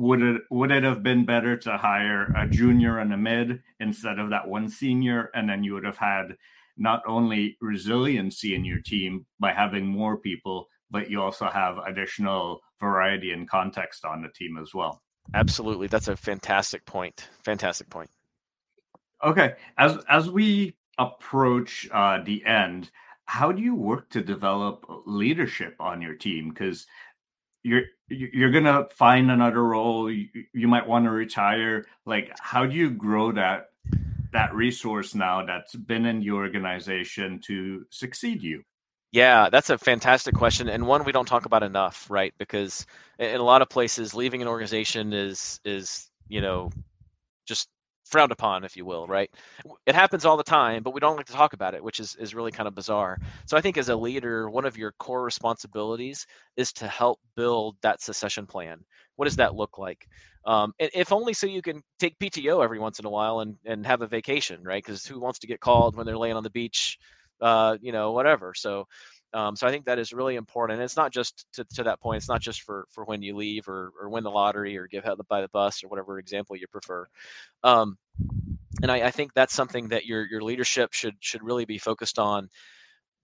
would 0.00 0.22
it 0.22 0.42
would 0.50 0.70
it 0.70 0.82
have 0.82 1.02
been 1.02 1.26
better 1.26 1.56
to 1.58 1.76
hire 1.76 2.32
a 2.36 2.48
junior 2.48 2.98
and 2.98 3.12
a 3.12 3.16
mid 3.16 3.62
instead 3.80 4.18
of 4.18 4.30
that 4.30 4.48
one 4.48 4.68
senior? 4.68 5.30
And 5.34 5.48
then 5.48 5.62
you 5.62 5.74
would 5.74 5.84
have 5.84 5.98
had 5.98 6.36
not 6.76 7.02
only 7.06 7.58
resiliency 7.60 8.54
in 8.54 8.64
your 8.64 8.80
team 8.80 9.26
by 9.38 9.52
having 9.52 9.86
more 9.86 10.16
people 10.16 10.68
but 10.92 11.08
you 11.08 11.22
also 11.22 11.46
have 11.46 11.78
additional 11.86 12.60
variety 12.80 13.30
and 13.30 13.48
context 13.48 14.04
on 14.04 14.22
the 14.22 14.28
team 14.34 14.58
as 14.60 14.74
well. 14.74 15.00
Absolutely. 15.34 15.86
That's 15.86 16.08
a 16.08 16.16
fantastic 16.16 16.84
point. 16.84 17.28
Fantastic 17.44 17.88
point. 17.90 18.10
Okay. 19.22 19.52
As 19.78 19.98
as 20.08 20.30
we 20.30 20.76
approach 20.98 21.88
uh, 21.92 22.22
the 22.24 22.44
end 22.44 22.90
how 23.30 23.52
do 23.52 23.62
you 23.62 23.76
work 23.76 24.10
to 24.10 24.20
develop 24.20 24.84
leadership 25.06 25.76
on 25.78 26.02
your 26.02 26.16
team? 26.16 26.48
Because 26.48 26.84
you're 27.62 27.82
you're 28.08 28.50
gonna 28.50 28.86
find 28.90 29.30
another 29.30 29.62
role 29.62 30.10
you, 30.10 30.28
you 30.52 30.68
might 30.68 30.86
want 30.86 31.04
to 31.04 31.10
retire. 31.10 31.86
Like 32.06 32.32
how 32.40 32.66
do 32.66 32.74
you 32.74 32.90
grow 32.90 33.32
that 33.32 33.70
that 34.32 34.54
resource 34.54 35.14
now 35.14 35.44
that's 35.44 35.74
been 35.74 36.06
in 36.06 36.22
your 36.22 36.42
organization 36.42 37.40
to 37.46 37.84
succeed 37.90 38.42
you? 38.42 38.62
Yeah 39.12 39.50
that's 39.50 39.70
a 39.70 39.78
fantastic 39.78 40.34
question 40.34 40.68
and 40.68 40.86
one 40.86 41.04
we 41.04 41.12
don't 41.12 41.26
talk 41.26 41.44
about 41.46 41.62
enough 41.62 42.06
right? 42.10 42.32
Because 42.38 42.86
in 43.18 43.36
a 43.36 43.42
lot 43.42 43.62
of 43.62 43.68
places 43.68 44.14
leaving 44.14 44.42
an 44.42 44.48
organization 44.48 45.12
is 45.12 45.60
is 45.64 46.08
you 46.28 46.40
know 46.40 46.70
just 47.46 47.68
frowned 48.10 48.32
upon, 48.32 48.64
if 48.64 48.76
you 48.76 48.84
will, 48.84 49.06
right? 49.06 49.30
It 49.86 49.94
happens 49.94 50.24
all 50.24 50.36
the 50.36 50.42
time, 50.42 50.82
but 50.82 50.94
we 50.94 51.00
don't 51.00 51.16
like 51.16 51.26
to 51.26 51.32
talk 51.32 51.52
about 51.52 51.74
it, 51.74 51.82
which 51.82 52.00
is, 52.00 52.16
is 52.16 52.34
really 52.34 52.52
kind 52.52 52.68
of 52.68 52.74
bizarre. 52.74 53.18
So 53.46 53.56
I 53.56 53.60
think 53.60 53.76
as 53.78 53.88
a 53.88 53.96
leader, 53.96 54.50
one 54.50 54.64
of 54.64 54.76
your 54.76 54.92
core 54.98 55.22
responsibilities 55.22 56.26
is 56.56 56.72
to 56.74 56.88
help 56.88 57.20
build 57.36 57.76
that 57.82 58.02
succession 58.02 58.46
plan. 58.46 58.84
What 59.16 59.26
does 59.26 59.36
that 59.36 59.54
look 59.54 59.78
like? 59.78 60.08
Um, 60.44 60.72
if 60.78 61.12
only 61.12 61.34
so 61.34 61.46
you 61.46 61.62
can 61.62 61.82
take 61.98 62.18
PTO 62.18 62.60
every 62.62 62.78
once 62.78 62.98
in 62.98 63.04
a 63.06 63.10
while 63.10 63.40
and, 63.40 63.56
and 63.64 63.86
have 63.86 64.02
a 64.02 64.06
vacation, 64.06 64.62
right? 64.64 64.82
Because 64.82 65.04
who 65.06 65.20
wants 65.20 65.38
to 65.40 65.46
get 65.46 65.60
called 65.60 65.96
when 65.96 66.06
they're 66.06 66.16
laying 66.18 66.36
on 66.36 66.42
the 66.42 66.50
beach, 66.50 66.98
uh, 67.42 67.76
you 67.80 67.92
know, 67.92 68.12
whatever. 68.12 68.54
So 68.54 68.86
um, 69.32 69.54
so 69.54 69.66
I 69.66 69.70
think 69.70 69.84
that 69.84 69.98
is 69.98 70.12
really 70.12 70.36
important. 70.36 70.80
It's 70.80 70.96
not 70.96 71.12
just 71.12 71.46
to, 71.54 71.64
to 71.74 71.84
that 71.84 72.00
point. 72.00 72.18
It's 72.18 72.28
not 72.28 72.40
just 72.40 72.62
for 72.62 72.86
for 72.90 73.04
when 73.04 73.22
you 73.22 73.36
leave 73.36 73.68
or 73.68 73.92
or 74.00 74.08
win 74.08 74.24
the 74.24 74.30
lottery 74.30 74.76
or 74.76 74.86
give 74.86 75.06
out 75.06 75.20
by 75.28 75.40
the 75.40 75.48
bus 75.48 75.84
or 75.84 75.88
whatever 75.88 76.18
example 76.18 76.56
you 76.56 76.66
prefer. 76.66 77.06
Um, 77.62 77.96
and 78.82 78.90
I, 78.90 79.06
I 79.06 79.10
think 79.10 79.32
that's 79.34 79.54
something 79.54 79.88
that 79.88 80.06
your 80.06 80.26
your 80.26 80.42
leadership 80.42 80.92
should 80.92 81.16
should 81.20 81.42
really 81.42 81.64
be 81.64 81.78
focused 81.78 82.18
on. 82.18 82.48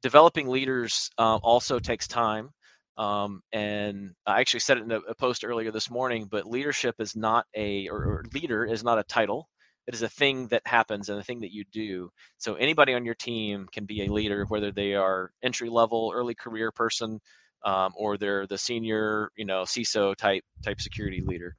Developing 0.03 0.49
leaders 0.49 1.11
uh, 1.19 1.37
also 1.43 1.79
takes 1.79 2.07
time. 2.07 2.51
Um, 2.99 3.43
and 3.53 4.13
I 4.27 4.41
actually 4.41 4.61
said 4.61 4.79
it 4.79 4.85
in 4.85 4.93
a, 4.93 5.01
a, 5.01 5.15
post 5.15 5.45
earlier 5.45 5.71
this 5.71 5.91
morning, 5.91 6.29
but 6.31 6.47
leadership 6.47 6.95
is 6.99 7.15
not 7.15 7.45
a, 7.55 7.89
or, 7.89 7.99
or, 7.99 8.25
leader 8.33 8.65
is 8.65 8.83
not 8.83 8.99
a 8.99 9.03
title. 9.03 9.51
It 9.87 9.95
is 9.95 10.03
a 10.03 10.09
thing 10.09 10.49
that 10.49 10.62
happens 10.66 11.09
and 11.09 11.18
a 11.20 11.22
thing 11.24 11.41
that 11.41 11.53
you 11.53 11.64
do. 11.72 12.11
So 12.39 12.55
anybody 12.57 12.95
on 12.95 13.05
your 13.05 13.14
team 13.14 13.68
can 13.72 13.84
be 13.87 14.03
a 14.07 14.12
leader, 14.12 14.45
whether 14.49 14.72
they 14.72 14.95
are 14.95 15.30
entry 15.43 15.68
level, 15.68 16.12
early 16.14 16.34
career 16.34 16.72
person, 16.72 17.20
um, 17.64 17.93
or 17.97 18.16
they're 18.16 18.47
the 18.47 18.59
senior, 18.59 19.30
you 19.37 19.45
know, 19.45 19.62
CISO 19.62 20.14
type 20.16 20.45
type 20.62 20.80
security 20.80 21.22
leader. 21.24 21.55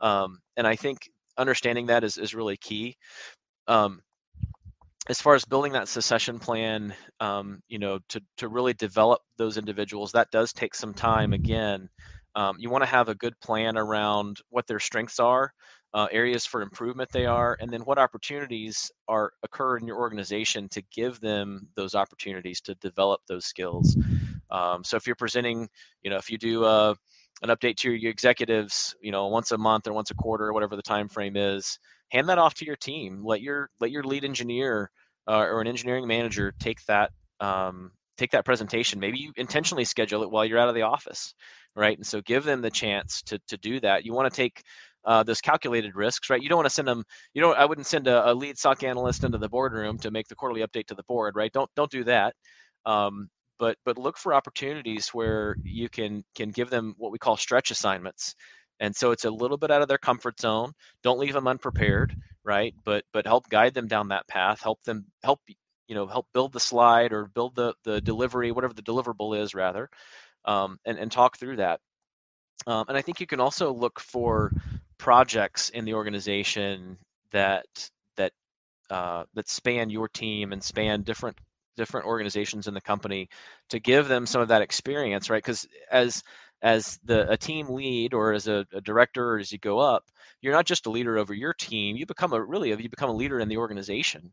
Um, 0.00 0.38
and 0.56 0.66
I 0.66 0.76
think 0.76 1.08
understanding 1.38 1.86
that 1.86 2.04
is 2.04 2.18
is 2.18 2.34
really 2.34 2.56
key. 2.56 2.96
Um, 3.68 4.02
as 5.08 5.20
far 5.20 5.34
as 5.34 5.44
building 5.44 5.72
that 5.72 5.88
succession 5.88 6.38
plan, 6.38 6.94
um, 7.20 7.60
you 7.68 7.78
know, 7.78 7.98
to 8.08 8.20
to 8.36 8.48
really 8.48 8.72
develop 8.74 9.20
those 9.36 9.58
individuals, 9.58 10.12
that 10.12 10.30
does 10.30 10.52
take 10.52 10.74
some 10.74 10.94
time. 10.94 11.32
Again, 11.32 11.88
um, 12.36 12.56
you 12.58 12.70
want 12.70 12.82
to 12.82 12.90
have 12.90 13.08
a 13.08 13.14
good 13.14 13.38
plan 13.40 13.76
around 13.76 14.38
what 14.50 14.66
their 14.66 14.78
strengths 14.78 15.18
are, 15.18 15.52
uh, 15.94 16.08
areas 16.10 16.46
for 16.46 16.62
improvement 16.62 17.10
they 17.12 17.26
are, 17.26 17.56
and 17.60 17.70
then 17.70 17.82
what 17.82 17.98
opportunities 17.98 18.90
are 19.08 19.32
occur 19.42 19.76
in 19.76 19.86
your 19.86 19.98
organization 19.98 20.68
to 20.70 20.82
give 20.92 21.20
them 21.20 21.68
those 21.76 21.94
opportunities 21.94 22.60
to 22.62 22.74
develop 22.76 23.20
those 23.28 23.44
skills. 23.44 23.96
Um, 24.50 24.84
so 24.84 24.96
if 24.96 25.06
you're 25.06 25.16
presenting, 25.16 25.68
you 26.02 26.10
know, 26.10 26.16
if 26.16 26.30
you 26.30 26.38
do 26.38 26.64
uh, 26.64 26.94
an 27.42 27.48
update 27.50 27.76
to 27.76 27.92
your 27.92 28.10
executives, 28.10 28.94
you 29.00 29.10
know, 29.10 29.26
once 29.28 29.50
a 29.52 29.58
month 29.58 29.86
or 29.86 29.92
once 29.92 30.10
a 30.10 30.14
quarter 30.14 30.46
or 30.46 30.52
whatever 30.52 30.76
the 30.76 30.82
time 30.82 31.08
frame 31.08 31.36
is, 31.36 31.78
hand 32.10 32.28
that 32.28 32.38
off 32.38 32.54
to 32.54 32.66
your 32.66 32.76
team. 32.76 33.22
Let 33.24 33.40
your 33.40 33.70
let 33.80 33.90
your 33.90 34.04
lead 34.04 34.24
engineer 34.24 34.90
uh, 35.28 35.38
or 35.38 35.60
an 35.60 35.66
engineering 35.66 36.06
manager 36.06 36.52
take 36.58 36.84
that 36.86 37.10
um, 37.40 37.92
take 38.16 38.30
that 38.30 38.44
presentation. 38.44 39.00
Maybe 39.00 39.18
you 39.18 39.32
intentionally 39.36 39.84
schedule 39.84 40.22
it 40.22 40.30
while 40.30 40.44
you're 40.44 40.58
out 40.58 40.68
of 40.68 40.74
the 40.74 40.82
office, 40.82 41.34
right? 41.74 41.96
And 41.96 42.06
so 42.06 42.20
give 42.20 42.44
them 42.44 42.60
the 42.62 42.70
chance 42.70 43.22
to 43.22 43.38
to 43.48 43.56
do 43.56 43.80
that. 43.80 44.04
You 44.04 44.12
want 44.12 44.32
to 44.32 44.36
take 44.36 44.62
uh, 45.04 45.22
those 45.22 45.40
calculated 45.40 45.94
risks, 45.94 46.30
right? 46.30 46.40
You 46.42 46.48
don't 46.48 46.58
want 46.58 46.66
to 46.66 46.74
send 46.74 46.88
them. 46.88 47.04
You 47.34 47.42
don't. 47.42 47.56
I 47.58 47.64
wouldn't 47.64 47.86
send 47.86 48.06
a, 48.06 48.30
a, 48.30 48.34
lead 48.34 48.58
SOC 48.58 48.84
analyst 48.84 49.24
into 49.24 49.38
the 49.38 49.48
boardroom 49.48 49.98
to 49.98 50.10
make 50.10 50.28
the 50.28 50.34
quarterly 50.34 50.62
update 50.62 50.86
to 50.86 50.94
the 50.94 51.02
board, 51.04 51.36
right? 51.36 51.52
Don't 51.52 51.70
don't 51.76 51.90
do 51.90 52.04
that. 52.04 52.34
Um, 52.86 53.28
but 53.62 53.76
but 53.84 53.96
look 53.96 54.18
for 54.18 54.34
opportunities 54.34 55.08
where 55.10 55.56
you 55.62 55.88
can 55.88 56.24
can 56.34 56.50
give 56.50 56.68
them 56.68 56.94
what 56.98 57.12
we 57.12 57.18
call 57.18 57.36
stretch 57.36 57.70
assignments 57.70 58.34
and 58.80 58.94
so 58.94 59.12
it's 59.12 59.24
a 59.24 59.30
little 59.30 59.56
bit 59.56 59.70
out 59.70 59.82
of 59.82 59.88
their 59.88 59.98
comfort 59.98 60.40
zone 60.40 60.72
don't 61.04 61.20
leave 61.20 61.32
them 61.32 61.46
unprepared 61.46 62.16
right 62.44 62.74
but 62.84 63.04
but 63.12 63.24
help 63.24 63.48
guide 63.48 63.72
them 63.72 63.86
down 63.86 64.08
that 64.08 64.26
path 64.26 64.60
help 64.60 64.82
them 64.82 65.04
help 65.22 65.40
you 65.86 65.94
know 65.94 66.08
help 66.08 66.26
build 66.34 66.52
the 66.52 66.58
slide 66.58 67.12
or 67.12 67.26
build 67.34 67.54
the 67.54 67.72
the 67.84 68.00
delivery 68.00 68.50
whatever 68.50 68.74
the 68.74 68.82
deliverable 68.82 69.38
is 69.38 69.54
rather 69.54 69.88
um, 70.44 70.76
and 70.84 70.98
and 70.98 71.12
talk 71.12 71.38
through 71.38 71.56
that 71.56 71.78
um, 72.66 72.84
and 72.88 72.96
i 72.96 73.02
think 73.02 73.20
you 73.20 73.26
can 73.26 73.40
also 73.40 73.72
look 73.72 74.00
for 74.00 74.52
projects 74.98 75.68
in 75.70 75.84
the 75.84 75.94
organization 75.94 76.96
that 77.32 77.66
that 78.16 78.32
uh, 78.90 79.24
that 79.34 79.48
span 79.48 79.90
your 79.90 80.08
team 80.08 80.52
and 80.52 80.62
span 80.62 81.02
different 81.02 81.36
different 81.76 82.06
organizations 82.06 82.68
in 82.68 82.74
the 82.74 82.80
company 82.80 83.28
to 83.70 83.80
give 83.80 84.06
them 84.06 84.26
some 84.26 84.40
of 84.40 84.48
that 84.48 84.62
experience 84.62 85.30
right? 85.30 85.42
Because 85.42 85.66
as 85.90 86.22
as 86.62 87.00
the 87.04 87.28
a 87.30 87.36
team 87.36 87.68
lead 87.70 88.14
or 88.14 88.32
as 88.32 88.46
a, 88.46 88.64
a, 88.72 88.80
director 88.80 89.32
or 89.32 89.38
as 89.38 89.50
you 89.50 89.58
go 89.58 89.80
up 89.80 90.04
you're 90.40 90.52
not 90.52 90.66
just 90.66 90.86
a 90.86 90.90
leader 90.90 91.18
over 91.18 91.34
your 91.34 91.54
team 91.54 91.96
you 91.96 92.06
become 92.06 92.32
a 92.32 92.40
really 92.40 92.68
you 92.68 92.88
become 92.88 93.10
a 93.10 93.14
leader 93.14 93.40
in 93.40 93.48
the 93.48 93.56
organization 93.56 94.32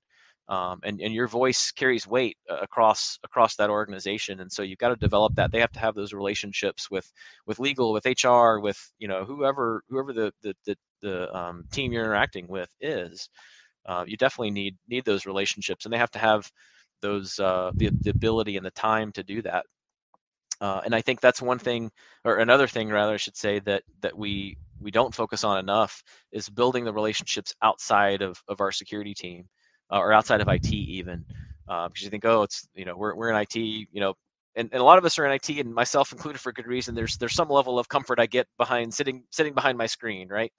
um, 0.49 0.79
and, 0.83 0.99
and 1.01 1.13
your 1.13 1.27
voice 1.27 1.71
carries 1.71 2.07
weight 2.07 2.37
across 2.49 3.19
across 3.23 3.55
that 3.55 3.69
organization 3.69 4.41
and 4.41 4.51
so 4.51 4.63
you've 4.63 4.79
got 4.79 4.89
to 4.89 4.95
develop 4.97 5.35
that 5.35 5.51
they 5.51 5.59
have 5.59 5.71
to 5.71 5.79
have 5.79 5.95
those 5.95 6.13
relationships 6.13 6.91
with 6.91 7.11
with 7.47 7.59
legal 7.59 7.93
with 7.93 8.05
hr 8.05 8.59
with 8.59 8.91
you 8.99 9.07
know 9.07 9.25
whoever 9.25 9.83
whoever 9.89 10.13
the 10.13 10.33
the, 10.43 10.55
the, 10.65 10.75
the 11.01 11.37
um, 11.37 11.65
team 11.71 11.93
you're 11.93 12.03
interacting 12.03 12.47
with 12.47 12.69
is 12.81 13.29
uh, 13.87 14.03
you 14.07 14.17
definitely 14.17 14.51
need 14.51 14.77
need 14.89 15.05
those 15.05 15.25
relationships 15.25 15.85
and 15.85 15.93
they 15.93 15.97
have 15.97 16.11
to 16.11 16.19
have 16.19 16.51
those 17.01 17.39
uh, 17.39 17.71
the, 17.75 17.91
the 18.03 18.09
ability 18.11 18.57
and 18.57 18.65
the 18.65 18.71
time 18.71 19.11
to 19.13 19.23
do 19.23 19.41
that. 19.41 19.65
Uh, 20.61 20.81
and 20.83 20.93
I 20.93 21.01
think 21.01 21.21
that's 21.21 21.41
one 21.41 21.59
thing, 21.59 21.89
or 22.25 22.37
another 22.37 22.67
thing, 22.67 22.89
rather, 22.89 23.13
I 23.13 23.17
should 23.17 23.37
say 23.37 23.59
that 23.59 23.83
that 24.01 24.17
we 24.17 24.57
we 24.81 24.91
don't 24.91 25.15
focus 25.15 25.43
on 25.43 25.57
enough 25.59 26.03
is 26.31 26.49
building 26.49 26.83
the 26.85 26.93
relationships 26.93 27.53
outside 27.61 28.21
of 28.21 28.41
of 28.47 28.59
our 28.61 28.71
security 28.71 29.13
team 29.13 29.47
uh, 29.91 29.99
or 29.99 30.13
outside 30.13 30.41
of 30.41 30.47
IT 30.47 30.71
even, 30.71 31.25
uh, 31.67 31.87
because 31.87 32.03
you 32.03 32.09
think, 32.09 32.25
oh, 32.25 32.43
it's 32.43 32.67
you 32.75 32.85
know 32.85 32.95
we're 32.95 33.15
we're 33.15 33.29
in 33.29 33.35
IT, 33.35 33.55
you 33.55 33.87
know, 33.95 34.13
and, 34.55 34.69
and 34.71 34.81
a 34.81 34.83
lot 34.83 34.97
of 34.97 35.05
us 35.05 35.17
are 35.19 35.25
in 35.25 35.31
IT, 35.31 35.49
and 35.49 35.73
myself 35.73 36.11
included 36.13 36.39
for 36.39 36.51
good 36.51 36.67
reason. 36.67 36.95
There's 36.95 37.17
there's 37.17 37.35
some 37.35 37.49
level 37.49 37.79
of 37.79 37.87
comfort 37.87 38.19
I 38.19 38.25
get 38.25 38.47
behind 38.57 38.93
sitting 38.93 39.23
sitting 39.31 39.53
behind 39.53 39.77
my 39.77 39.85
screen, 39.85 40.27
right? 40.27 40.51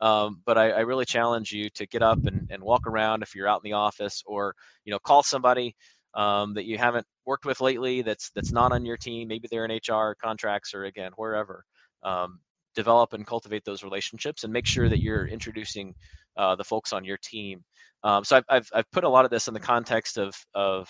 Um, 0.00 0.40
but 0.46 0.56
I, 0.56 0.70
I, 0.70 0.80
really 0.80 1.04
challenge 1.04 1.52
you 1.52 1.68
to 1.70 1.86
get 1.86 2.02
up 2.02 2.24
and, 2.24 2.46
and 2.50 2.62
walk 2.62 2.86
around 2.86 3.22
if 3.22 3.34
you're 3.34 3.46
out 3.46 3.60
in 3.62 3.70
the 3.70 3.76
office, 3.76 4.22
or 4.24 4.54
you 4.86 4.92
know, 4.92 4.98
call 4.98 5.22
somebody 5.22 5.76
um, 6.14 6.54
that 6.54 6.64
you 6.64 6.78
haven't 6.78 7.06
worked 7.26 7.44
with 7.44 7.60
lately 7.60 8.00
that's 8.00 8.30
that's 8.30 8.52
not 8.52 8.72
on 8.72 8.86
your 8.86 8.96
team. 8.96 9.28
Maybe 9.28 9.46
they're 9.50 9.66
in 9.66 9.78
HR, 9.86 10.16
contracts, 10.22 10.72
or 10.74 10.84
again 10.84 11.12
wherever. 11.16 11.64
Um, 12.02 12.40
develop 12.74 13.12
and 13.12 13.26
cultivate 13.26 13.64
those 13.64 13.82
relationships, 13.82 14.44
and 14.44 14.52
make 14.52 14.66
sure 14.66 14.88
that 14.88 15.02
you're 15.02 15.26
introducing 15.26 15.94
uh, 16.40 16.56
the 16.56 16.64
folks 16.64 16.92
on 16.92 17.04
your 17.04 17.18
team. 17.22 17.62
Um, 18.02 18.24
so 18.24 18.36
I've, 18.36 18.44
I've, 18.48 18.68
I've 18.74 18.90
put 18.92 19.04
a 19.04 19.08
lot 19.08 19.24
of 19.24 19.30
this 19.30 19.48
in 19.48 19.54
the 19.54 19.60
context 19.60 20.18
of 20.18 20.34
of 20.54 20.88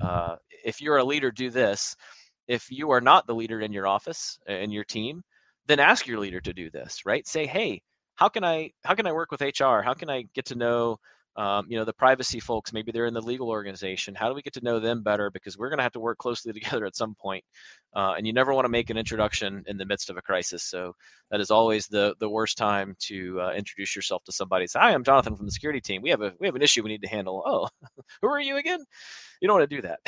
uh, 0.00 0.36
if 0.64 0.80
you're 0.80 0.98
a 0.98 1.04
leader, 1.04 1.30
do 1.30 1.50
this. 1.50 1.94
If 2.48 2.70
you 2.70 2.90
are 2.90 3.00
not 3.00 3.26
the 3.26 3.34
leader 3.34 3.60
in 3.60 3.72
your 3.72 3.86
office 3.86 4.38
in 4.46 4.70
your 4.70 4.84
team, 4.84 5.22
then 5.66 5.80
ask 5.80 6.06
your 6.06 6.18
leader 6.18 6.40
to 6.40 6.52
do 6.52 6.70
this. 6.70 7.02
Right? 7.04 7.26
Say, 7.26 7.46
hey 7.46 7.82
how 8.16 8.28
can 8.28 8.44
I 8.44 8.72
how 8.84 8.94
can 8.94 9.06
I 9.06 9.12
work 9.12 9.30
with 9.30 9.40
HR? 9.40 9.82
How 9.82 9.94
can 9.94 10.10
I 10.10 10.24
get 10.34 10.46
to 10.46 10.56
know 10.56 10.98
um, 11.36 11.66
you 11.68 11.78
know 11.78 11.84
the 11.84 11.92
privacy 11.92 12.40
folks? 12.40 12.72
Maybe 12.72 12.92
they're 12.92 13.06
in 13.06 13.14
the 13.14 13.20
legal 13.20 13.48
organization. 13.48 14.14
How 14.14 14.28
do 14.28 14.34
we 14.34 14.42
get 14.42 14.54
to 14.54 14.64
know 14.64 14.80
them 14.80 15.02
better? 15.02 15.30
Because 15.30 15.56
we're 15.56 15.68
going 15.68 15.78
to 15.78 15.82
have 15.82 15.92
to 15.92 16.00
work 16.00 16.18
closely 16.18 16.52
together 16.58 16.86
at 16.86 16.96
some 16.96 17.14
point. 17.14 17.44
Uh, 17.94 18.14
and 18.16 18.26
you 18.26 18.32
never 18.32 18.54
want 18.54 18.64
to 18.64 18.70
make 18.70 18.90
an 18.90 18.96
introduction 18.96 19.62
in 19.66 19.76
the 19.76 19.86
midst 19.86 20.10
of 20.10 20.16
a 20.16 20.22
crisis. 20.22 20.64
So 20.64 20.94
that 21.30 21.40
is 21.40 21.50
always 21.50 21.86
the 21.86 22.14
the 22.20 22.28
worst 22.28 22.56
time 22.58 22.96
to 23.00 23.40
uh, 23.40 23.52
introduce 23.52 23.94
yourself 23.94 24.24
to 24.24 24.32
somebody. 24.32 24.66
Say, 24.66 24.80
"Hi, 24.80 24.92
I'm 24.92 25.04
Jonathan 25.04 25.36
from 25.36 25.46
the 25.46 25.52
security 25.52 25.80
team. 25.80 26.02
We 26.02 26.10
have 26.10 26.22
a 26.22 26.32
we 26.40 26.46
have 26.46 26.56
an 26.56 26.62
issue 26.62 26.82
we 26.82 26.90
need 26.90 27.02
to 27.02 27.08
handle." 27.08 27.42
Oh, 27.44 27.68
who 28.22 28.28
are 28.28 28.40
you 28.40 28.56
again? 28.56 28.84
You 29.40 29.48
don't 29.48 29.58
want 29.58 29.70
to 29.70 29.76
do 29.76 29.82
that. 29.82 30.00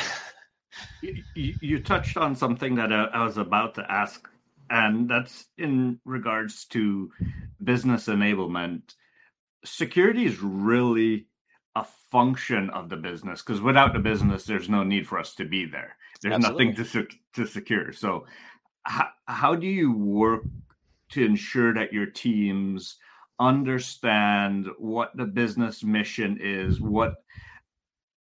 you, 1.35 1.55
you 1.61 1.83
touched 1.83 2.17
on 2.17 2.37
something 2.37 2.75
that 2.77 2.93
I, 2.93 3.05
I 3.05 3.25
was 3.25 3.37
about 3.37 3.75
to 3.77 3.91
ask 3.91 4.29
and 4.71 5.09
that's 5.09 5.47
in 5.57 6.01
regards 6.05 6.65
to 6.67 7.11
business 7.63 8.07
enablement. 8.07 8.95
Security 9.65 10.25
is 10.25 10.41
really 10.41 11.27
a 11.75 11.85
function 12.11 12.71
of 12.71 12.89
the 12.89 12.97
business 12.97 13.43
because 13.43 13.61
without 13.61 13.93
the 13.93 13.99
business, 13.99 14.45
there's 14.45 14.69
no 14.69 14.83
need 14.83 15.07
for 15.07 15.19
us 15.19 15.35
to 15.35 15.45
be 15.45 15.67
there. 15.67 15.97
There's 16.23 16.35
Absolutely. 16.35 16.69
nothing 16.69 16.85
to 16.85 17.07
to 17.35 17.47
secure. 17.47 17.93
So, 17.93 18.27
how, 18.83 19.09
how 19.27 19.55
do 19.55 19.67
you 19.67 19.93
work 19.93 20.43
to 21.11 21.25
ensure 21.25 21.75
that 21.75 21.93
your 21.93 22.07
teams 22.07 22.97
understand 23.41 24.67
what 24.79 25.17
the 25.17 25.25
business 25.25 25.85
mission 25.85 26.39
is, 26.41 26.81
what 26.81 27.17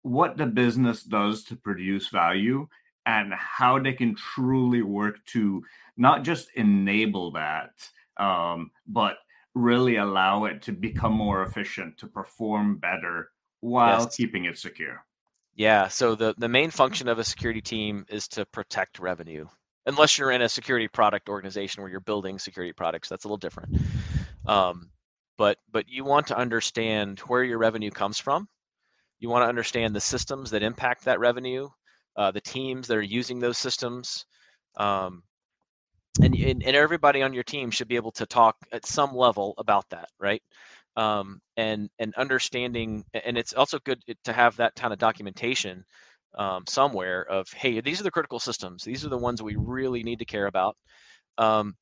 what 0.03 0.37
the 0.37 0.45
business 0.45 1.03
does 1.03 1.43
to 1.45 1.55
produce 1.55 2.09
value, 2.09 2.67
and 3.05 3.33
how 3.33 3.79
they 3.79 3.93
can 3.93 4.15
truly 4.15 4.81
work 4.81 5.23
to 5.25 5.63
not 5.97 6.23
just 6.23 6.49
enable 6.55 7.31
that, 7.31 7.71
um, 8.17 8.71
but 8.87 9.17
really 9.57 9.97
allow 9.97 10.45
it 10.45 10.61
to 10.63 10.71
become 10.71 11.13
more 11.13 11.43
efficient, 11.43 11.97
to 11.97 12.07
perform 12.07 12.77
better 12.77 13.31
while 13.59 14.01
yes. 14.01 14.15
keeping 14.15 14.45
it 14.45 14.57
secure. 14.57 15.03
Yeah. 15.55 15.87
So 15.87 16.15
the, 16.15 16.35
the 16.37 16.47
main 16.47 16.69
function 16.69 17.07
of 17.07 17.19
a 17.19 17.23
security 17.23 17.61
team 17.61 18.05
is 18.09 18.27
to 18.29 18.45
protect 18.45 18.99
revenue. 18.99 19.47
Unless 19.87 20.17
you're 20.17 20.31
in 20.31 20.41
a 20.41 20.49
security 20.49 20.87
product 20.87 21.29
organization 21.29 21.81
where 21.81 21.89
you're 21.89 21.99
building 22.01 22.37
security 22.37 22.73
products, 22.73 23.09
that's 23.09 23.23
a 23.23 23.27
little 23.27 23.37
different. 23.37 23.77
Um, 24.45 24.91
but 25.37 25.57
but 25.71 25.87
you 25.87 26.03
want 26.03 26.27
to 26.27 26.37
understand 26.37 27.19
where 27.21 27.43
your 27.43 27.57
revenue 27.57 27.91
comes 27.91 28.19
from. 28.19 28.47
You 29.19 29.29
want 29.29 29.43
to 29.43 29.49
understand 29.49 29.95
the 29.95 30.01
systems 30.01 30.51
that 30.51 30.63
impact 30.63 31.05
that 31.05 31.19
revenue, 31.19 31.69
uh, 32.15 32.31
the 32.31 32.41
teams 32.41 32.87
that 32.87 32.97
are 32.97 33.01
using 33.01 33.39
those 33.39 33.57
systems, 33.57 34.25
um, 34.77 35.23
and, 36.21 36.35
and, 36.35 36.63
and 36.63 36.75
everybody 36.75 37.21
on 37.23 37.33
your 37.33 37.43
team 37.43 37.71
should 37.71 37.87
be 37.87 37.95
able 37.95 38.11
to 38.13 38.25
talk 38.25 38.55
at 38.71 38.85
some 38.85 39.15
level 39.15 39.53
about 39.57 39.85
that, 39.89 40.09
right? 40.19 40.41
Um, 40.95 41.39
and 41.57 41.89
and 41.99 42.13
understanding, 42.15 43.05
and 43.13 43.37
it's 43.37 43.53
also 43.53 43.79
good 43.85 44.01
to 44.23 44.33
have 44.33 44.57
that 44.57 44.75
kind 44.75 44.93
of 44.93 44.99
documentation 44.99 45.83
um, 46.37 46.63
somewhere 46.67 47.23
of, 47.29 47.47
hey, 47.53 47.81
these 47.81 47.99
are 47.99 48.03
the 48.03 48.11
critical 48.11 48.39
systems. 48.39 48.83
These 48.83 49.05
are 49.05 49.09
the 49.09 49.17
ones 49.17 49.41
we 49.41 49.55
really 49.57 50.03
need 50.03 50.19
to 50.19 50.25
care 50.25 50.47
about. 50.47 50.75
Um, 51.37 51.75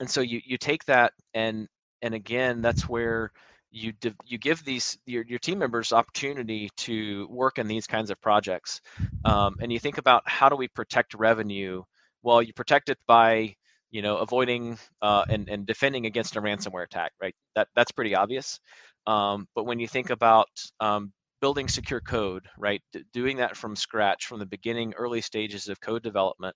and 0.00 0.10
so 0.10 0.20
you 0.20 0.40
you 0.44 0.58
take 0.58 0.84
that 0.86 1.12
and 1.34 1.68
and 2.02 2.14
again, 2.14 2.62
that's 2.62 2.88
where 2.88 3.32
you 3.70 3.92
you 4.24 4.38
give 4.38 4.64
these 4.64 4.98
your, 5.06 5.24
your 5.26 5.38
team 5.38 5.58
members 5.58 5.92
opportunity 5.92 6.70
to 6.76 7.26
work 7.30 7.58
in 7.58 7.66
these 7.68 7.86
kinds 7.86 8.10
of 8.10 8.20
projects 8.20 8.80
um, 9.24 9.56
and 9.60 9.72
you 9.72 9.78
think 9.78 9.98
about 9.98 10.22
how 10.26 10.48
do 10.48 10.56
we 10.56 10.68
protect 10.68 11.14
revenue 11.14 11.82
well 12.22 12.42
you 12.42 12.52
protect 12.52 12.88
it 12.88 12.98
by 13.06 13.54
you 13.90 14.02
know 14.02 14.18
avoiding 14.18 14.78
uh, 15.02 15.24
and, 15.30 15.48
and 15.48 15.66
defending 15.66 16.06
against 16.06 16.36
a 16.36 16.40
ransomware 16.42 16.84
attack 16.84 17.12
right? 17.22 17.34
That 17.54 17.68
that's 17.74 17.92
pretty 17.92 18.14
obvious. 18.14 18.60
Um, 19.06 19.46
but 19.54 19.64
when 19.64 19.78
you 19.78 19.88
think 19.88 20.10
about 20.10 20.48
um, 20.80 21.12
building 21.40 21.68
secure 21.68 22.00
code 22.00 22.46
right 22.58 22.82
D- 22.92 23.04
doing 23.12 23.36
that 23.38 23.56
from 23.56 23.76
scratch 23.76 24.26
from 24.26 24.38
the 24.40 24.46
beginning 24.46 24.94
early 24.94 25.20
stages 25.20 25.68
of 25.68 25.80
code 25.80 26.02
development 26.02 26.54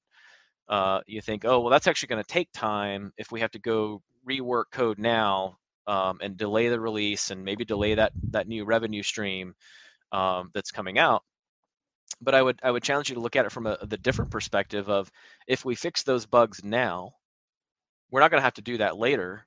uh, 0.69 1.01
you 1.07 1.21
think 1.21 1.45
oh 1.45 1.61
well 1.61 1.71
that's 1.71 1.87
actually 1.87 2.09
going 2.09 2.23
to 2.23 2.29
take 2.29 2.49
time 2.53 3.13
if 3.19 3.31
we 3.33 3.41
have 3.41 3.51
to 3.53 3.59
go 3.59 4.03
rework 4.29 4.65
code 4.73 4.99
now 4.99 5.57
um, 5.87 6.19
and 6.23 6.37
delay 6.37 6.69
the 6.69 6.81
release 6.81 7.31
and 7.31 7.45
maybe 7.45 7.65
delay 7.65 7.95
that 7.95 8.13
that 8.31 8.49
new 8.49 8.65
revenue 8.65 9.03
stream 9.03 9.55
um, 10.13 10.51
that's 10.55 10.71
coming 10.71 10.99
out 10.99 11.23
but 12.21 12.35
i 12.35 12.43
would 12.43 12.59
i 12.63 12.71
would 12.71 12.83
challenge 12.83 13.09
you 13.09 13.15
to 13.15 13.21
look 13.21 13.37
at 13.37 13.47
it 13.47 13.53
from 13.53 13.67
a, 13.67 13.79
the 13.87 13.97
different 13.99 14.31
perspective 14.31 14.89
of 14.89 15.11
if 15.47 15.65
we 15.65 15.75
fix 15.75 16.03
those 16.03 16.27
bugs 16.27 16.63
now 16.65 17.13
we're 18.11 18.21
not 18.21 18.31
going 18.31 18.41
to 18.41 18.45
have 18.45 18.55
to 18.55 18.63
do 18.63 18.79
that 18.79 18.97
later 18.97 19.47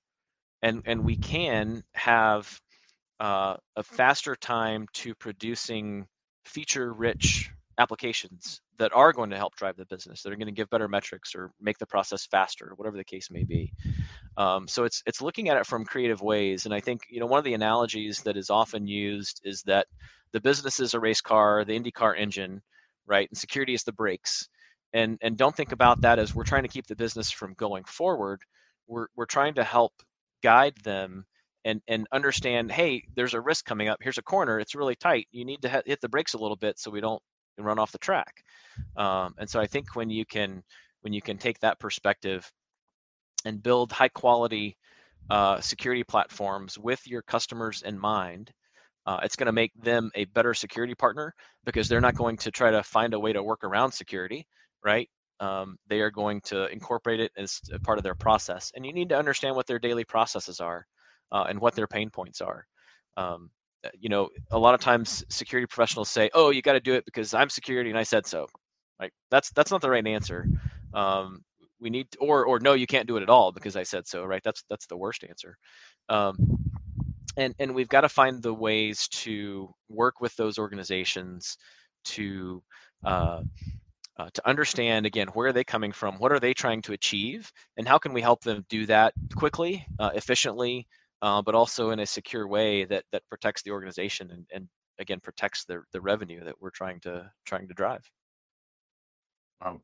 and 0.61 0.81
and 0.85 1.03
we 1.03 1.15
can 1.15 1.83
have 1.93 2.59
uh, 3.19 3.55
a 3.77 3.83
faster 3.83 4.35
time 4.35 4.87
to 4.93 5.15
producing 5.15 6.05
feature 6.45 6.91
rich 6.91 7.49
applications 7.77 8.61
that 8.77 8.93
are 8.93 9.13
going 9.13 9.29
to 9.29 9.37
help 9.37 9.55
drive 9.55 9.77
the 9.77 9.85
business 9.85 10.21
that 10.21 10.31
are 10.31 10.35
going 10.35 10.47
to 10.47 10.51
give 10.51 10.69
better 10.69 10.87
metrics 10.87 11.33
or 11.35 11.51
make 11.61 11.77
the 11.77 11.85
process 11.85 12.25
faster 12.25 12.73
whatever 12.75 12.97
the 12.97 13.03
case 13.03 13.29
may 13.31 13.43
be. 13.43 13.71
Um, 14.37 14.67
so 14.67 14.83
it's 14.83 15.01
it's 15.05 15.21
looking 15.21 15.49
at 15.49 15.57
it 15.57 15.65
from 15.65 15.85
creative 15.85 16.21
ways 16.21 16.65
and 16.65 16.73
i 16.73 16.79
think 16.79 17.01
you 17.09 17.19
know 17.19 17.25
one 17.25 17.37
of 17.37 17.45
the 17.45 17.53
analogies 17.53 18.21
that 18.23 18.35
is 18.35 18.49
often 18.49 18.87
used 18.87 19.41
is 19.43 19.61
that 19.63 19.87
the 20.35 20.41
business 20.41 20.81
is 20.81 20.93
a 20.93 20.99
race 20.99 21.21
car 21.21 21.63
the 21.65 21.79
indycar 21.79 22.19
engine 22.19 22.61
right 23.07 23.29
and 23.31 23.37
security 23.37 23.73
is 23.73 23.83
the 23.83 23.93
brakes. 23.93 24.47
And 24.93 25.17
and 25.21 25.37
don't 25.37 25.55
think 25.55 25.71
about 25.71 26.01
that 26.01 26.19
as 26.19 26.35
we're 26.35 26.43
trying 26.43 26.63
to 26.63 26.69
keep 26.69 26.87
the 26.87 26.95
business 26.95 27.31
from 27.31 27.53
going 27.55 27.83
forward. 27.85 28.41
We're 28.87 29.07
we're 29.15 29.25
trying 29.25 29.55
to 29.55 29.63
help 29.63 29.93
guide 30.43 30.75
them 30.83 31.25
and 31.65 31.81
and 31.87 32.07
understand 32.11 32.71
hey 32.71 33.03
there's 33.15 33.33
a 33.33 33.41
risk 33.41 33.65
coming 33.65 33.87
up. 33.89 33.99
Here's 34.01 34.17
a 34.17 34.23
corner. 34.23 34.59
It's 34.59 34.75
really 34.75 34.95
tight. 34.95 35.27
You 35.31 35.45
need 35.45 35.61
to 35.63 35.69
ha- 35.69 35.81
hit 35.85 36.01
the 36.01 36.09
brakes 36.09 36.33
a 36.33 36.37
little 36.37 36.57
bit 36.57 36.79
so 36.79 36.91
we 36.91 37.01
don't 37.01 37.21
run 37.57 37.79
off 37.79 37.91
the 37.91 37.97
track. 37.97 38.43
Um, 38.97 39.33
and 39.37 39.49
so 39.49 39.59
i 39.59 39.67
think 39.67 39.95
when 39.95 40.09
you 40.09 40.25
can 40.25 40.63
when 41.01 41.13
you 41.13 41.21
can 41.21 41.37
take 41.37 41.59
that 41.59 41.79
perspective 41.79 42.51
and 43.45 43.63
build 43.63 43.91
high 43.91 44.09
quality 44.09 44.77
uh, 45.29 45.59
security 45.61 46.03
platforms 46.03 46.77
with 46.77 47.07
your 47.07 47.23
customers 47.23 47.81
in 47.83 47.97
mind 47.99 48.51
uh, 49.05 49.19
it's 49.23 49.35
going 49.35 49.45
to 49.47 49.51
make 49.51 49.71
them 49.81 50.11
a 50.15 50.25
better 50.25 50.53
security 50.53 50.95
partner 50.95 51.33
because 51.65 51.87
they're 51.87 52.01
not 52.01 52.15
going 52.15 52.37
to 52.37 52.51
try 52.51 52.71
to 52.71 52.83
find 52.83 53.13
a 53.13 53.19
way 53.19 53.33
to 53.33 53.43
work 53.43 53.63
around 53.63 53.91
security 53.91 54.47
right 54.83 55.09
um, 55.41 55.77
they 55.87 55.99
are 55.99 56.11
going 56.11 56.39
to 56.41 56.67
incorporate 56.71 57.19
it 57.19 57.31
as 57.37 57.61
part 57.83 57.97
of 57.97 58.03
their 58.03 58.15
process 58.15 58.71
and 58.75 58.85
you 58.85 58.93
need 58.93 59.09
to 59.09 59.17
understand 59.17 59.55
what 59.55 59.67
their 59.67 59.79
daily 59.79 60.05
processes 60.05 60.59
are 60.59 60.85
uh, 61.31 61.45
and 61.49 61.59
what 61.59 61.75
their 61.75 61.87
pain 61.87 62.09
points 62.09 62.41
are. 62.41 62.65
Um, 63.17 63.49
uh, 63.85 63.89
you 63.99 64.09
know, 64.09 64.29
a 64.51 64.59
lot 64.59 64.73
of 64.73 64.79
times 64.81 65.23
security 65.29 65.67
professionals 65.67 66.09
say, 66.09 66.29
"Oh, 66.33 66.49
you 66.49 66.61
got 66.61 66.73
to 66.73 66.79
do 66.79 66.93
it 66.93 67.05
because 67.05 67.33
I'm 67.33 67.49
security 67.49 67.89
and 67.89 67.99
I 67.99 68.03
said 68.03 68.25
so." 68.25 68.47
Right? 68.99 69.11
That's 69.31 69.51
that's 69.51 69.71
not 69.71 69.81
the 69.81 69.89
right 69.89 70.05
answer. 70.05 70.47
Um, 70.93 71.43
we 71.79 71.89
need, 71.89 72.09
to, 72.11 72.19
or 72.19 72.45
or 72.45 72.59
no, 72.59 72.73
you 72.73 72.87
can't 72.87 73.07
do 73.07 73.17
it 73.17 73.23
at 73.23 73.29
all 73.29 73.51
because 73.51 73.75
I 73.75 73.83
said 73.83 74.07
so. 74.07 74.23
Right? 74.25 74.41
That's 74.43 74.63
that's 74.69 74.87
the 74.87 74.97
worst 74.97 75.23
answer. 75.27 75.57
Um, 76.09 76.37
and 77.37 77.55
and 77.59 77.73
we've 77.73 77.89
got 77.89 78.01
to 78.01 78.09
find 78.09 78.41
the 78.41 78.53
ways 78.53 79.07
to 79.09 79.73
work 79.89 80.21
with 80.21 80.35
those 80.35 80.57
organizations 80.57 81.57
to 82.05 82.61
uh, 83.03 83.41
uh, 84.17 84.29
to 84.33 84.47
understand 84.47 85.05
again 85.05 85.27
where 85.29 85.47
are 85.47 85.53
they 85.53 85.63
coming 85.63 85.91
from 85.91 86.15
what 86.15 86.31
are 86.31 86.39
they 86.39 86.53
trying 86.53 86.81
to 86.81 86.93
achieve 86.93 87.51
and 87.77 87.87
how 87.87 87.97
can 87.97 88.13
we 88.13 88.21
help 88.21 88.43
them 88.43 88.65
do 88.69 88.85
that 88.85 89.13
quickly 89.35 89.85
uh, 89.99 90.11
efficiently 90.13 90.87
uh, 91.21 91.41
but 91.41 91.55
also 91.55 91.91
in 91.91 91.99
a 91.99 92.05
secure 92.05 92.47
way 92.47 92.85
that 92.85 93.03
that 93.11 93.23
protects 93.29 93.61
the 93.63 93.71
organization 93.71 94.29
and, 94.31 94.45
and 94.53 94.67
again 94.99 95.19
protects 95.19 95.65
the 95.65 95.81
the 95.91 96.01
revenue 96.01 96.43
that 96.43 96.55
we're 96.59 96.69
trying 96.69 96.99
to 97.01 97.29
trying 97.45 97.67
to 97.67 97.73
drive. 97.73 98.09
Um, 99.61 99.81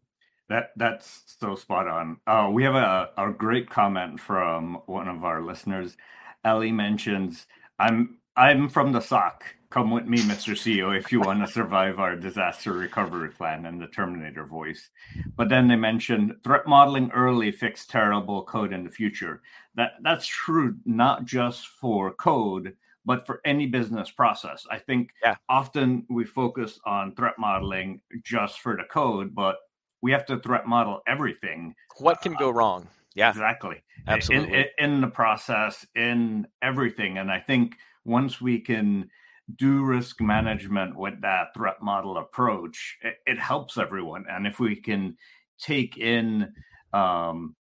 that 0.49 0.72
that's 0.76 1.24
so 1.39 1.56
spot 1.56 1.88
on. 1.88 2.18
Uh, 2.28 2.49
we 2.52 2.64
have 2.64 2.76
a, 2.76 3.10
a 3.18 3.32
great 3.32 3.70
comment 3.70 4.20
from 4.20 4.82
one 4.86 5.08
of 5.08 5.24
our 5.24 5.41
listeners. 5.41 5.95
Ellie 6.44 6.72
mentions, 6.72 7.48
"I'm 7.80 8.18
I'm 8.36 8.70
from 8.70 8.92
the 8.92 9.02
SOC. 9.02 9.44
Come 9.70 9.92
with 9.92 10.06
me, 10.06 10.18
Mr. 10.20 10.54
CEO, 10.54 10.98
if 10.98 11.12
you 11.12 11.22
want 11.22 11.46
to 11.46 11.52
survive 11.52 12.00
our 12.00 12.16
disaster 12.16 12.74
recovery 12.74 13.30
plan 13.30 13.66
and 13.66 13.82
the 13.82 13.88
Terminator 13.88 14.46
voice. 14.46 14.89
But 15.38 15.48
then 15.48 15.68
they 15.68 15.78
mentioned 15.78 16.36
threat 16.44 16.68
modeling 16.68 17.10
early, 17.12 17.52
fix 17.52 17.86
terrible 17.86 18.44
code 18.44 18.74
in 18.74 18.84
the 18.84 18.89
future. 18.89 19.42
That 19.76 19.94
that's 20.02 20.28
true 20.28 20.76
not 20.86 21.26
just 21.26 21.68
for 21.68 22.14
code, 22.14 22.76
but 23.06 23.26
for 23.26 23.42
any 23.46 23.66
business 23.66 24.12
process. 24.12 24.66
I 24.70 24.78
think 24.78 25.12
yeah. 25.24 25.36
often 25.48 26.06
we 26.10 26.26
focus 26.26 26.80
on 26.86 27.16
threat 27.16 27.36
modeling 27.38 28.02
just 28.24 28.60
for 28.60 28.76
the 28.76 28.84
code, 28.84 29.34
but 29.34 29.58
we 30.02 30.12
have 30.12 30.26
to 30.26 30.39
threat 30.39 30.68
model 30.68 31.02
everything. 31.08 31.76
What 31.98 32.22
can 32.22 32.36
uh, 32.36 32.39
go 32.39 32.50
wrong? 32.50 32.88
Yeah, 33.16 33.30
exactly. 33.30 33.84
Absolutely. 34.07 34.57
In, 34.57 34.93
in, 34.93 35.01
the 35.01 35.07
process, 35.07 35.86
in 35.95 36.47
everything, 36.62 37.18
and 37.18 37.32
I 37.32 37.39
think 37.39 37.76
once 38.05 38.41
we 38.41 38.59
can 38.59 39.09
do 39.55 39.84
risk 39.84 40.22
management 40.22 40.95
with 40.95 41.22
that 41.22 41.53
threat 41.53 41.82
model 41.82 42.18
approach, 42.18 42.97
it, 43.01 43.16
it 43.26 43.39
helps 43.39 43.78
everyone. 43.78 44.26
And 44.30 44.47
if 44.47 44.59
we 44.59 44.76
can 44.76 45.18
take 45.59 45.97
in 45.97 46.53
um, 46.93 47.55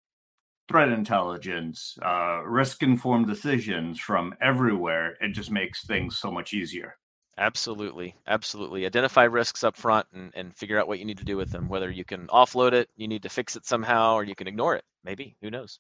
threat 0.68 0.90
intelligence, 0.90 1.98
uh, 2.04 2.42
risk 2.46 2.84
informed 2.84 3.28
decisions 3.28 4.00
from 4.00 4.36
everywhere, 4.42 5.16
it 5.22 5.30
just 5.30 5.52
makes 5.52 5.86
things 5.86 6.18
so 6.18 6.32
much 6.32 6.54
easier. 6.54 6.98
Absolutely. 7.40 8.16
Absolutely. 8.26 8.86
Identify 8.86 9.24
risks 9.24 9.64
up 9.64 9.78
front 9.78 10.08
and, 10.12 10.32
and 10.36 10.56
figure 10.56 10.80
out 10.80 10.88
what 10.88 10.98
you 10.98 11.06
need 11.06 11.20
to 11.20 11.26
do 11.26 11.38
with 11.38 11.52
them. 11.52 11.70
Whether 11.70 11.92
you 11.92 12.04
can 12.04 12.26
offload 12.28 12.74
it, 12.74 12.90
you 12.96 13.08
need 13.08 13.22
to 13.24 13.30
fix 13.30 13.56
it 13.56 13.66
somehow, 13.66 14.16
or 14.16 14.24
you 14.24 14.34
can 14.34 14.48
ignore 14.48 14.76
it. 14.76 14.84
Maybe. 15.08 15.38
Who 15.42 15.50
knows? 15.50 15.80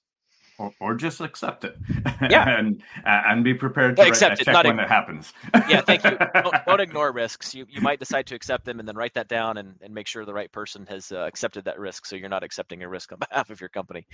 or, 0.59 0.73
or 0.79 0.95
just 0.95 1.21
accept 1.21 1.63
it. 1.63 1.77
Yeah, 2.31 2.57
and 2.57 2.81
and 3.05 3.43
be 3.43 3.53
prepared 3.53 3.95
to 3.97 4.01
accept 4.01 4.41
it, 4.41 4.47
not 4.47 4.65
when 4.65 4.79
it 4.79 4.87
happens. 4.87 5.33
yeah, 5.69 5.81
thank 5.81 6.03
you. 6.03 6.17
Don't, 6.33 6.55
don't, 6.65 6.79
ignore 6.79 7.11
risks. 7.11 7.53
You 7.53 7.67
you 7.69 7.79
might 7.79 7.99
decide 7.99 8.25
to 8.27 8.35
accept 8.35 8.65
them 8.65 8.79
and 8.79 8.87
then 8.87 8.95
write 8.95 9.13
that 9.13 9.27
down 9.27 9.57
and, 9.57 9.75
and 9.81 9.93
make 9.93 10.07
sure 10.07 10.25
the 10.25 10.33
right 10.33 10.51
person 10.51 10.87
has 10.89 11.11
uh, 11.11 11.19
accepted 11.19 11.65
that 11.65 11.77
risk, 11.77 12.07
so 12.07 12.15
you're 12.15 12.27
not 12.27 12.43
accepting 12.43 12.81
a 12.81 12.89
risk 12.89 13.11
on 13.11 13.19
behalf 13.19 13.51
of 13.51 13.61
your 13.61 13.69
company. 13.69 14.07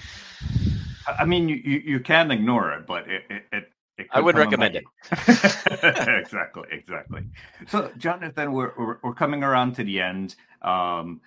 I 1.08 1.24
mean, 1.24 1.48
you 1.48 1.56
you, 1.56 1.80
you 1.86 2.00
can 2.02 2.30
ignore 2.30 2.74
it, 2.74 2.86
but 2.86 3.08
it 3.08 3.24
it, 3.30 3.72
it 3.98 4.08
I 4.12 4.20
would 4.20 4.36
recommend 4.36 4.76
it. 4.76 4.84
exactly, 5.12 6.68
exactly. 6.72 7.24
So, 7.68 7.90
Jonathan, 7.98 8.52
we're, 8.52 8.74
we're, 8.78 8.98
we're 9.02 9.14
coming 9.14 9.44
around 9.44 9.76
to 9.76 9.84
the 9.86 10.02
end. 10.02 10.36
Um, 10.62 11.22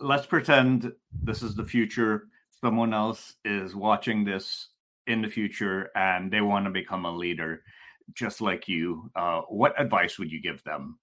let's 0.00 0.26
pretend 0.26 0.92
this 1.12 1.42
is 1.42 1.54
the 1.54 1.64
future 1.64 2.28
someone 2.60 2.92
else 2.92 3.36
is 3.44 3.74
watching 3.74 4.24
this 4.24 4.68
in 5.06 5.22
the 5.22 5.28
future 5.28 5.90
and 5.94 6.30
they 6.30 6.40
want 6.40 6.66
to 6.66 6.70
become 6.70 7.04
a 7.04 7.16
leader 7.16 7.62
just 8.14 8.40
like 8.40 8.68
you, 8.68 9.10
uh, 9.16 9.42
what 9.48 9.80
advice 9.80 10.18
would 10.18 10.30
you 10.30 10.40
give 10.40 10.62
them? 10.64 10.98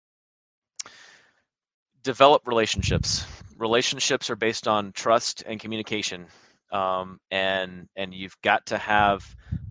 Develop 2.04 2.48
relationships. 2.48 3.26
Relationships 3.58 4.30
are 4.30 4.36
based 4.36 4.68
on 4.68 4.92
trust 4.92 5.44
and 5.48 5.60
communication, 5.60 6.28
um, 6.72 7.20
and 7.32 7.88
and 7.96 8.14
you've 8.14 8.40
got 8.42 8.66
to 8.68 8.78
have 8.78 9.24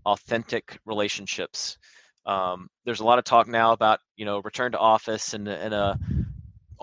authentic 0.06 0.78
relationships. 0.86 1.78
Um, 2.26 2.68
there's 2.84 3.00
a 3.00 3.04
lot 3.04 3.18
of 3.18 3.24
talk 3.24 3.46
now 3.46 3.72
about 3.72 4.00
you 4.16 4.24
know 4.24 4.40
return 4.40 4.72
to 4.72 4.78
office 4.78 5.34
and 5.34 5.46
in 5.46 5.72
a 5.72 5.98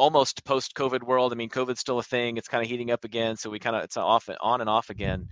almost 0.01 0.43
post 0.45 0.73
COVID 0.73 1.03
world. 1.03 1.31
I 1.31 1.35
mean, 1.35 1.49
COVID's 1.49 1.79
still 1.79 1.99
a 1.99 2.03
thing. 2.03 2.37
It's 2.37 2.47
kind 2.47 2.63
of 2.63 2.69
heating 2.69 2.89
up 2.89 3.03
again. 3.03 3.37
So 3.37 3.51
we 3.51 3.59
kind 3.59 3.75
of, 3.75 3.83
it's 3.83 3.97
off 3.97 4.29
and 4.29 4.37
on 4.41 4.59
and 4.59 4.69
off 4.69 4.89
again. 4.89 5.27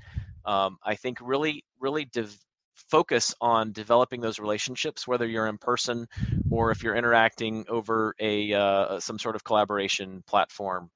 Um, 0.45 0.77
I 0.85 0.93
think 0.93 1.17
really, 1.21 1.63
really 1.79 2.07
focus 2.91 3.33
on 3.41 3.71
developing 3.71 4.21
those 4.21 4.37
relationships, 4.39 5.07
whether 5.07 5.27
you're 5.27 5.47
in 5.47 5.57
person 5.57 6.07
or 6.51 6.69
if 6.69 6.83
you're 6.83 6.95
interacting 6.95 7.65
over 7.67 8.13
a 8.19 8.53
uh, 8.53 8.99
some 8.99 9.17
sort 9.17 9.35
of 9.35 9.43
collaboration 9.43 10.23
platform. 10.27 10.89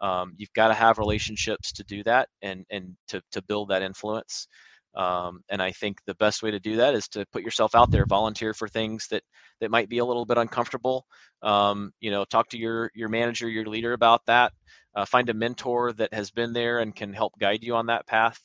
Um, 0.00 0.32
you've 0.36 0.52
got 0.54 0.68
to 0.68 0.74
have 0.74 0.98
relationships 0.98 1.72
to 1.72 1.84
do 1.84 2.02
that 2.04 2.28
and 2.42 2.64
and 2.70 2.96
to 3.08 3.22
to 3.32 3.42
build 3.42 3.68
that 3.68 3.82
influence. 3.82 4.48
Um, 4.94 5.42
and 5.48 5.62
I 5.62 5.70
think 5.72 5.98
the 6.06 6.14
best 6.16 6.42
way 6.42 6.50
to 6.50 6.58
do 6.60 6.76
that 6.76 6.94
is 6.94 7.08
to 7.08 7.24
put 7.32 7.42
yourself 7.42 7.74
out 7.74 7.90
there, 7.90 8.06
volunteer 8.06 8.54
for 8.54 8.68
things 8.68 9.06
that 9.08 9.22
that 9.60 9.70
might 9.70 9.88
be 9.88 9.98
a 9.98 10.04
little 10.04 10.26
bit 10.26 10.38
uncomfortable. 10.38 11.06
Um, 11.42 11.92
you 12.00 12.10
know, 12.10 12.24
talk 12.24 12.48
to 12.50 12.58
your 12.58 12.90
your 12.94 13.08
manager, 13.08 13.48
your 13.48 13.66
leader 13.66 13.92
about 13.92 14.26
that. 14.26 14.52
Uh, 14.94 15.04
find 15.04 15.28
a 15.30 15.34
mentor 15.34 15.92
that 15.92 16.12
has 16.12 16.30
been 16.32 16.52
there 16.52 16.80
and 16.80 16.94
can 16.94 17.12
help 17.12 17.38
guide 17.38 17.62
you 17.62 17.76
on 17.76 17.86
that 17.86 18.06
path. 18.06 18.40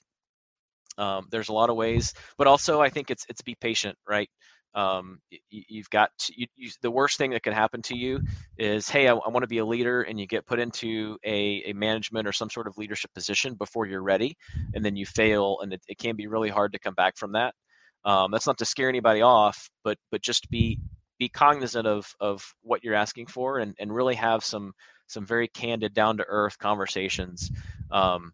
Um, 0.98 1.28
there's 1.32 1.50
a 1.50 1.54
lot 1.54 1.70
of 1.70 1.76
ways, 1.76 2.14
but 2.38 2.48
also 2.48 2.82
I 2.82 2.90
think 2.90 3.12
it's 3.12 3.26
it's 3.28 3.42
be 3.42 3.56
patient, 3.56 3.98
right? 4.08 4.30
Um, 4.76 5.20
you, 5.50 5.82
have 5.82 5.90
got 5.90 6.10
to, 6.20 6.34
you, 6.36 6.48
you, 6.58 6.70
the 6.82 6.92
worst 6.92 7.18
thing 7.18 7.32
that 7.32 7.44
can 7.44 7.54
happen 7.54 7.82
to 7.84 7.98
you 7.98 8.20
is 8.58 8.90
hey 8.90 9.08
I, 9.08 9.14
I 9.14 9.30
want 9.30 9.44
to 9.44 9.48
be 9.48 9.60
a 9.60 9.66
leader 9.66 10.02
and 10.02 10.20
you 10.20 10.28
get 10.28 10.46
put 10.46 10.60
into 10.60 11.18
a, 11.26 11.64
a, 11.66 11.74
management 11.74 12.28
or 12.28 12.34
some 12.34 12.50
sort 12.50 12.68
of 12.68 12.78
leadership 12.78 13.14
position 13.14 13.56
before 13.56 13.86
you're 13.86 14.04
ready 14.04 14.36
and 14.74 14.84
then 14.84 14.96
you 14.96 15.06
fail 15.06 15.60
and 15.62 15.74
it, 15.74 15.82
it 15.88 15.98
can 15.98 16.16
be 16.16 16.28
really 16.28 16.50
hard 16.50 16.74
to 16.74 16.80
come 16.80 16.94
back 16.94 17.18
from 17.18 17.32
that. 17.32 17.56
Um, 18.04 18.30
that's 18.32 18.46
not 18.46 18.58
to 18.60 18.66
scare 18.66 18.90
anybody 18.90 19.22
off 19.22 19.70
but 19.84 19.98
but 20.12 20.22
just 20.22 20.50
be 20.50 20.80
be 21.18 21.30
cognizant 21.30 21.88
of 21.88 22.14
of 22.20 22.44
what 22.62 22.84
you're 22.84 22.96
asking 22.96 23.28
for 23.28 23.60
and, 23.60 23.76
and 23.80 23.96
really 23.96 24.16
have 24.16 24.44
some 24.44 24.74
some 25.08 25.26
very 25.26 25.48
candid 25.48 25.94
down 25.94 26.18
to 26.18 26.26
earth 26.28 26.58
conversations. 26.60 27.50
Um, 27.92 28.34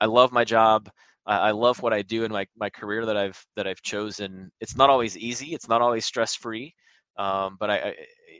i 0.00 0.06
love 0.06 0.32
my 0.32 0.44
job 0.44 0.88
I, 1.26 1.38
I 1.38 1.50
love 1.52 1.80
what 1.82 1.92
I 1.92 2.02
do 2.02 2.24
in 2.24 2.32
my, 2.32 2.46
my 2.56 2.70
career 2.70 3.06
that 3.06 3.16
I've 3.16 3.44
that 3.56 3.66
I've 3.66 3.82
chosen. 3.82 4.50
It's 4.60 4.76
not 4.76 4.90
always 4.90 5.16
easy. 5.16 5.54
It's 5.54 5.68
not 5.68 5.82
always 5.82 6.04
stress 6.06 6.34
free. 6.34 6.74
Um, 7.18 7.56
but 7.60 7.70
I, 7.70 7.76
I, 7.76 7.94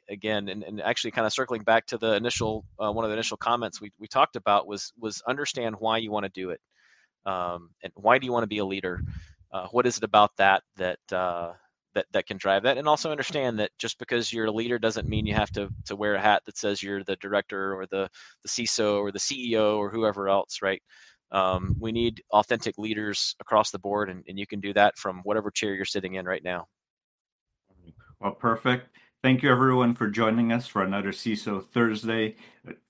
again, 0.08 0.48
and, 0.48 0.62
and 0.62 0.80
actually 0.80 1.10
kind 1.10 1.26
of 1.26 1.32
circling 1.32 1.62
back 1.62 1.86
to 1.86 1.98
the 1.98 2.14
initial 2.14 2.64
uh, 2.82 2.90
one 2.90 3.04
of 3.04 3.10
the 3.10 3.14
initial 3.14 3.36
comments 3.36 3.80
we, 3.80 3.90
we 3.98 4.08
talked 4.08 4.36
about 4.36 4.66
was 4.66 4.92
was 4.98 5.22
understand 5.28 5.76
why 5.78 5.98
you 5.98 6.10
want 6.10 6.24
to 6.24 6.30
do 6.30 6.50
it, 6.50 6.60
um, 7.26 7.70
and 7.82 7.92
why 7.96 8.18
do 8.18 8.26
you 8.26 8.32
want 8.32 8.44
to 8.44 8.48
be 8.48 8.58
a 8.58 8.64
leader? 8.64 9.02
Uh, 9.52 9.66
what 9.72 9.86
is 9.86 9.98
it 9.98 10.04
about 10.04 10.30
that 10.38 10.62
that 10.76 10.98
uh, 11.12 11.52
that 11.94 12.06
that 12.12 12.26
can 12.26 12.38
drive 12.38 12.62
that? 12.64 12.78
And 12.78 12.88
also 12.88 13.10
understand 13.10 13.58
that 13.58 13.70
just 13.78 13.98
because 13.98 14.32
you're 14.32 14.46
a 14.46 14.50
leader 14.52 14.78
doesn't 14.78 15.08
mean 15.08 15.26
you 15.26 15.34
have 15.34 15.52
to 15.52 15.68
to 15.86 15.96
wear 15.96 16.14
a 16.14 16.20
hat 16.20 16.42
that 16.46 16.56
says 16.58 16.82
you're 16.82 17.04
the 17.04 17.16
director 17.16 17.74
or 17.78 17.86
the 17.86 18.08
the 18.42 18.48
CISO 18.48 18.98
or 19.00 19.12
the 19.12 19.18
CEO 19.20 19.76
or 19.78 19.90
whoever 19.90 20.28
else, 20.28 20.60
right? 20.62 20.82
Um, 21.32 21.74
we 21.80 21.92
need 21.92 22.22
authentic 22.30 22.76
leaders 22.78 23.34
across 23.40 23.70
the 23.70 23.78
board, 23.78 24.10
and, 24.10 24.22
and 24.28 24.38
you 24.38 24.46
can 24.46 24.60
do 24.60 24.72
that 24.74 24.98
from 24.98 25.20
whatever 25.24 25.50
chair 25.50 25.74
you're 25.74 25.84
sitting 25.84 26.14
in 26.14 26.26
right 26.26 26.44
now. 26.44 26.68
Well, 28.20 28.32
perfect. 28.32 28.94
Thank 29.22 29.42
you, 29.42 29.50
everyone, 29.50 29.94
for 29.94 30.08
joining 30.08 30.52
us 30.52 30.66
for 30.66 30.82
another 30.82 31.10
CISO 31.10 31.64
Thursday. 31.64 32.36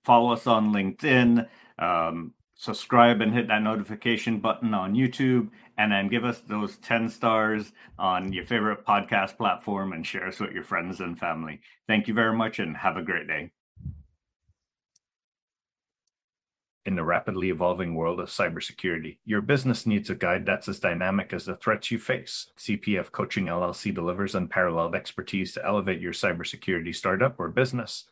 Follow 0.05 0.32
us 0.32 0.47
on 0.47 0.72
LinkedIn, 0.72 1.47
um, 1.78 2.34
subscribe, 2.55 3.20
and 3.20 3.32
hit 3.32 3.49
that 3.49 3.62
notification 3.62 4.40
button 4.40 4.74
on 4.74 4.95
YouTube, 4.95 5.51
and 5.78 5.93
then 5.93 6.09
give 6.09 6.24
us 6.24 6.40
those 6.40 6.78
10 6.78 7.11
stars 7.11 7.72
on 7.99 8.32
your 8.32 8.45
favorite 8.45 8.84
podcast 8.84 9.36
platform 9.36 9.93
and 9.93 10.07
share 10.07 10.26
us 10.26 10.40
with 10.40 10.53
your 10.53 10.64
friends 10.64 11.01
and 11.01 11.18
family. 11.18 11.61
Thank 11.86 12.09
you 12.09 12.14
very 12.14 12.36
much, 12.36 12.59
and 12.59 12.76
have 12.76 12.97
a 12.97 13.03
great 13.03 13.28
day. 13.28 13.53
In 16.85 16.97
the 16.97 17.05
rapidly 17.05 17.51
evolving 17.51 17.95
world 17.95 18.18
of 18.18 18.28
cybersecurity, 18.28 19.18
your 19.24 19.41
business 19.41 19.87
needs 19.87 20.11
a 20.11 20.16
guide 20.16 20.45
that's 20.45 20.68
as 20.68 20.80
dynamic 20.80 21.33
as 21.33 21.45
the 21.45 21.55
threats 21.55 21.93
you 21.93 21.99
face. 21.99 22.49
CPF 22.59 23.12
Coaching 23.12 23.47
LLC 23.47 23.95
delivers 23.95 24.35
unparalleled 24.35 24.97
expertise 24.97 25.53
to 25.53 25.64
elevate 25.64 26.01
your 26.01 26.12
cybersecurity 26.12 26.93
startup 26.93 27.39
or 27.39 27.51
business 27.51 28.07